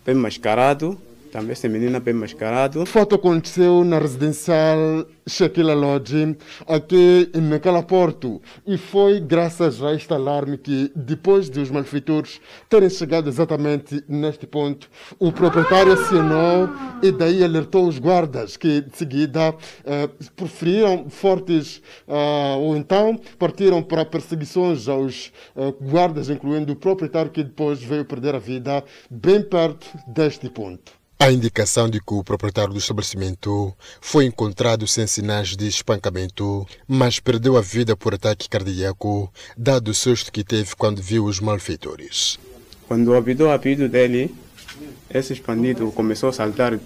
bem 0.05 0.14
mascarado, 0.14 1.01
também 1.37 1.53
essa 1.53 1.68
menina 1.68 2.01
bem 2.01 2.14
mascarado. 2.14 2.80
O 2.80 2.87
fato 2.87 3.14
aconteceu 3.14 3.84
na 3.84 3.99
residencial 3.99 5.07
Shaquila 5.28 5.74
Lodge, 5.74 6.34
aqui 6.66 7.30
naquela 7.34 7.82
porto. 7.82 8.41
E 8.66 8.78
foi 8.78 9.20
graças 9.20 9.82
a 9.82 9.93
este 9.93 10.14
alarme 10.14 10.57
que, 10.57 10.91
depois 10.97 11.51
de 11.51 11.61
os 11.61 11.70
malfeitores 11.70 12.41
terem 12.70 12.89
chegado 12.89 13.28
exatamente 13.28 14.03
neste 14.09 14.47
ponto, 14.47 14.89
o 15.18 15.30
proprietário 15.30 15.93
acionou 15.93 16.70
e 17.03 17.12
daí 17.12 17.45
alertou 17.45 17.87
os 17.87 17.99
guardas, 17.99 18.57
que 18.57 18.80
de 18.80 18.97
seguida 18.97 19.55
eh, 19.84 20.09
proferiram 20.34 21.11
fortes, 21.11 21.82
ah, 22.09 22.57
ou 22.59 22.74
então 22.78 23.20
partiram 23.39 23.82
para 23.82 24.07
perseguições 24.07 24.89
aos 24.89 25.30
eh, 25.55 25.74
guardas, 25.82 26.30
incluindo 26.30 26.72
o 26.72 26.76
proprietário 26.76 27.30
que 27.30 27.45
depois 27.45 27.82
veio 27.82 28.07
perder 28.07 28.34
a 28.34 28.39
vida 28.39 28.82
bem 29.11 29.43
perto 29.43 29.87
deste 30.09 30.49
ponto. 30.49 30.95
A 31.19 31.33
indicação 31.33 31.89
de 31.89 31.99
que 31.99 32.12
o 32.12 32.23
proprietário 32.23 32.75
do 32.75 32.79
estabelecimento 32.79 33.75
foi 34.03 34.27
encontrado 34.27 34.87
sem 34.87 35.07
sinais 35.07 35.57
de 35.57 35.67
espancamento, 35.67 36.67
mas 36.87 37.19
perdeu 37.19 37.57
a 37.57 37.62
vida 37.62 37.97
por 37.97 38.14
ataque 38.14 38.51
cardíaco, 38.51 39.33
dado 39.57 39.89
o 39.89 39.95
susto 39.95 40.31
que 40.31 40.45
teve 40.45 40.77
quando 40.77 41.01
viu 41.01 41.25
os 41.25 41.41
malfeitores. 41.41 42.39
Quando 42.87 43.14
ouviu 43.14 43.47
o 43.47 43.51
apito 43.51 43.89
dele, 43.89 44.33
esse 45.09 45.35
bandido 45.41 45.91
começou 45.91 46.29
a 46.29 46.33
saltar 46.35 46.79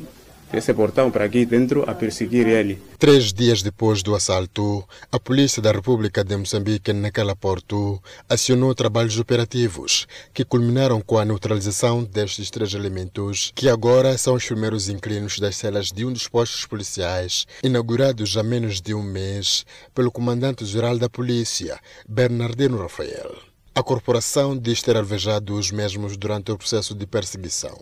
esse 0.52 0.72
portão 0.74 1.10
para 1.10 1.24
aqui 1.24 1.44
dentro 1.44 1.88
a 1.88 1.94
perseguir 1.94 2.46
ele. 2.46 2.80
Três 2.98 3.32
dias 3.32 3.62
depois 3.62 4.02
do 4.02 4.14
assalto, 4.14 4.84
a 5.10 5.18
Polícia 5.18 5.62
da 5.62 5.72
República 5.72 6.22
de 6.22 6.36
Moçambique, 6.36 6.92
naquela 6.92 7.34
porto, 7.34 8.02
acionou 8.28 8.74
trabalhos 8.74 9.18
operativos 9.18 10.06
que 10.34 10.44
culminaram 10.44 11.00
com 11.00 11.18
a 11.18 11.24
neutralização 11.24 12.04
destes 12.04 12.50
três 12.50 12.74
elementos, 12.74 13.52
que 13.54 13.68
agora 13.68 14.18
são 14.18 14.34
os 14.34 14.44
primeiros 14.44 14.88
inquilinos 14.88 15.38
das 15.38 15.56
celas 15.56 15.90
de 15.90 16.04
um 16.04 16.12
dos 16.12 16.28
postos 16.28 16.66
policiais, 16.66 17.46
inaugurados 17.62 18.36
há 18.36 18.42
menos 18.42 18.80
de 18.80 18.94
um 18.94 19.02
mês 19.02 19.64
pelo 19.94 20.10
comandante-geral 20.10 20.98
da 20.98 21.08
Polícia, 21.08 21.78
Bernardino 22.08 22.78
Rafael. 22.78 23.50
A 23.72 23.82
corporação 23.82 24.58
diz 24.58 24.82
ter 24.82 24.96
alvejado 24.96 25.54
os 25.54 25.70
mesmos 25.70 26.16
durante 26.16 26.50
o 26.50 26.58
processo 26.58 26.94
de 26.94 27.06
perseguição. 27.06 27.80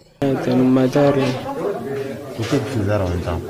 O 2.39 2.43
que 2.43 2.57
fizeram 2.71 3.13
então? 3.17 3.43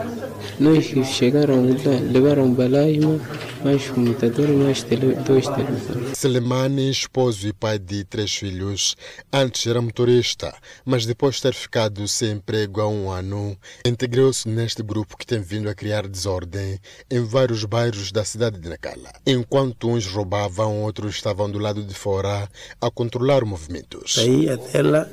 Nós 0.59 0.86
chegaram 1.07 1.62
lá, 1.62 2.01
levaram 2.11 2.53
balaio, 2.55 3.20
mais 3.62 3.86
computador, 3.91 4.49
mais 4.49 4.82
tele, 4.82 5.14
dois 5.14 5.47
telefones. 5.47 6.16
Selemani, 6.16 6.91
esposo 6.91 7.47
e 7.47 7.53
pai 7.53 7.78
de 7.78 8.03
três 8.05 8.34
filhos, 8.34 8.97
antes 9.30 9.66
era 9.66 9.82
motorista, 9.82 10.55
mas 10.86 11.05
depois 11.05 11.36
de 11.36 11.43
ter 11.43 11.55
ficado 11.55 12.09
sem 12.09 12.32
emprego 12.32 12.80
há 12.80 12.89
um 12.89 13.11
ano, 13.11 13.57
integrou-se 13.84 14.49
neste 14.49 14.82
grupo 14.82 15.18
que 15.18 15.26
tem 15.26 15.41
vindo 15.41 15.68
a 15.68 15.74
criar 15.74 16.09
desordem 16.09 16.80
em 17.11 17.22
vários 17.22 17.64
bairros 17.64 18.11
da 18.11 18.24
cidade 18.24 18.59
de 18.59 18.68
Nacala. 18.70 19.12
Enquanto 19.26 19.91
uns 19.91 20.07
roubavam, 20.07 20.82
outros 20.82 21.14
estavam 21.16 21.51
do 21.51 21.59
lado 21.59 21.84
de 21.84 21.95
fora 21.95 22.49
a 22.80 22.91
controlar 22.91 23.45
movimentos. 23.45 24.14
Saí 24.14 24.49
até 24.49 24.82
lá, 24.82 25.07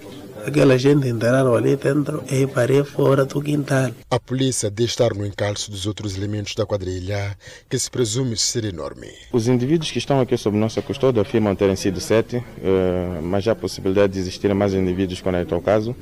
aquela 0.46 0.78
gente 0.78 1.08
entraram 1.08 1.56
ali 1.56 1.76
dentro 1.76 2.24
e 2.30 2.48
parei 2.48 2.84
fora 2.84 3.26
do 3.26 3.42
quintal. 3.42 3.92
A 4.10 4.20
polícia 4.20 4.72
diz 4.72 4.90
estar 4.92 5.14
no 5.14 5.26
encalço 5.26 5.70
dos 5.70 5.86
outros 5.86 6.18
elementos 6.18 6.56
da 6.56 6.66
quadrilha, 6.66 7.38
que 7.70 7.78
se 7.78 7.90
presume 7.90 8.36
ser 8.38 8.66
enorme. 8.66 9.08
Os 9.32 9.48
indivíduos 9.48 9.92
que 9.92 10.00
estão 10.00 10.20
aqui 10.20 10.38
sob 10.38 10.58
nossa 10.58 10.82
custódia 10.82 11.22
afirmam 11.22 11.56
terem 11.56 11.76
sido 11.76 12.00
sete, 12.00 12.38
eh, 12.38 13.20
mas 13.22 13.48
há 13.48 13.52
a 13.52 13.56
possibilidade 13.56 14.14
de 14.14 14.20
existirem 14.20 14.56
mais 14.56 14.74
indivíduos 14.74 15.22
quando 15.22 15.36
é 15.36 15.56
o 15.56 15.62
caso. 15.62 15.96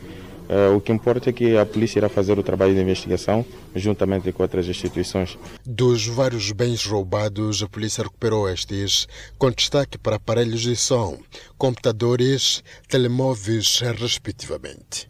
Eh, 0.50 0.70
o 0.70 0.82
que 0.82 0.92
importa 0.92 1.30
é 1.30 1.34
que 1.34 1.58
a 1.58 1.66
polícia 1.66 2.00
irá 2.00 2.10
fazer 2.10 2.38
o 2.38 2.44
trabalho 2.44 2.74
de 2.74 2.82
investigação 2.82 3.46
juntamente 3.76 4.32
com 4.32 4.44
outras 4.44 4.68
instituições. 4.68 5.38
Dos 5.66 6.06
vários 6.06 6.52
bens 6.52 6.86
roubados, 6.86 7.64
a 7.64 7.70
polícia 7.70 8.04
recuperou 8.04 8.50
estes, 8.50 9.08
com 9.38 9.50
destaque 9.50 9.98
para 9.98 10.18
aparelhos 10.18 10.62
de 10.62 10.76
som, 10.76 11.18
computadores, 11.58 12.64
telemóveis, 12.88 13.80
respectivamente. 13.80 15.10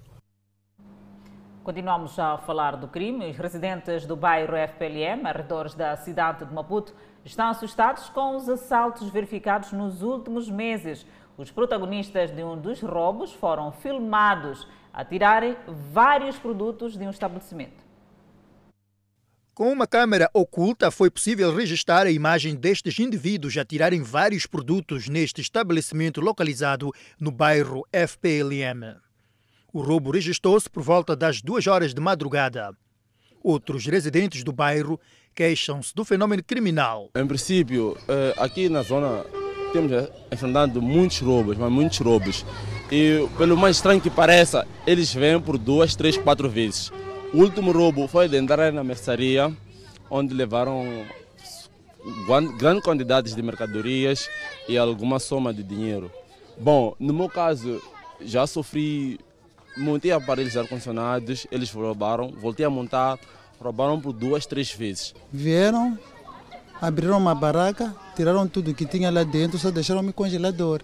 Continuamos 1.64 2.20
a 2.20 2.38
falar 2.40 2.76
do 2.76 2.90
crime. 2.90 3.30
Os 3.30 3.38
residentes 3.38 4.06
do 4.06 4.18
bairro 4.18 4.54
FPLM, 4.54 5.26
arredores 5.26 5.74
da 5.74 5.96
cidade 5.96 6.46
de 6.46 6.54
Maputo, 6.54 6.94
estão 7.24 7.48
assustados 7.48 8.10
com 8.10 8.36
os 8.36 8.50
assaltos 8.50 9.10
verificados 9.10 9.72
nos 9.72 10.02
últimos 10.02 10.50
meses. 10.50 11.06
Os 11.38 11.50
protagonistas 11.52 12.32
de 12.32 12.44
um 12.44 12.60
dos 12.60 12.82
roubos 12.82 13.32
foram 13.32 13.72
filmados 13.72 14.68
a 14.94 15.04
tirarem 15.04 15.58
vários 15.92 16.38
produtos 16.38 16.96
de 16.96 17.04
um 17.04 17.10
estabelecimento. 17.10 17.84
Com 19.54 19.72
uma 19.72 19.86
câmera 19.86 20.30
oculta, 20.34 20.90
foi 20.90 21.12
possível 21.12 21.56
registrar 21.56 22.08
a 22.08 22.12
imagem 22.12 22.56
destes 22.56 22.98
indivíduos 22.98 23.56
a 23.58 23.66
tirarem 23.66 24.02
vários 24.02 24.46
produtos 24.46 25.08
neste 25.08 25.42
estabelecimento 25.42 26.22
localizado 26.22 26.92
no 27.20 27.32
bairro 27.32 27.84
FPLM. 27.92 28.96
O 29.72 29.82
roubo 29.82 30.12
registrou-se 30.12 30.70
por 30.70 30.82
volta 30.82 31.16
das 31.16 31.42
duas 31.42 31.68
horas 31.68 31.94
de 31.94 32.02
madrugada. 32.02 32.76
Outros 33.44 33.86
residentes 33.86 34.44
do 34.44 34.54
bairro 34.54 35.00
queixam-se 35.36 35.94
do 35.94 36.06
fenômeno 36.06 36.44
criminal. 36.44 37.10
Em 37.16 37.28
princípio, 37.28 37.98
aqui 38.38 38.70
na 38.70 38.82
zona 38.82 39.24
temos 39.74 39.92
enfrentado 40.32 40.82
muitos 40.82 41.20
roubos, 41.20 41.58
mas 41.58 41.72
muitos 41.72 41.98
roubos. 41.98 42.46
E 42.92 43.28
pelo 43.38 43.58
mais 43.58 43.78
estranho 43.78 44.00
que 44.00 44.10
pareça, 44.10 44.68
eles 44.86 45.14
vêm 45.14 45.42
por 45.42 45.58
duas, 45.58 45.96
três, 45.96 46.16
quatro 46.16 46.48
vezes. 46.48 46.92
O 47.34 47.40
último 47.40 47.72
roubo 47.72 48.08
foi 48.08 48.30
de 48.30 48.38
entrar 48.38 48.72
na 48.72 48.84
mercearia, 48.84 49.52
onde 50.10 50.34
levaram 50.34 50.86
grandes 52.60 52.84
quantidades 52.84 53.34
de 53.36 53.42
mercadorias 53.42 54.30
e 54.70 54.78
alguma 54.78 55.18
soma 55.18 55.52
de 55.52 55.64
dinheiro. 55.64 56.12
Bom, 56.58 56.96
no 57.00 57.12
meu 57.12 57.28
caso, 57.28 57.82
já 58.22 58.46
sofri, 58.46 59.20
montei 59.76 60.12
aparelhos 60.12 60.56
ar-condicionados, 60.56 61.48
eles 61.52 61.72
roubaram, 61.72 62.32
voltei 62.40 62.66
a 62.66 62.70
montar, 62.70 63.18
roubaram 63.60 64.00
por 64.00 64.14
duas, 64.14 64.46
três 64.46 64.72
vezes. 64.72 65.16
Vieram, 65.32 65.98
abriram 66.82 67.18
uma 67.18 67.36
barraca, 67.36 67.96
tiraram 68.16 68.48
tudo 68.48 68.74
que 68.74 68.86
tinha 68.86 69.10
lá 69.10 69.24
dentro, 69.24 69.58
só 69.58 69.72
deixaram 69.72 70.06
o 70.08 70.14
congelador. 70.14 70.82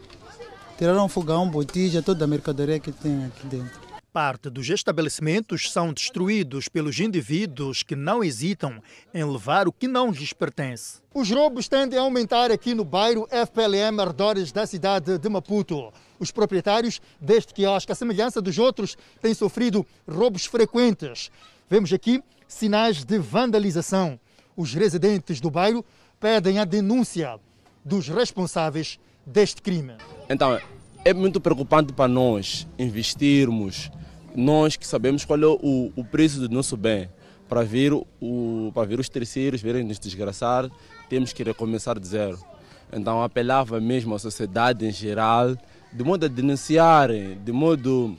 Tiraram 0.77 1.09
fogão, 1.09 1.49
botija, 1.49 2.01
toda 2.01 2.23
a 2.23 2.27
mercadoria 2.27 2.79
que 2.79 2.91
tem 2.91 3.25
aqui 3.25 3.47
dentro. 3.47 3.89
Parte 4.11 4.49
dos 4.49 4.67
estabelecimentos 4.67 5.71
são 5.71 5.93
destruídos 5.93 6.67
pelos 6.67 6.99
indivíduos 6.99 7.83
que 7.83 7.95
não 7.95 8.23
hesitam 8.23 8.81
em 9.13 9.23
levar 9.23 9.67
o 9.67 9.71
que 9.71 9.87
não 9.87 10.09
lhes 10.09 10.33
pertence. 10.33 10.99
Os 11.13 11.29
roubos 11.29 11.67
tendem 11.67 11.99
a 11.99 12.01
aumentar 12.01 12.49
aqui 12.49 12.73
no 12.73 12.83
bairro 12.83 13.27
FPLM, 13.29 14.01
arredores 14.01 14.51
da 14.51 14.65
cidade 14.65 15.19
de 15.19 15.29
Maputo. 15.29 15.93
Os 16.19 16.31
proprietários 16.31 16.99
deste 17.21 17.53
quiosque, 17.53 17.91
à 17.91 17.95
semelhança 17.95 18.41
dos 18.41 18.57
outros, 18.57 18.97
têm 19.21 19.33
sofrido 19.33 19.85
roubos 20.09 20.45
frequentes. 20.45 21.29
Vemos 21.69 21.93
aqui 21.93 22.23
sinais 22.47 23.03
de 23.03 23.19
vandalização. 23.19 24.19
Os 24.59 24.73
residentes 24.73 25.39
do 25.39 25.49
bairro 25.49 25.85
pedem 26.19 26.59
a 26.59 26.65
denúncia 26.65 27.39
dos 27.85 28.09
responsáveis 28.09 28.99
deste 29.25 29.61
crime. 29.61 29.93
Então, 30.29 30.59
é 31.05 31.13
muito 31.13 31.39
preocupante 31.39 31.93
para 31.93 32.09
nós 32.09 32.67
investirmos, 32.77 33.89
nós 34.35 34.75
que 34.75 34.85
sabemos 34.85 35.23
qual 35.23 35.39
é 35.41 35.45
o, 35.45 35.93
o 35.95 36.03
preço 36.03 36.41
do 36.41 36.53
nosso 36.53 36.75
bem. 36.75 37.09
Para 37.47 37.63
ver, 37.63 37.93
o, 37.93 38.69
para 38.73 38.85
ver 38.85 38.99
os 38.99 39.07
terceiros 39.07 39.61
verem 39.61 39.85
nos 39.85 39.97
desgraçar, 39.97 40.69
temos 41.07 41.31
que 41.31 41.41
recomeçar 41.41 41.97
de 41.97 42.09
zero. 42.09 42.37
Então, 42.91 43.23
apelava 43.23 43.79
mesmo 43.79 44.13
à 44.13 44.19
sociedade 44.19 44.85
em 44.85 44.91
geral, 44.91 45.55
de 45.93 46.03
modo 46.03 46.25
a 46.25 46.27
denunciarem, 46.27 47.39
de 47.45 47.53
modo 47.53 48.17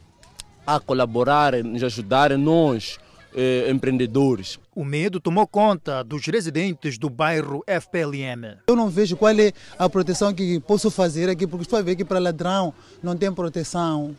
a 0.66 0.80
colaborarem, 0.80 1.62
nos 1.62 1.82
ajudarem 1.82 2.38
nós, 2.38 2.98
eh, 3.34 3.70
empreendedores. 3.70 4.58
O 4.74 4.84
medo 4.84 5.20
tomou 5.20 5.46
conta 5.46 6.02
dos 6.02 6.26
residentes 6.26 6.98
do 6.98 7.08
bairro 7.08 7.62
FPLM. 7.66 8.58
Eu 8.66 8.76
não 8.76 8.88
vejo 8.88 9.16
qual 9.16 9.38
é 9.38 9.52
a 9.78 9.88
proteção 9.88 10.34
que 10.34 10.60
posso 10.60 10.90
fazer 10.90 11.28
aqui, 11.28 11.46
porque 11.46 11.62
estou 11.62 11.78
a 11.78 11.82
ver 11.82 11.96
que 11.96 12.04
para 12.04 12.18
ladrão 12.18 12.74
não 13.02 13.16
tem 13.16 13.32
proteção. 13.32 14.16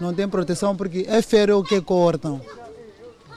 Não 0.00 0.14
tem 0.14 0.28
proteção 0.28 0.76
porque 0.76 1.04
é 1.08 1.20
fero 1.22 1.62
que 1.62 1.80
cortam. 1.80 2.40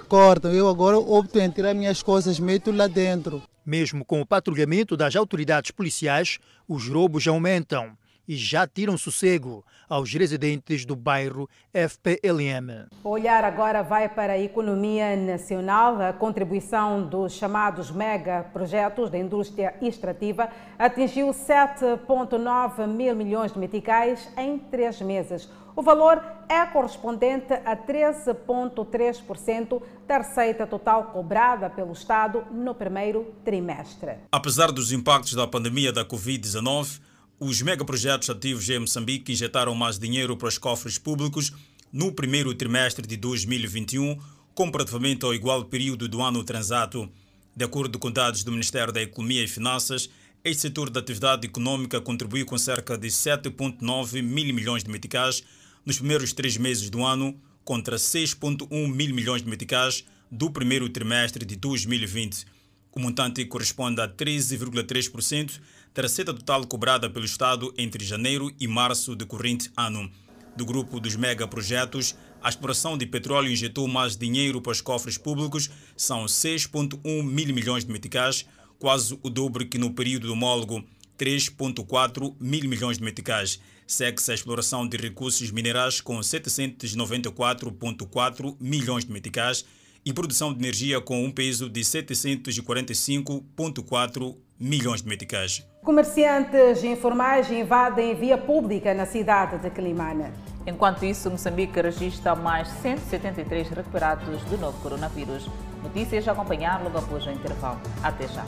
Cortam. 0.07 0.51
Eu 0.51 0.67
agora 0.67 0.97
opto 0.97 1.39
em 1.39 1.49
tirar 1.49 1.73
minhas 1.73 2.03
coisas, 2.03 2.39
meto 2.39 2.71
lá 2.71 2.87
dentro. 2.87 3.41
Mesmo 3.65 4.03
com 4.03 4.21
o 4.21 4.25
patrulhamento 4.25 4.97
das 4.97 5.15
autoridades 5.15 5.71
policiais, 5.71 6.39
os 6.67 6.87
roubos 6.87 7.27
aumentam. 7.27 7.97
e 8.27 8.35
já 8.35 8.67
tiram 8.67 8.97
sossego 8.97 9.65
aos 9.91 10.11
residentes 10.13 10.85
do 10.85 10.95
bairro 10.95 11.49
FPLM. 11.73 12.87
O 13.03 13.09
olhar 13.09 13.43
agora 13.43 13.83
vai 13.83 14.07
para 14.07 14.33
a 14.33 14.39
economia 14.39 15.17
nacional. 15.17 16.01
A 16.01 16.13
contribuição 16.13 17.05
dos 17.05 17.33
chamados 17.33 17.91
mega 17.91 18.45
projetos 18.53 19.09
da 19.09 19.17
indústria 19.17 19.75
extrativa 19.81 20.49
atingiu 20.79 21.27
7,9 21.31 22.87
mil 22.87 23.13
milhões 23.13 23.51
de 23.51 23.59
meticais 23.59 24.29
em 24.37 24.57
três 24.57 25.01
meses. 25.01 25.49
O 25.75 25.81
valor 25.81 26.23
é 26.47 26.65
correspondente 26.65 27.51
a 27.53 27.75
13,3% 27.75 29.81
da 30.07 30.19
receita 30.19 30.65
total 30.67 31.05
cobrada 31.05 31.69
pelo 31.69 31.91
Estado 31.91 32.45
no 32.51 32.75
primeiro 32.75 33.33
trimestre. 33.43 34.19
Apesar 34.31 34.71
dos 34.71 34.91
impactos 34.91 35.33
da 35.33 35.47
pandemia 35.47 35.91
da 35.91 36.05
Covid-19, 36.05 37.01
os 37.43 37.59
megaprojetos 37.59 38.29
ativos 38.29 38.69
em 38.69 38.77
Moçambique 38.77 39.31
injetaram 39.31 39.73
mais 39.73 39.97
dinheiro 39.97 40.37
para 40.37 40.47
os 40.47 40.59
cofres 40.59 40.99
públicos 40.99 41.51
no 41.91 42.11
primeiro 42.11 42.53
trimestre 42.53 43.07
de 43.07 43.17
2021, 43.17 44.15
comparativamente 44.53 45.25
ao 45.25 45.33
igual 45.33 45.65
período 45.65 46.07
do 46.07 46.21
ano 46.21 46.43
transato. 46.43 47.09
De 47.55 47.65
acordo 47.65 47.97
com 47.97 48.11
dados 48.11 48.43
do 48.43 48.51
Ministério 48.51 48.93
da 48.93 49.01
Economia 49.01 49.43
e 49.43 49.47
Finanças, 49.47 50.07
este 50.43 50.61
setor 50.61 50.91
da 50.91 50.99
atividade 50.99 51.47
econômica 51.47 51.99
contribuiu 51.99 52.45
com 52.45 52.59
cerca 52.59 52.95
de 52.95 53.07
7,9 53.07 54.21
mil 54.21 54.53
milhões 54.53 54.83
de 54.83 54.91
meticais 54.91 55.43
nos 55.83 55.97
primeiros 55.97 56.33
três 56.33 56.57
meses 56.57 56.91
do 56.91 57.03
ano, 57.03 57.35
contra 57.65 57.95
6,1 57.95 58.69
mil 58.87 59.15
milhões 59.15 59.41
de 59.41 59.49
meticais 59.49 60.05
do 60.29 60.51
primeiro 60.51 60.87
trimestre 60.89 61.43
de 61.43 61.55
2020. 61.55 62.45
O 62.93 62.99
montante 62.99 63.45
corresponde 63.45 63.99
a 63.99 64.07
13,3% 64.07 65.59
da 65.93 66.03
receita 66.03 66.33
total 66.33 66.65
cobrada 66.65 67.09
pelo 67.09 67.25
Estado 67.25 67.73
entre 67.77 68.05
janeiro 68.05 68.49
e 68.59 68.67
março 68.67 69.15
do 69.15 69.27
corrente 69.27 69.71
ano. 69.75 70.09
Do 70.55 70.65
grupo 70.65 70.99
dos 70.99 71.15
megaprojetos, 71.15 72.15
a 72.41 72.49
exploração 72.49 72.97
de 72.97 73.05
petróleo 73.05 73.51
injetou 73.51 73.87
mais 73.87 74.17
dinheiro 74.17 74.59
para 74.61 74.71
os 74.71 74.81
cofres 74.81 75.17
públicos, 75.17 75.69
são 75.95 76.25
6,1 76.25 77.23
mil 77.23 77.53
milhões 77.53 77.85
de 77.85 77.91
meticais, 77.91 78.45
quase 78.79 79.19
o 79.21 79.29
dobro 79.29 79.63
que 79.65 79.77
no 79.77 79.93
período 79.93 80.31
homólogo, 80.31 80.83
3,4 81.17 82.35
mil 82.39 82.69
milhões 82.69 82.97
de 82.97 83.03
meticais. 83.03 83.59
Segue-se 83.85 84.31
a 84.31 84.33
exploração 84.33 84.87
de 84.87 84.95
recursos 84.97 85.51
minerais 85.51 86.01
com 86.01 86.17
794,4 86.19 88.55
milhões 88.59 89.05
de 89.05 89.11
meticais 89.11 89.63
e 90.03 90.11
produção 90.11 90.51
de 90.53 90.59
energia 90.59 90.99
com 90.99 91.23
um 91.23 91.31
peso 91.31 91.69
de 91.69 91.81
745,4 91.81 94.35
milhões 94.61 95.01
de 95.01 95.09
meticais. 95.09 95.67
Comerciantes 95.83 96.83
informais 96.83 97.49
invadem 97.49 98.13
via 98.13 98.37
pública 98.37 98.93
na 98.93 99.07
cidade 99.07 99.57
de 99.57 99.71
Climane. 99.71 100.31
Enquanto 100.67 101.03
isso, 101.03 101.31
Moçambique 101.31 101.81
registra 101.81 102.35
mais 102.35 102.67
173 102.67 103.69
recuperados 103.69 104.43
do 104.43 104.57
novo 104.59 104.79
coronavírus. 104.79 105.49
Notícias 105.81 106.27
a 106.27 106.33
acompanhar 106.33 106.83
logo 106.83 106.99
após 106.99 107.25
o 107.25 107.31
intervalo. 107.31 107.81
Até 108.03 108.27
já. 108.27 108.45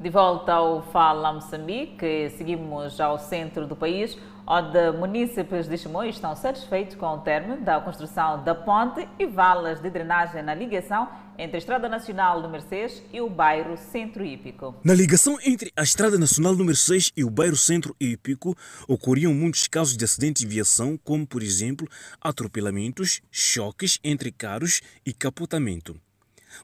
De 0.00 0.08
volta 0.08 0.54
ao 0.54 0.80
Fala 0.80 1.30
Moçambique, 1.30 2.30
seguimos 2.30 2.98
ao 2.98 3.18
centro 3.18 3.66
do 3.66 3.76
país, 3.76 4.16
onde 4.46 4.92
munícipes 4.92 5.68
de 5.68 5.76
Chimoio 5.76 6.08
estão 6.08 6.34
satisfeitos 6.34 6.96
com 6.96 7.16
o 7.16 7.18
término 7.18 7.60
da 7.60 7.78
construção 7.82 8.42
da 8.42 8.54
ponte 8.54 9.06
e 9.18 9.26
valas 9.26 9.78
de 9.78 9.90
drenagem 9.90 10.42
na 10.42 10.54
ligação 10.54 11.06
entre 11.36 11.56
a 11.56 11.58
Estrada 11.58 11.86
Nacional 11.86 12.40
número 12.40 12.62
6 12.66 13.02
e 13.12 13.20
o 13.20 13.28
bairro 13.28 13.76
Centro 13.76 14.24
Hípico. 14.24 14.74
Na 14.82 14.94
ligação 14.94 15.36
entre 15.44 15.70
a 15.76 15.82
Estrada 15.82 16.16
Nacional 16.16 16.56
número 16.56 16.78
6 16.78 17.12
e 17.14 17.22
o 17.22 17.28
bairro 17.28 17.56
Centro 17.56 17.94
Hípico, 18.00 18.56
ocorriam 18.88 19.34
muitos 19.34 19.68
casos 19.68 19.98
de 19.98 20.04
acidentes 20.06 20.40
de 20.40 20.48
viação, 20.48 20.98
como, 21.04 21.26
por 21.26 21.42
exemplo, 21.42 21.86
atropelamentos, 22.22 23.20
choques 23.30 24.00
entre 24.02 24.32
carros 24.32 24.80
e 25.04 25.12
capotamento. 25.12 25.94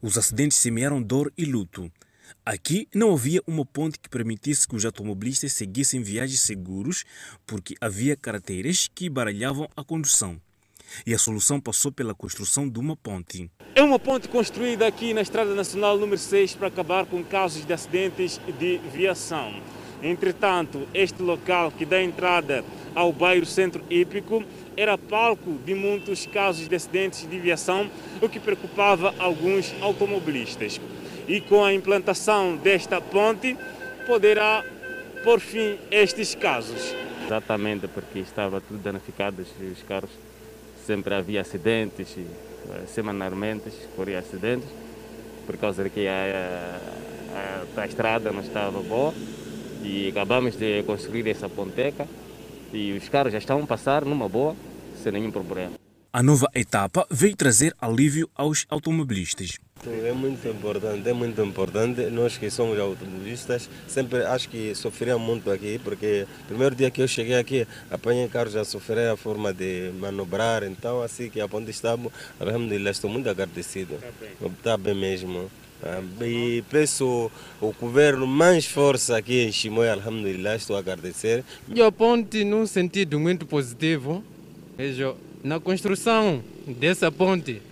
Os 0.00 0.16
acidentes 0.16 0.56
semearam 0.56 1.02
dor 1.02 1.30
e 1.36 1.44
luto. 1.44 1.92
Aqui 2.44 2.88
não 2.94 3.12
havia 3.12 3.42
uma 3.46 3.64
ponte 3.64 3.98
que 3.98 4.08
permitisse 4.08 4.66
que 4.66 4.76
os 4.76 4.84
automobilistas 4.84 5.52
seguissem 5.52 6.02
viagens 6.02 6.40
seguros, 6.40 7.04
porque 7.46 7.74
havia 7.80 8.16
carreteiras 8.16 8.88
que 8.94 9.08
baralhavam 9.08 9.68
a 9.76 9.82
condução. 9.82 10.40
E 11.04 11.12
a 11.12 11.18
solução 11.18 11.60
passou 11.60 11.90
pela 11.90 12.14
construção 12.14 12.68
de 12.68 12.78
uma 12.78 12.96
ponte. 12.96 13.50
É 13.74 13.82
uma 13.82 13.98
ponte 13.98 14.28
construída 14.28 14.86
aqui 14.86 15.12
na 15.12 15.20
Estrada 15.20 15.54
Nacional 15.54 15.98
número 15.98 16.18
6 16.18 16.54
para 16.54 16.68
acabar 16.68 17.06
com 17.06 17.22
casos 17.24 17.64
de 17.64 17.72
acidentes 17.72 18.40
de 18.58 18.78
viação. 18.92 19.60
Entretanto, 20.02 20.86
este 20.94 21.22
local 21.22 21.72
que 21.72 21.84
dá 21.84 22.02
entrada 22.02 22.64
ao 22.94 23.12
bairro 23.12 23.46
Centro 23.46 23.82
Hípico 23.90 24.44
era 24.76 24.96
palco 24.96 25.58
de 25.64 25.74
muitos 25.74 26.26
casos 26.26 26.68
de 26.68 26.76
acidentes 26.76 27.28
de 27.28 27.38
viação, 27.40 27.90
o 28.20 28.28
que 28.28 28.38
preocupava 28.38 29.14
alguns 29.18 29.74
automobilistas 29.80 30.78
e 31.28 31.40
com 31.40 31.64
a 31.64 31.72
implantação 31.72 32.56
desta 32.56 33.00
ponte 33.00 33.56
poderá 34.06 34.64
por 35.24 35.40
fim 35.40 35.78
estes 35.90 36.34
casos. 36.34 36.94
Exatamente, 37.24 37.88
porque 37.88 38.20
estava 38.20 38.60
tudo 38.60 38.78
danificado, 38.78 39.42
os 39.42 39.82
carros 39.82 40.10
sempre 40.86 41.14
havia 41.14 41.40
acidentes, 41.40 42.16
semanalmente 42.86 43.68
ocorriam 43.92 44.20
acidentes, 44.20 44.68
por 45.44 45.56
causa 45.56 45.82
de 45.84 45.90
que 45.90 46.06
a, 46.06 46.78
a, 47.76 47.80
a, 47.80 47.86
estrada 47.86 48.30
não 48.30 48.40
estava 48.40 48.80
boa 48.80 49.12
e 49.82 50.08
acabamos 50.08 50.56
de 50.56 50.82
construir 50.84 51.28
essa 51.28 51.48
ponteca 51.48 52.06
e 52.72 52.92
os 52.92 53.08
carros 53.08 53.32
já 53.32 53.38
estão 53.38 53.62
a 53.62 53.66
passar 53.66 54.04
numa 54.04 54.28
boa, 54.28 54.54
sem 55.02 55.12
nenhum 55.12 55.30
problema. 55.30 55.85
A 56.12 56.22
nova 56.22 56.48
etapa 56.54 57.06
veio 57.10 57.36
trazer 57.36 57.74
alívio 57.78 58.30
aos 58.34 58.64
automobilistas. 58.70 59.58
É 59.86 60.12
muito 60.12 60.48
importante, 60.48 61.08
é 61.08 61.12
muito 61.12 61.42
importante. 61.42 62.02
Nós 62.06 62.38
que 62.38 62.48
somos 62.50 62.78
automobilistas, 62.78 63.68
sempre 63.86 64.24
acho 64.24 64.48
que 64.48 64.74
sofremos 64.74 65.20
muito 65.20 65.50
aqui, 65.50 65.78
porque 65.84 66.26
primeiro 66.48 66.74
dia 66.74 66.90
que 66.90 67.02
eu 67.02 67.08
cheguei 67.08 67.36
aqui, 67.36 67.68
apanhei 67.90 68.26
carro, 68.28 68.48
já 68.48 68.64
sofri 68.64 69.06
a 69.06 69.16
forma 69.16 69.52
de 69.52 69.92
manobrar, 70.00 70.64
então 70.64 71.02
assim 71.02 71.28
que 71.28 71.40
a 71.40 71.46
ponte 71.46 71.70
estava, 71.70 72.10
alhamdulillah, 72.40 72.90
estou 72.90 73.10
muito 73.10 73.28
agradecido. 73.28 73.98
Está 74.58 74.78
bem 74.78 74.94
mesmo. 74.94 75.50
E 76.22 76.64
peço 76.70 77.30
ao 77.60 77.72
governo 77.72 78.26
mais 78.26 78.64
força 78.64 79.18
aqui 79.18 79.42
em 79.42 79.52
Chimoio, 79.52 79.92
alhamdulillah, 79.92 80.56
estou 80.56 80.76
a 80.76 80.78
agradecer. 80.78 81.44
E 81.68 81.82
a 81.82 81.92
ponte 81.92 82.42
num 82.42 82.66
sentido 82.66 83.20
muito 83.20 83.44
positivo, 83.44 84.24
vejo 84.76 85.14
na 85.46 85.60
construção 85.60 86.42
dessa 86.66 87.10
ponte, 87.12 87.62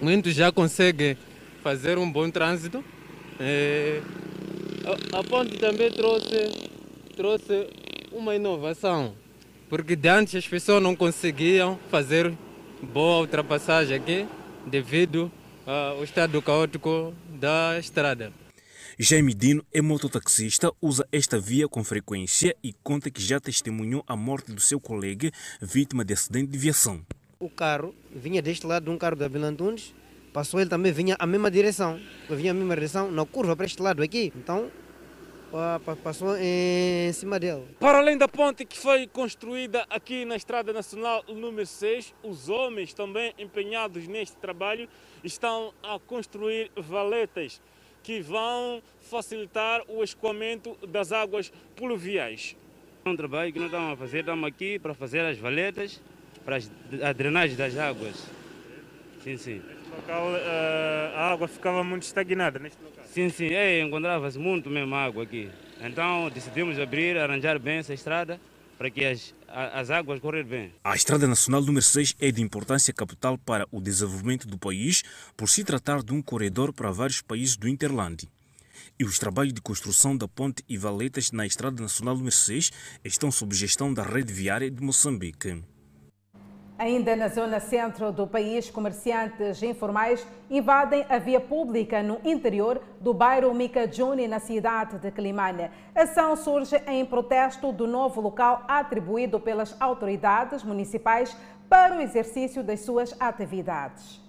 muitos 0.00 0.34
já 0.34 0.50
conseguem 0.50 1.18
fazer 1.62 1.98
um 1.98 2.10
bom 2.10 2.30
trânsito. 2.30 2.82
É, 3.38 4.00
a, 5.12 5.18
a, 5.18 5.22
ponte 5.22 5.58
também 5.58 5.90
trouxe, 5.90 6.50
trouxe 7.14 7.68
uma 8.10 8.34
inovação, 8.34 9.14
porque 9.68 9.94
de 9.94 10.08
antes 10.08 10.34
as 10.34 10.48
pessoas 10.48 10.82
não 10.82 10.96
conseguiam 10.96 11.78
fazer 11.90 12.32
boa 12.80 13.20
ultrapassagem 13.20 13.94
aqui 13.94 14.26
devido 14.64 15.30
ao 15.66 16.02
estado 16.02 16.40
caótico 16.40 17.12
da 17.28 17.78
estrada. 17.78 18.32
Jaime 18.96 19.34
Dino 19.34 19.66
é 19.72 19.82
mototaxista, 19.82 20.72
usa 20.80 21.04
esta 21.10 21.36
via 21.36 21.66
com 21.66 21.82
frequência 21.82 22.56
e 22.62 22.72
conta 22.72 23.10
que 23.10 23.20
já 23.20 23.40
testemunhou 23.40 24.04
a 24.06 24.14
morte 24.14 24.52
do 24.52 24.60
seu 24.60 24.78
colega 24.78 25.32
vítima 25.60 26.04
de 26.04 26.14
acidente 26.14 26.52
de 26.52 26.58
viação. 26.58 27.04
O 27.40 27.50
carro 27.50 27.92
vinha 28.14 28.40
deste 28.40 28.64
lado 28.64 28.84
de 28.84 28.90
um 28.90 28.96
carro 28.96 29.16
da 29.16 29.28
Bilantunes, 29.28 29.92
passou 30.32 30.60
ele 30.60 30.70
também 30.70 30.92
vinha 30.92 31.16
a 31.18 31.26
mesma 31.26 31.50
direção, 31.50 32.00
vinha 32.30 32.52
a 32.52 32.54
mesma 32.54 32.72
direção 32.76 33.10
na 33.10 33.26
curva 33.26 33.56
para 33.56 33.66
este 33.66 33.82
lado 33.82 34.00
aqui, 34.00 34.32
então 34.36 34.70
passou 36.04 36.36
em 36.38 37.12
cima 37.12 37.40
dele. 37.40 37.64
Para 37.80 37.98
além 37.98 38.16
da 38.16 38.28
ponte 38.28 38.64
que 38.64 38.78
foi 38.78 39.08
construída 39.08 39.84
aqui 39.90 40.24
na 40.24 40.36
Estrada 40.36 40.72
Nacional 40.72 41.24
número 41.28 41.66
6, 41.66 42.14
os 42.22 42.48
homens 42.48 42.94
também 42.94 43.34
empenhados 43.38 44.06
neste 44.06 44.36
trabalho 44.36 44.88
estão 45.24 45.74
a 45.82 45.98
construir 45.98 46.70
valetas 46.76 47.60
que 48.04 48.20
vão 48.20 48.82
facilitar 49.00 49.82
o 49.88 50.04
escoamento 50.04 50.76
das 50.86 51.10
águas 51.10 51.50
pluviais. 51.74 52.54
É 53.04 53.08
um 53.08 53.16
trabalho 53.16 53.52
que 53.52 53.58
nós 53.58 53.68
estamos 53.68 53.92
a 53.94 53.96
fazer, 53.96 54.20
estamos 54.20 54.46
aqui 54.46 54.78
para 54.78 54.94
fazer 54.94 55.20
as 55.20 55.38
valetas, 55.38 56.00
para 56.44 56.58
a 57.02 57.12
drenagem 57.12 57.56
das 57.56 57.76
águas. 57.76 58.26
Sim, 59.22 59.38
sim. 59.38 59.62
Neste 59.66 59.90
local 59.90 60.28
a 61.16 61.32
água 61.32 61.48
ficava 61.48 61.82
muito 61.82 62.02
estagnada 62.02 62.58
neste 62.58 62.82
local? 62.82 63.04
Sim, 63.06 63.30
sim, 63.30 63.54
é, 63.54 63.80
encontrava-se 63.80 64.38
muito 64.38 64.68
mesmo 64.68 64.94
água 64.94 65.22
aqui. 65.22 65.50
Então 65.80 66.30
decidimos 66.30 66.78
abrir, 66.78 67.16
arranjar 67.16 67.58
bem 67.58 67.78
essa 67.78 67.94
estrada 67.94 68.38
para 68.76 68.90
que 68.90 69.04
as, 69.04 69.34
as 69.54 69.88
águas 69.90 70.18
correm 70.20 70.44
bem. 70.44 70.74
A 70.82 70.96
Estrada 70.96 71.28
Nacional 71.28 71.60
número 71.62 71.82
6 71.82 72.16
é 72.20 72.30
de 72.32 72.42
importância 72.42 72.92
capital 72.92 73.38
para 73.38 73.66
o 73.70 73.80
desenvolvimento 73.80 74.48
do 74.48 74.58
país, 74.58 75.02
por 75.36 75.48
se 75.48 75.62
tratar 75.62 76.02
de 76.02 76.12
um 76.12 76.20
corredor 76.20 76.72
para 76.72 76.90
vários 76.90 77.22
países 77.22 77.56
do 77.56 77.68
Interlande. 77.68 78.28
e 78.98 79.04
os 79.04 79.18
trabalhos 79.18 79.52
de 79.52 79.60
construção 79.60 80.16
da 80.16 80.28
ponte 80.28 80.62
e 80.68 80.76
valetas 80.76 81.32
na 81.32 81.46
Estrada 81.46 81.82
Nacional 81.82 82.14
número 82.14 82.34
6 82.34 82.70
estão 83.04 83.30
sob 83.30 83.54
gestão 83.54 83.92
da 83.92 84.02
rede 84.02 84.32
viária 84.32 84.70
de 84.70 84.82
Moçambique. 84.82 85.62
Ainda 86.76 87.14
na 87.14 87.28
zona 87.28 87.60
centro 87.60 88.10
do 88.10 88.26
país, 88.26 88.68
comerciantes 88.68 89.62
informais 89.62 90.26
invadem 90.50 91.06
a 91.08 91.18
via 91.18 91.38
pública 91.38 92.02
no 92.02 92.20
interior 92.24 92.82
do 93.00 93.14
bairro 93.14 93.54
Mikajuni, 93.54 94.26
na 94.26 94.40
cidade 94.40 94.98
de 94.98 95.12
Climane. 95.12 95.70
A 95.94 96.02
ação 96.02 96.34
surge 96.34 96.76
em 96.88 97.06
protesto 97.06 97.70
do 97.70 97.86
novo 97.86 98.20
local 98.20 98.64
atribuído 98.66 99.38
pelas 99.38 99.80
autoridades 99.80 100.64
municipais 100.64 101.36
para 101.68 101.96
o 101.96 102.00
exercício 102.00 102.60
das 102.60 102.80
suas 102.80 103.14
atividades. 103.20 104.20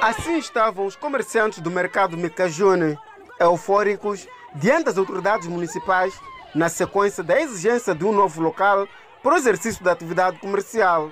Assim 0.00 0.38
estavam 0.38 0.86
os 0.86 0.94
comerciantes 0.94 1.58
do 1.58 1.72
mercado 1.72 2.16
Mikajuni, 2.16 2.96
eufóricos 3.40 4.28
diante 4.54 4.84
das 4.84 4.98
autoridades 4.98 5.48
municipais 5.48 6.14
na 6.54 6.68
sequência 6.68 7.22
da 7.22 7.40
exigência 7.40 7.94
de 7.94 8.04
um 8.04 8.12
novo 8.12 8.40
local 8.40 8.86
para 9.22 9.34
o 9.34 9.36
exercício 9.36 9.82
da 9.82 9.92
atividade 9.92 10.38
comercial. 10.38 11.10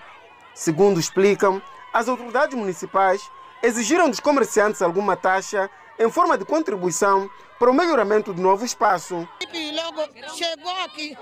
Segundo 0.55 1.01
explicam, 1.01 1.61
as 1.93 2.09
autoridades 2.09 2.57
municipais 2.57 3.23
exigiram 3.63 4.09
dos 4.09 4.21
comerciantes 4.21 4.83
alguma 4.83 5.17
taxa 5.17 5.71
em 5.99 6.11
forma 6.11 6.37
de 6.37 6.45
contribuição 6.45 7.31
para 7.59 7.71
o 7.71 7.75
melhoramento 7.75 8.33
do 8.33 8.43
novo 8.43 8.65
espaço. 8.65 9.29
Logo 9.73 10.35
chegou 10.35 10.85
aqui, 10.85 11.17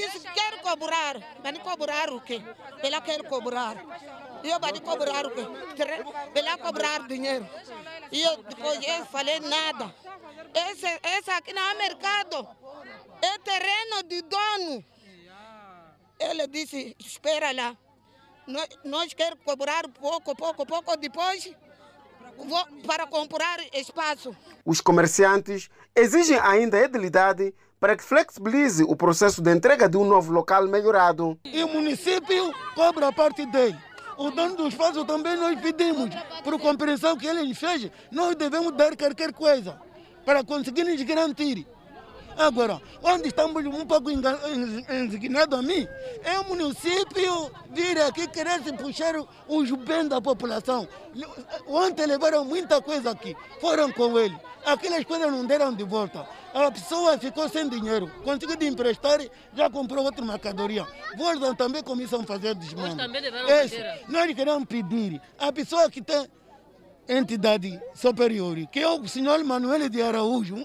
disse 0.00 0.20
que 0.20 0.32
quer 0.32 0.60
cobrar, 0.60 1.16
mas 1.42 1.58
cobrar 1.58 2.10
o 2.10 2.20
quê? 2.20 2.42
Ela 2.82 3.00
quer 3.00 3.22
cobrar. 3.24 3.76
E 4.42 4.50
eu 4.50 4.60
vou 4.60 4.80
cobrar 4.80 5.26
o 5.26 5.30
quê? 5.30 5.46
Ela 6.34 6.58
cobrar 6.58 7.06
dinheiro. 7.06 7.48
E 8.12 8.22
eu 8.22 8.36
depois 8.42 8.78
eu 8.86 9.06
falei 9.06 9.40
nada. 9.40 9.94
Esse, 10.54 10.86
esse 11.16 11.30
aqui 11.30 11.52
não 11.52 11.62
é 11.62 11.74
mercado 11.74 12.48
é 13.22 13.38
terreno 13.38 14.02
de 14.04 14.22
dono. 14.22 14.84
Ele 16.18 16.46
disse, 16.48 16.96
espera 16.98 17.52
lá. 17.52 17.76
Nós, 18.46 18.68
nós 18.84 19.14
queremos 19.14 19.44
cobrar 19.44 19.86
pouco, 19.88 20.34
pouco, 20.34 20.64
pouco, 20.66 20.96
depois 20.96 21.52
para 22.86 23.06
comprar 23.06 23.58
espaço. 23.74 24.34
Os 24.64 24.80
comerciantes 24.80 25.68
exigem 25.94 26.38
ainda 26.38 26.78
a 26.78 26.84
edilidade 26.84 27.54
para 27.80 27.96
que 27.96 28.02
flexibilize 28.02 28.82
o 28.82 28.96
processo 28.96 29.40
de 29.40 29.52
entrega 29.54 29.88
de 29.88 29.96
um 29.96 30.04
novo 30.04 30.32
local 30.32 30.66
melhorado. 30.66 31.38
E 31.44 31.62
o 31.62 31.68
município 31.68 32.52
cobra 32.74 33.08
a 33.08 33.12
parte 33.12 33.46
dele. 33.46 33.76
O 34.16 34.30
dono 34.30 34.56
do 34.56 34.68
espaço 34.68 35.04
também 35.04 35.36
nós 35.36 35.60
pedimos, 35.60 36.10
por 36.42 36.58
compreensão 36.58 37.16
que 37.16 37.26
ele 37.26 37.54
fez, 37.54 37.88
nós 38.10 38.34
devemos 38.34 38.72
dar 38.72 38.96
qualquer 38.96 39.32
coisa 39.32 39.80
para 40.24 40.42
conseguir 40.42 40.82
nos 40.84 41.00
garantir. 41.02 41.66
Agora, 42.38 42.80
onde 43.02 43.28
estamos 43.28 43.66
um 43.66 43.84
pouco 43.84 44.08
indignados 44.10 45.58
a 45.58 45.60
mim, 45.60 45.88
é 46.22 46.38
o 46.38 46.44
município 46.44 47.50
vir 47.72 48.00
aqui 48.00 48.28
querer 48.28 48.62
se 48.62 48.72
puxar 48.74 49.16
os 49.48 49.70
bens 49.72 50.08
da 50.08 50.20
população. 50.20 50.86
Ontem 51.66 52.06
levaram 52.06 52.44
muita 52.44 52.80
coisa 52.80 53.10
aqui, 53.10 53.36
foram 53.60 53.90
com 53.90 54.16
ele. 54.16 54.38
Aquelas 54.64 55.04
coisas 55.04 55.32
não 55.32 55.44
deram 55.44 55.74
de 55.74 55.82
volta. 55.82 56.28
A 56.54 56.70
pessoa 56.70 57.18
ficou 57.18 57.48
sem 57.48 57.68
dinheiro, 57.68 58.08
conseguiu 58.22 58.56
de 58.56 58.66
emprestar, 58.66 59.18
já 59.52 59.68
comprou 59.68 60.04
outra 60.04 60.24
mercadoria. 60.24 60.86
Voltam 61.16 61.56
também 61.56 61.82
começam 61.82 62.20
a 62.20 62.24
fazer 62.24 62.54
desmame. 62.54 62.94
Nós 64.08 64.32
queremos 64.32 64.64
pedir, 64.66 65.20
a 65.40 65.52
pessoa 65.52 65.90
que 65.90 66.00
tem 66.00 66.28
entidade 67.08 67.80
superior, 67.94 68.56
que 68.70 68.78
é 68.78 68.88
o 68.88 69.08
senhor 69.08 69.42
Manuel 69.42 69.88
de 69.88 70.00
Araújo, 70.00 70.64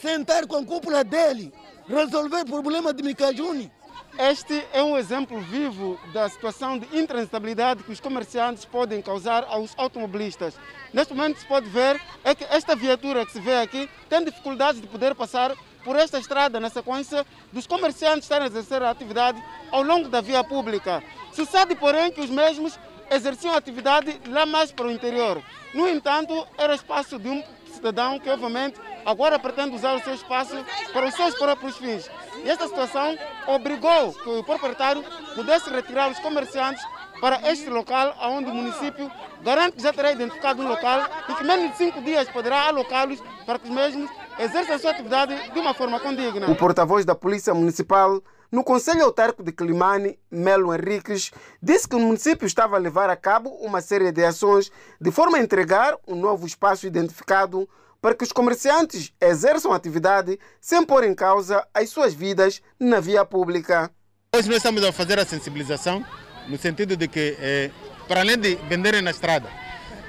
sentar 0.00 0.46
com 0.46 0.56
a 0.56 0.64
cúpula 0.64 1.04
dele, 1.04 1.52
resolver 1.86 2.42
o 2.42 2.46
problema 2.46 2.92
de 2.92 3.02
Micajuni. 3.02 3.70
Este 4.18 4.64
é 4.72 4.82
um 4.82 4.96
exemplo 4.96 5.40
vivo 5.40 5.98
da 6.12 6.28
situação 6.28 6.78
de 6.78 6.98
intransitabilidade 6.98 7.84
que 7.84 7.92
os 7.92 8.00
comerciantes 8.00 8.64
podem 8.64 9.00
causar 9.00 9.44
aos 9.44 9.72
automobilistas. 9.76 10.54
Neste 10.92 11.14
momento 11.14 11.38
se 11.38 11.46
pode 11.46 11.68
ver 11.68 12.00
é 12.24 12.34
que 12.34 12.44
esta 12.44 12.74
viatura 12.74 13.24
que 13.24 13.32
se 13.32 13.40
vê 13.40 13.56
aqui 13.56 13.88
tem 14.08 14.24
dificuldades 14.24 14.80
de 14.80 14.88
poder 14.88 15.14
passar 15.14 15.54
por 15.84 15.96
esta 15.96 16.18
estrada 16.18 16.58
na 16.58 16.68
sequência 16.68 17.24
dos 17.52 17.66
comerciantes 17.66 18.24
estarem 18.24 18.44
a 18.44 18.50
exercer 18.50 18.82
a 18.82 18.90
atividade 18.90 19.42
ao 19.70 19.82
longo 19.82 20.08
da 20.08 20.20
via 20.20 20.42
pública. 20.42 21.02
Sabe, 21.50 21.74
porém, 21.74 22.10
que 22.10 22.20
os 22.20 22.28
mesmos 22.28 22.78
exerciam 23.10 23.54
atividade 23.54 24.20
lá 24.28 24.44
mais 24.44 24.70
para 24.72 24.86
o 24.86 24.90
interior. 24.90 25.42
No 25.72 25.88
entanto, 25.88 26.46
era 26.58 26.74
espaço 26.74 27.18
de 27.18 27.28
um 27.28 27.42
cidadão 27.80 28.18
que, 28.20 28.28
obviamente, 28.28 28.78
agora 29.04 29.38
pretende 29.38 29.74
usar 29.74 29.94
o 29.94 30.00
seu 30.00 30.14
espaço 30.14 30.54
para 30.92 31.08
os 31.08 31.14
seus 31.14 31.34
próprios 31.34 31.76
fins. 31.78 32.08
E 32.44 32.50
esta 32.50 32.68
situação 32.68 33.16
obrigou 33.48 34.12
que 34.12 34.28
o 34.28 34.44
proprietário 34.44 35.02
pudesse 35.34 35.70
retirar 35.70 36.10
os 36.10 36.18
comerciantes 36.20 36.84
para 37.20 37.50
este 37.50 37.68
local, 37.68 38.14
onde 38.22 38.50
o 38.50 38.54
município 38.54 39.10
garante 39.42 39.76
que 39.76 39.82
já 39.82 39.92
terá 39.92 40.12
identificado 40.12 40.62
um 40.62 40.68
local 40.68 41.00
e 41.28 41.34
que 41.34 41.44
menos 41.44 41.70
de 41.72 41.76
cinco 41.76 42.00
dias 42.02 42.28
poderá 42.28 42.68
alocá-los 42.68 43.20
para 43.44 43.58
que 43.58 43.68
os 43.68 43.74
mesmos 43.74 44.10
exerçam 44.38 44.76
a 44.76 44.78
sua 44.78 44.90
atividade 44.90 45.50
de 45.52 45.58
uma 45.58 45.74
forma 45.74 45.98
condigna. 46.00 46.50
O 46.50 46.56
porta-voz 46.56 47.04
da 47.04 47.14
Polícia 47.14 47.52
Municipal 47.52 48.22
no 48.50 48.64
Conselho 48.64 49.04
Autárquico 49.04 49.44
de 49.44 49.52
Climane, 49.52 50.18
Melo 50.30 50.74
Henriques, 50.74 51.30
disse 51.62 51.88
que 51.88 51.94
o 51.94 52.00
município 52.00 52.46
estava 52.46 52.76
a 52.76 52.78
levar 52.78 53.08
a 53.08 53.16
cabo 53.16 53.50
uma 53.60 53.80
série 53.80 54.10
de 54.10 54.24
ações 54.24 54.70
de 55.00 55.10
forma 55.10 55.38
a 55.38 55.40
entregar 55.40 55.96
um 56.06 56.16
novo 56.16 56.46
espaço 56.46 56.86
identificado 56.86 57.68
para 58.00 58.14
que 58.14 58.24
os 58.24 58.32
comerciantes 58.32 59.12
exerçam 59.20 59.72
atividade 59.72 60.38
sem 60.60 60.84
pôr 60.84 61.04
em 61.04 61.14
causa 61.14 61.66
as 61.72 61.90
suas 61.90 62.14
vidas 62.14 62.60
na 62.78 62.98
via 62.98 63.24
pública. 63.24 63.90
Hoje 64.34 64.48
nós 64.48 64.56
estamos 64.58 64.82
a 64.82 64.92
fazer 64.92 65.18
a 65.18 65.24
sensibilização 65.24 66.04
no 66.48 66.58
sentido 66.58 66.96
de 66.96 67.06
que, 67.06 67.36
eh, 67.38 67.70
para 68.08 68.20
além 68.20 68.38
de 68.38 68.56
venderem 68.68 69.02
na 69.02 69.10
estrada, 69.10 69.48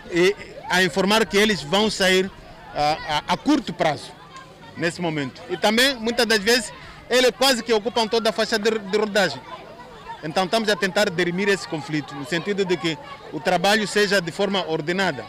e 0.10 0.36
a 0.70 0.82
informar 0.84 1.26
que 1.26 1.38
eles 1.38 1.62
vão 1.62 1.90
sair 1.90 2.32
a, 2.74 3.18
a, 3.18 3.34
a 3.34 3.38
curto 3.38 3.74
prazo, 3.74 4.12
nesse 4.78 5.02
momento. 5.02 5.42
E 5.50 5.58
também, 5.58 5.96
muitas 5.96 6.26
das 6.26 6.40
vezes, 6.40 6.72
eles 7.12 7.32
quase 7.38 7.62
que 7.62 7.74
ocupam 7.74 8.08
toda 8.08 8.30
a 8.30 8.32
faixa 8.32 8.58
de, 8.58 8.72
de 8.72 8.98
rodagem. 8.98 9.42
Então 10.24 10.46
estamos 10.46 10.70
a 10.70 10.76
tentar 10.76 11.10
dirimir 11.10 11.50
esse 11.50 11.68
conflito, 11.68 12.16
no 12.16 12.26
sentido 12.26 12.64
de 12.64 12.78
que 12.78 12.98
o 13.34 13.40
trabalho 13.40 13.86
seja 13.86 14.22
de 14.22 14.32
forma 14.32 14.66
ordenada 14.68 15.26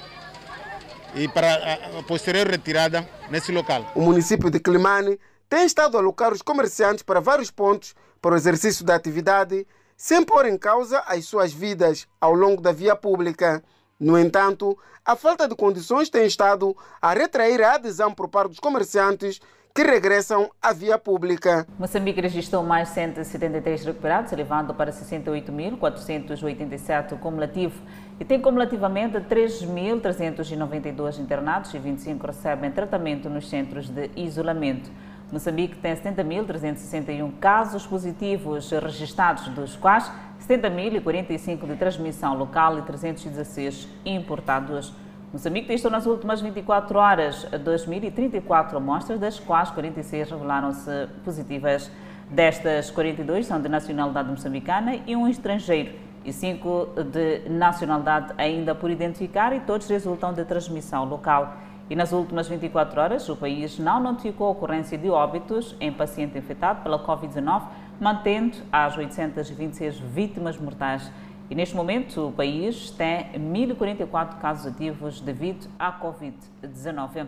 e 1.15 1.27
para 1.27 1.99
a 1.99 2.03
posterior 2.05 2.47
retirada 2.47 3.07
nesse 3.29 3.51
local. 3.51 3.91
O 3.97 4.01
município 4.01 4.49
de 4.49 4.61
Climane 4.61 5.19
tem 5.49 5.65
estado 5.65 5.97
a 5.97 6.01
alocar 6.01 6.33
os 6.33 6.41
comerciantes 6.41 7.03
para 7.03 7.21
vários 7.21 7.51
pontos 7.51 7.95
para 8.21 8.35
o 8.35 8.37
exercício 8.37 8.85
da 8.85 8.95
atividade, 8.95 9.67
sem 9.97 10.23
pôr 10.23 10.47
em 10.47 10.57
causa 10.57 11.03
as 11.07 11.25
suas 11.25 11.53
vidas 11.53 12.07
ao 12.21 12.33
longo 12.33 12.63
da 12.63 12.71
via 12.71 12.95
pública. 12.95 13.63
No 13.99 14.19
entanto, 14.19 14.79
a 15.05 15.17
falta 15.17 15.49
de 15.49 15.57
condições 15.57 16.09
tem 16.09 16.27
estado 16.27 16.77
a 17.01 17.13
retrair 17.13 17.61
a 17.63 17.75
adesão 17.75 18.13
por 18.13 18.29
parte 18.29 18.51
dos 18.51 18.61
comerciantes 18.61 19.41
que 19.75 19.83
regressam 19.83 20.49
à 20.61 20.73
via 20.73 20.99
pública. 20.99 21.65
Moçambique 21.79 22.21
registrou 22.21 22.63
mais 22.63 22.91
173 22.91 23.87
recuperados, 23.87 24.31
elevando 24.33 24.75
para 24.75 24.93
68.487 24.93 27.13
o 27.13 27.19
cumulativo 27.19 27.81
e 28.21 28.25
tem 28.25 28.39
cumulativamente 28.41 29.17
3.392 29.19 31.19
internados 31.19 31.73
e 31.73 31.79
25 31.79 32.27
recebem 32.27 32.71
tratamento 32.71 33.31
nos 33.31 33.49
centros 33.49 33.89
de 33.89 34.11
isolamento. 34.15 34.91
Moçambique 35.33 35.79
tem 35.79 35.97
70.361 35.97 37.33
casos 37.41 37.87
positivos 37.87 38.71
registrados, 38.71 39.49
dos 39.49 39.75
quais 39.77 40.13
70.045 40.47 41.67
de 41.67 41.77
transmissão 41.77 42.37
local 42.37 42.79
e 42.79 42.83
316 42.83 43.89
importados. 44.05 44.93
Moçambique 45.33 45.67
testou 45.67 45.91
nas 45.91 46.05
últimas 46.05 46.43
24 46.43 46.99
horas 46.99 47.47
2.034 47.51 48.77
amostras, 48.77 49.19
das 49.19 49.41
quais 49.41 49.71
46 49.71 50.31
revelaram-se 50.31 51.09
positivas. 51.25 51.91
Destas, 52.29 52.91
42 52.91 53.47
são 53.47 53.59
de 53.59 53.67
nacionalidade 53.67 54.29
moçambicana 54.29 54.97
e 55.07 55.17
um 55.17 55.27
estrangeiro, 55.27 55.95
e 56.23 56.35
5 56.35 56.89
de 57.11 57.49
nacionalidade 57.49 58.35
ainda 58.37 58.75
por 58.75 58.91
identificar, 58.91 59.55
e 59.55 59.61
todos 59.61 59.89
resultam 59.89 60.35
de 60.35 60.45
transmissão 60.45 61.07
local. 61.07 61.55
E 61.89 61.97
nas 61.97 62.13
últimas 62.13 62.47
24 62.47 63.01
horas, 63.01 63.27
o 63.31 63.35
país 63.35 63.79
não 63.79 64.01
notificou 64.01 64.51
ocorrência 64.51 64.99
de 64.99 65.09
óbitos 65.09 65.75
em 65.81 65.91
paciente 65.91 66.37
infectado 66.37 66.83
pela 66.83 66.99
Covid-19, 66.99 67.63
mantendo 67.99 68.59
as 68.71 68.99
826 68.99 69.99
vítimas 69.99 70.59
mortais. 70.59 71.11
E 71.53 71.55
neste 71.55 71.77
momento 71.77 72.29
o 72.29 72.33
país 72.33 72.91
tem 72.93 73.31
1.044 73.35 74.39
casos 74.39 74.73
ativos 74.73 75.21
devido 75.21 75.69
à 75.79 75.93
Covid-19. 76.01 77.27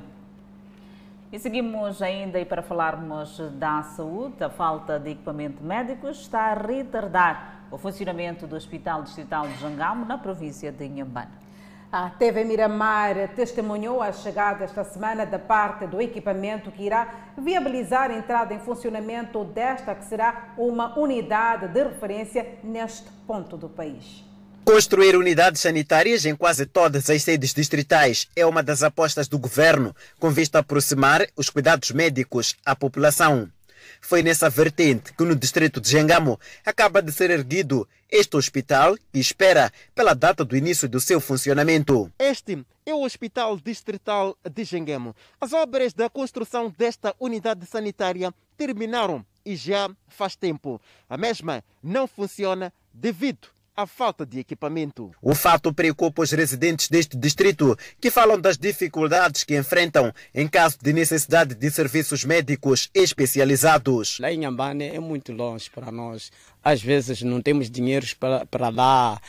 E 1.30 1.38
seguimos 1.38 2.00
ainda 2.00 2.40
e 2.40 2.44
para 2.46 2.62
falarmos 2.62 3.38
da 3.58 3.82
saúde, 3.82 4.42
a 4.42 4.48
falta 4.48 4.98
de 4.98 5.10
equipamento 5.10 5.62
médico 5.62 6.08
está 6.08 6.52
a 6.52 6.54
retardar 6.54 7.66
o 7.70 7.76
funcionamento 7.76 8.46
do 8.46 8.56
Hospital 8.56 9.02
Distrital 9.02 9.46
de 9.46 9.58
Jangamo, 9.58 10.06
na 10.06 10.16
província 10.16 10.72
de 10.72 10.86
Inhambane. 10.86 11.43
A 11.96 12.10
TV 12.10 12.42
Miramar 12.42 13.14
testemunhou 13.36 14.02
a 14.02 14.10
chegada 14.10 14.64
esta 14.64 14.82
semana 14.82 15.24
da 15.24 15.38
parte 15.38 15.86
do 15.86 16.02
equipamento 16.02 16.72
que 16.72 16.82
irá 16.82 17.30
viabilizar 17.38 18.10
a 18.10 18.18
entrada 18.18 18.52
em 18.52 18.58
funcionamento 18.58 19.44
desta 19.44 19.94
que 19.94 20.04
será 20.04 20.54
uma 20.58 20.98
unidade 20.98 21.68
de 21.68 21.84
referência 21.84 22.58
neste 22.64 23.08
ponto 23.28 23.56
do 23.56 23.68
país. 23.68 24.24
Construir 24.64 25.14
unidades 25.14 25.60
sanitárias 25.60 26.26
em 26.26 26.34
quase 26.34 26.66
todas 26.66 27.08
as 27.08 27.22
sedes 27.22 27.54
distritais 27.54 28.28
é 28.34 28.44
uma 28.44 28.60
das 28.60 28.82
apostas 28.82 29.28
do 29.28 29.38
governo, 29.38 29.94
com 30.18 30.30
vista 30.30 30.58
a 30.58 30.62
aproximar 30.62 31.24
os 31.36 31.48
cuidados 31.48 31.92
médicos 31.92 32.56
à 32.66 32.74
população. 32.74 33.48
Foi 34.04 34.22
nessa 34.22 34.50
vertente 34.50 35.14
que 35.14 35.24
no 35.24 35.34
distrito 35.34 35.80
de 35.80 35.88
Jengamo 35.88 36.38
acaba 36.62 37.00
de 37.00 37.10
ser 37.10 37.30
erguido 37.30 37.88
este 38.10 38.36
hospital 38.36 38.98
e 39.14 39.18
espera 39.18 39.72
pela 39.94 40.12
data 40.12 40.44
do 40.44 40.54
início 40.54 40.86
do 40.86 41.00
seu 41.00 41.18
funcionamento. 41.22 42.12
Este 42.18 42.66
é 42.84 42.92
o 42.92 43.02
Hospital 43.02 43.56
Distrital 43.56 44.36
de 44.44 44.62
Jengamo. 44.62 45.16
As 45.40 45.54
obras 45.54 45.94
da 45.94 46.10
construção 46.10 46.72
desta 46.76 47.14
unidade 47.18 47.64
sanitária 47.64 48.30
terminaram 48.58 49.24
e 49.42 49.56
já 49.56 49.88
faz 50.06 50.36
tempo. 50.36 50.78
A 51.08 51.16
mesma 51.16 51.64
não 51.82 52.06
funciona 52.06 52.70
devido 52.92 53.53
a 53.76 53.86
falta 53.86 54.24
de 54.24 54.38
equipamento. 54.38 55.10
O 55.20 55.34
fato 55.34 55.72
preocupa 55.72 56.22
os 56.22 56.30
residentes 56.30 56.88
deste 56.88 57.16
distrito, 57.16 57.76
que 58.00 58.10
falam 58.10 58.40
das 58.40 58.56
dificuldades 58.56 59.42
que 59.42 59.56
enfrentam 59.56 60.12
em 60.34 60.46
caso 60.46 60.78
de 60.80 60.92
necessidade 60.92 61.54
de 61.54 61.70
serviços 61.70 62.24
médicos 62.24 62.88
especializados. 62.94 64.18
Lá 64.20 64.32
em 64.32 64.44
Ambane 64.44 64.84
é 64.84 65.00
muito 65.00 65.32
longe 65.32 65.68
para 65.70 65.90
nós. 65.90 66.30
Às 66.62 66.80
vezes 66.80 67.22
não 67.22 67.42
temos 67.42 67.68
dinheiro 67.68 68.06
para, 68.18 68.46
para 68.46 68.68
lá. 68.68 69.20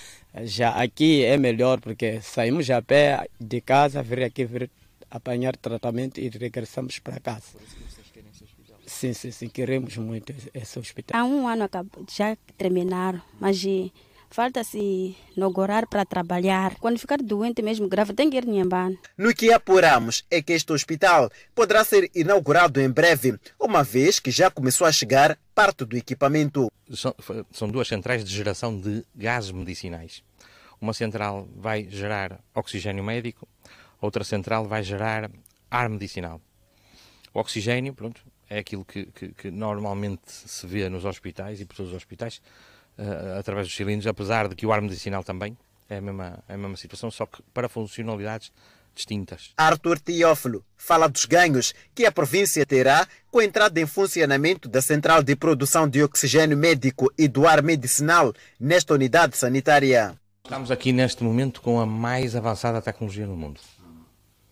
Já 0.43 0.70
aqui 0.72 1.24
é 1.24 1.38
melhor 1.38 1.80
porque 1.80 2.22
saímos 2.22 2.70
a 2.70 2.82
pé 2.82 3.28
de 3.39 3.62
casa, 3.62 4.04
vir 4.04 4.24
aqui 4.24 4.46
vir 4.46 4.70
apanhar 5.10 5.56
tratamento 5.56 6.20
e 6.20 6.30
regressamos 6.30 7.00
para 7.00 7.20
casa. 7.20 7.58
Sim, 8.86 9.14
sim, 9.14 9.32
sim, 9.32 9.50
queremos 9.50 9.98
muito 9.98 10.34
esse 10.54 10.78
hospital. 10.78 11.20
Há 11.20 11.26
um 11.26 11.48
ano 11.48 11.68
já 12.08 12.38
terminaram, 12.58 13.22
mas 13.39 13.66
falta-se 14.36 15.15
inaugurar 15.36 15.88
para 15.88 16.03
trabalhar. 16.03 16.75
Quando 16.81 16.99
ficar 16.99 17.19
doente 17.19 17.61
mesmo 17.61 17.88
grave, 17.88 18.13
tem 18.13 18.29
que 18.29 18.36
ir 18.36 18.45
em 18.45 18.59
Nhambane. 18.59 18.99
No 19.17 19.33
que 19.33 19.53
apuramos 19.53 20.25
é 20.29 20.41
que 20.41 20.51
este 20.51 20.73
hospital 20.73 21.31
poderá 21.55 21.86
ser 21.86 22.11
inaugurado 22.13 22.81
em 22.81 22.89
breve, 22.89 23.39
uma 23.57 23.81
vez 23.81 24.19
que 24.19 24.29
já 24.29 24.51
começou 24.51 24.86
a 24.86 24.91
chegar 24.91 25.39
parte 25.55 25.86
do 25.86 25.95
equipamento. 25.95 26.69
São, 26.93 27.15
são 27.49 27.69
duas 27.69 27.88
centrais 27.88 28.25
de 28.25 28.36
geração 28.36 28.77
de 28.77 29.05
gases 29.15 29.51
medicinais. 29.51 30.21
Uma 30.81 30.93
central 30.93 31.47
vai 31.55 31.88
gerar 31.89 32.38
oxigênio 32.53 33.05
médico, 33.05 33.47
outra 34.01 34.25
central 34.25 34.67
vai 34.67 34.83
gerar 34.83 35.31
ar 35.71 35.88
medicinal. 35.88 36.41
O 37.33 37.39
oxigênio, 37.39 37.93
pronto, 37.93 38.21
é 38.49 38.59
aquilo 38.59 38.83
que, 38.83 39.05
que, 39.05 39.29
que 39.29 39.49
normalmente 39.49 40.23
se 40.27 40.67
vê 40.67 40.89
nos 40.89 41.05
hospitais 41.05 41.61
e 41.61 41.65
por 41.65 41.77
todos 41.77 41.91
os 41.93 41.97
hospitais, 41.97 42.41
uh, 42.98 43.39
através 43.39 43.68
dos 43.68 43.76
cilindros, 43.76 44.08
apesar 44.08 44.48
de 44.48 44.56
que 44.56 44.66
o 44.66 44.72
ar 44.72 44.82
medicinal 44.82 45.24
também 45.24 45.58
é 45.89 45.98
a 45.98 46.02
mesma, 46.02 46.43
é 46.48 46.54
a 46.54 46.58
mesma 46.58 46.78
situação, 46.78 47.12
só 47.12 47.26
que 47.26 47.41
para 47.54 47.70
funcionalidades 47.70 48.52
distintas. 48.96 49.52
Arthur 49.58 50.00
Teófilo 50.00 50.64
fala 50.78 51.08
dos 51.08 51.26
ganhos 51.26 51.74
que 51.93 52.06
a 52.06 52.12
província 52.12 52.66
terá 52.66 53.06
com 53.30 53.39
a 53.39 53.46
entrada 53.46 53.80
em 53.80 53.86
funcionamento 53.86 54.70
da 54.70 54.82
central 54.82 55.22
de 55.22 55.36
produção 55.36 55.88
de 55.88 56.02
oxigênio 56.02 56.58
médico 56.58 57.12
e 57.18 57.28
do 57.28 57.46
ar 57.46 57.62
medicinal 57.62 58.34
nesta 58.60 58.93
unidade 58.93 59.38
sanitária. 59.38 60.16
Estamos 60.43 60.72
aqui 60.72 60.93
neste 60.93 61.24
momento 61.24 61.62
com 61.62 61.80
a 61.80 61.86
mais 61.86 62.36
avançada 62.36 62.82
tecnologia 62.82 63.28
no 63.28 63.36
mundo. 63.36 63.60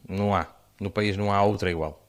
Não 0.08 0.36
há. 0.36 0.48
No 0.80 0.92
país 0.92 1.16
não 1.16 1.32
há 1.32 1.42
outra 1.42 1.72
igual. 1.72 2.03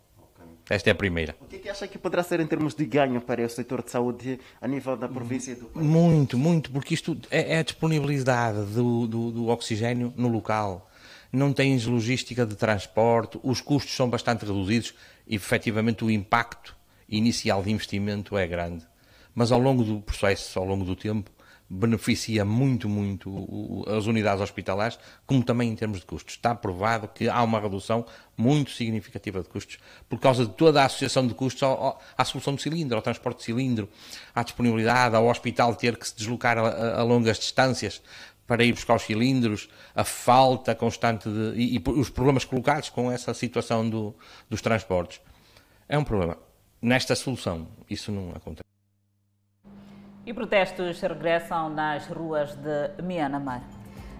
Esta 0.68 0.90
é 0.90 0.92
a 0.92 0.94
primeira. 0.94 1.36
O 1.40 1.44
que, 1.44 1.56
é 1.56 1.58
que 1.58 1.68
acha 1.68 1.86
que 1.86 1.98
poderá 1.98 2.22
ser 2.22 2.40
em 2.40 2.46
termos 2.46 2.74
de 2.74 2.86
ganho 2.86 3.20
para 3.20 3.44
o 3.44 3.48
setor 3.48 3.82
de 3.82 3.90
saúde 3.90 4.40
a 4.60 4.66
nível 4.66 4.96
da 4.96 5.06
província 5.06 5.52
e 5.52 5.54
do 5.56 5.66
país? 5.66 5.86
Muito, 5.86 6.38
muito, 6.38 6.70
porque 6.70 6.94
isto 6.94 7.18
é, 7.30 7.54
é 7.54 7.58
a 7.58 7.62
disponibilidade 7.62 8.64
do, 8.72 9.06
do, 9.06 9.30
do, 9.30 9.48
oxigênio 9.48 10.12
no 10.16 10.28
local. 10.28 10.90
Não 11.30 11.52
tens 11.52 11.84
logística 11.84 12.46
de 12.46 12.54
transporte, 12.54 13.38
os 13.42 13.60
custos 13.60 13.94
são 13.94 14.08
bastante 14.08 14.46
reduzidos 14.46 14.94
e 15.26 15.36
efetivamente 15.36 16.02
o 16.02 16.10
impacto 16.10 16.74
inicial 17.08 17.62
de 17.62 17.70
investimento 17.70 18.36
é 18.38 18.46
grande. 18.46 18.86
Mas 19.34 19.52
ao 19.52 19.60
longo 19.60 19.84
do 19.84 20.00
processo, 20.00 20.58
ao 20.58 20.64
longo 20.64 20.84
do 20.84 20.96
tempo, 20.96 21.30
beneficia 21.68 22.44
muito, 22.44 22.88
muito 22.88 23.84
as 23.88 24.06
unidades 24.06 24.42
hospitalares, 24.42 24.98
como 25.26 25.42
também 25.42 25.70
em 25.70 25.76
termos 25.76 26.00
de 26.00 26.06
custos. 26.06 26.34
Está 26.34 26.54
provado 26.54 27.08
que 27.08 27.28
há 27.28 27.42
uma 27.42 27.58
redução 27.58 28.04
muito 28.36 28.70
significativa 28.70 29.42
de 29.42 29.48
custos, 29.48 29.78
por 30.08 30.18
causa 30.20 30.44
de 30.44 30.52
toda 30.52 30.82
a 30.82 30.86
associação 30.86 31.26
de 31.26 31.34
custos 31.34 31.62
à 32.16 32.24
solução 32.24 32.54
do 32.54 32.60
cilindro, 32.60 32.96
ao 32.96 33.02
transporte 33.02 33.38
de 33.38 33.44
cilindro, 33.44 33.88
à 34.34 34.42
disponibilidade, 34.42 35.16
ao 35.16 35.26
hospital 35.26 35.74
ter 35.74 35.96
que 35.96 36.06
se 36.06 36.16
deslocar 36.16 36.58
a, 36.58 37.00
a 37.00 37.02
longas 37.02 37.38
distâncias 37.38 38.02
para 38.46 38.62
ir 38.62 38.72
buscar 38.72 38.96
os 38.96 39.02
cilindros, 39.02 39.68
a 39.94 40.04
falta 40.04 40.74
constante 40.74 41.28
de, 41.28 41.52
e, 41.56 41.76
e, 41.76 41.82
os 41.86 42.10
problemas 42.10 42.44
colocados 42.44 42.90
com 42.90 43.10
essa 43.10 43.32
situação 43.32 43.88
do, 43.88 44.14
dos 44.50 44.60
transportes. 44.60 45.20
É 45.88 45.98
um 45.98 46.04
problema. 46.04 46.36
Nesta 46.80 47.14
solução, 47.14 47.66
isso 47.88 48.12
não 48.12 48.30
acontece. 48.30 48.73
E 50.26 50.32
protestos 50.32 51.02
regressam 51.02 51.68
nas 51.68 52.06
ruas 52.06 52.54
de 52.54 53.02
Myanmar. 53.02 53.60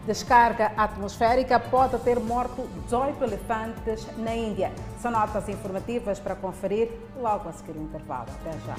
Descarga 0.07 0.72
atmosférica 0.76 1.59
pode 1.59 1.98
ter 2.00 2.20
morto 2.20 2.68
18 2.84 3.24
elefantes 3.24 4.07
na 4.18 4.34
Índia. 4.34 4.70
São 4.98 5.11
notas 5.11 5.48
informativas 5.48 6.20
para 6.20 6.34
conferir 6.34 6.90
logo 7.16 7.48
a 7.48 7.52
seguir 7.52 7.78
o 7.78 7.82
intervalo. 7.82 8.26
Até 8.40 8.52
já. 8.66 8.76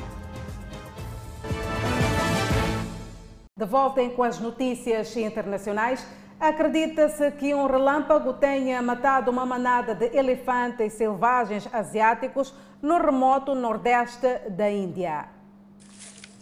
De 3.57 3.65
volta 3.65 4.07
com 4.09 4.21
as 4.21 4.39
notícias 4.39 5.17
internacionais. 5.17 6.05
Acredita-se 6.39 7.31
que 7.31 7.55
um 7.55 7.65
relâmpago 7.65 8.33
tenha 8.33 8.79
matado 8.83 9.31
uma 9.31 9.47
manada 9.47 9.95
de 9.95 10.15
elefantes 10.15 10.93
selvagens 10.93 11.67
asiáticos 11.73 12.53
no 12.83 12.99
remoto 12.99 13.55
nordeste 13.55 14.27
da 14.49 14.69
Índia. 14.69 15.34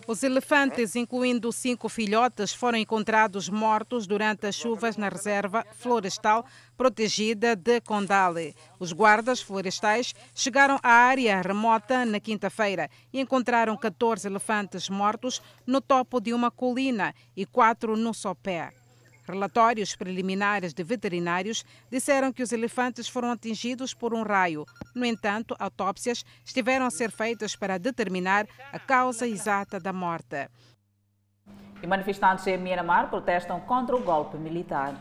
Os 0.05 0.21
elefantes, 0.21 0.97
incluindo 0.97 1.49
cinco 1.53 1.87
filhotes, 1.87 2.53
foram 2.53 2.77
encontrados 2.77 3.47
mortos 3.47 4.05
durante 4.05 4.45
as 4.45 4.55
chuvas 4.55 4.97
na 4.97 5.07
reserva 5.07 5.65
florestal 5.79 6.45
protegida 6.75 7.55
de 7.55 7.79
Condale. 7.79 8.53
Os 8.79 8.91
guardas 8.91 9.41
florestais 9.41 10.13
chegaram 10.35 10.77
à 10.83 10.91
área 10.91 11.41
remota 11.41 12.05
na 12.05 12.19
quinta-feira 12.19 12.89
e 13.13 13.21
encontraram 13.21 13.77
14 13.77 14.27
elefantes 14.27 14.89
mortos 14.89 15.41
no 15.65 15.79
topo 15.79 16.19
de 16.19 16.33
uma 16.33 16.51
colina 16.51 17.15
e 17.35 17.45
quatro 17.45 17.95
no 17.95 18.13
sopé. 18.13 18.82
Relatórios 19.25 19.95
preliminares 19.95 20.73
de 20.73 20.83
veterinários 20.83 21.63
disseram 21.89 22.33
que 22.33 22.43
os 22.43 22.51
elefantes 22.51 23.07
foram 23.07 23.31
atingidos 23.31 23.93
por 23.93 24.13
um 24.13 24.21
raio. 24.21 24.65
No 24.93 25.05
entanto, 25.05 25.55
autópsias 25.57 26.25
estiveram 26.45 26.85
a 26.85 26.91
ser 26.91 27.09
feitas 27.09 27.55
para 27.55 27.77
determinar 27.77 28.45
a 28.71 28.79
causa 28.79 29.27
exata 29.27 29.79
da 29.79 29.93
morte. 29.93 30.49
E 31.81 31.87
manifestantes 31.87 32.45
em 32.47 32.57
Myanmar 32.57 33.09
protestam 33.09 33.59
contra 33.61 33.95
o 33.95 34.01
golpe 34.01 34.37
militar. 34.37 34.93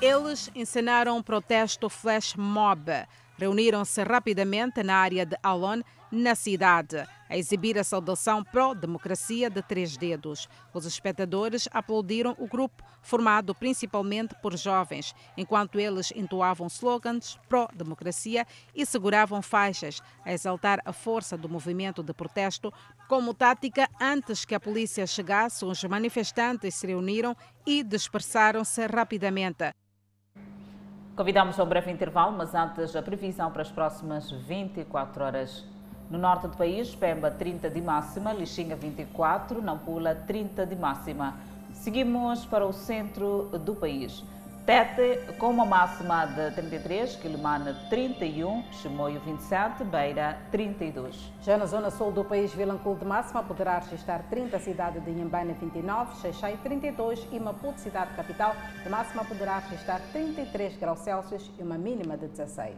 Eles 0.00 0.50
encenaram 0.54 1.16
um 1.16 1.22
protesto 1.22 1.88
flash 1.88 2.34
mob. 2.36 2.90
Reuniram-se 3.36 4.02
rapidamente 4.02 4.82
na 4.82 4.96
área 4.96 5.24
de 5.26 5.36
Alon 5.42 5.82
na 6.10 6.34
cidade, 6.34 7.06
a 7.28 7.36
exibir 7.36 7.78
a 7.78 7.84
saudação 7.84 8.42
pró-democracia 8.42 9.50
de 9.50 9.62
três 9.62 9.96
dedos. 9.96 10.48
Os 10.72 10.86
espectadores 10.86 11.68
aplaudiram 11.70 12.34
o 12.38 12.46
grupo, 12.46 12.82
formado 13.02 13.54
principalmente 13.54 14.34
por 14.40 14.56
jovens, 14.56 15.14
enquanto 15.36 15.78
eles 15.78 16.10
entoavam 16.16 16.66
slogans 16.68 17.38
pró-democracia 17.48 18.46
e 18.74 18.86
seguravam 18.86 19.42
faixas, 19.42 20.00
a 20.24 20.32
exaltar 20.32 20.80
a 20.84 20.92
força 20.92 21.36
do 21.36 21.48
movimento 21.48 22.02
de 22.02 22.14
protesto. 22.14 22.72
Como 23.06 23.34
tática, 23.34 23.88
antes 24.00 24.44
que 24.44 24.54
a 24.54 24.60
polícia 24.60 25.06
chegasse, 25.06 25.64
os 25.64 25.84
manifestantes 25.84 26.74
se 26.74 26.86
reuniram 26.86 27.36
e 27.66 27.82
dispersaram-se 27.82 28.86
rapidamente. 28.86 29.74
Convidamos 31.14 31.58
a 31.58 31.64
um 31.64 31.68
breve 31.68 31.90
intervalo, 31.90 32.30
mas 32.30 32.54
antes 32.54 32.94
a 32.94 33.02
previsão 33.02 33.50
para 33.50 33.62
as 33.62 33.72
próximas 33.72 34.30
24 34.30 35.24
horas. 35.24 35.77
No 36.10 36.16
norte 36.16 36.48
do 36.48 36.56
país, 36.56 36.94
Pemba 36.94 37.30
30 37.30 37.68
de 37.68 37.82
máxima, 37.82 38.32
Lixinga 38.32 38.74
24, 38.74 39.60
Nampula 39.60 40.14
30 40.14 40.64
de 40.64 40.74
máxima. 40.74 41.34
Seguimos 41.74 42.46
para 42.46 42.66
o 42.66 42.72
centro 42.72 43.50
do 43.58 43.74
país. 43.74 44.24
Tete 44.64 45.32
com 45.38 45.48
uma 45.48 45.64
máxima 45.64 46.26
de 46.26 46.50
33, 46.50 47.16
Quilimane 47.16 47.74
31, 47.88 48.64
Chimoio 48.70 49.18
27, 49.20 49.82
Beira 49.84 50.38
32. 50.50 51.32
Já 51.42 51.56
na 51.56 51.64
zona 51.64 51.90
sul 51.90 52.12
do 52.12 52.22
país, 52.22 52.52
Vilanculo 52.52 52.96
de 52.96 53.04
máxima 53.04 53.42
poderá 53.42 53.78
registrar 53.78 54.22
30, 54.28 54.58
cidade 54.58 55.00
de 55.00 55.10
Inhambane 55.10 55.54
29, 55.54 56.20
Xeixai 56.20 56.58
32 56.62 57.26
e 57.32 57.40
Maputo, 57.40 57.80
cidade 57.80 58.14
capital, 58.14 58.54
de 58.82 58.90
máxima 58.90 59.24
poderá 59.24 59.58
registrar 59.58 60.00
33 60.12 60.76
graus 60.76 60.98
Celsius 61.00 61.50
e 61.58 61.62
uma 61.62 61.78
mínima 61.78 62.18
de 62.18 62.28
16. 62.28 62.76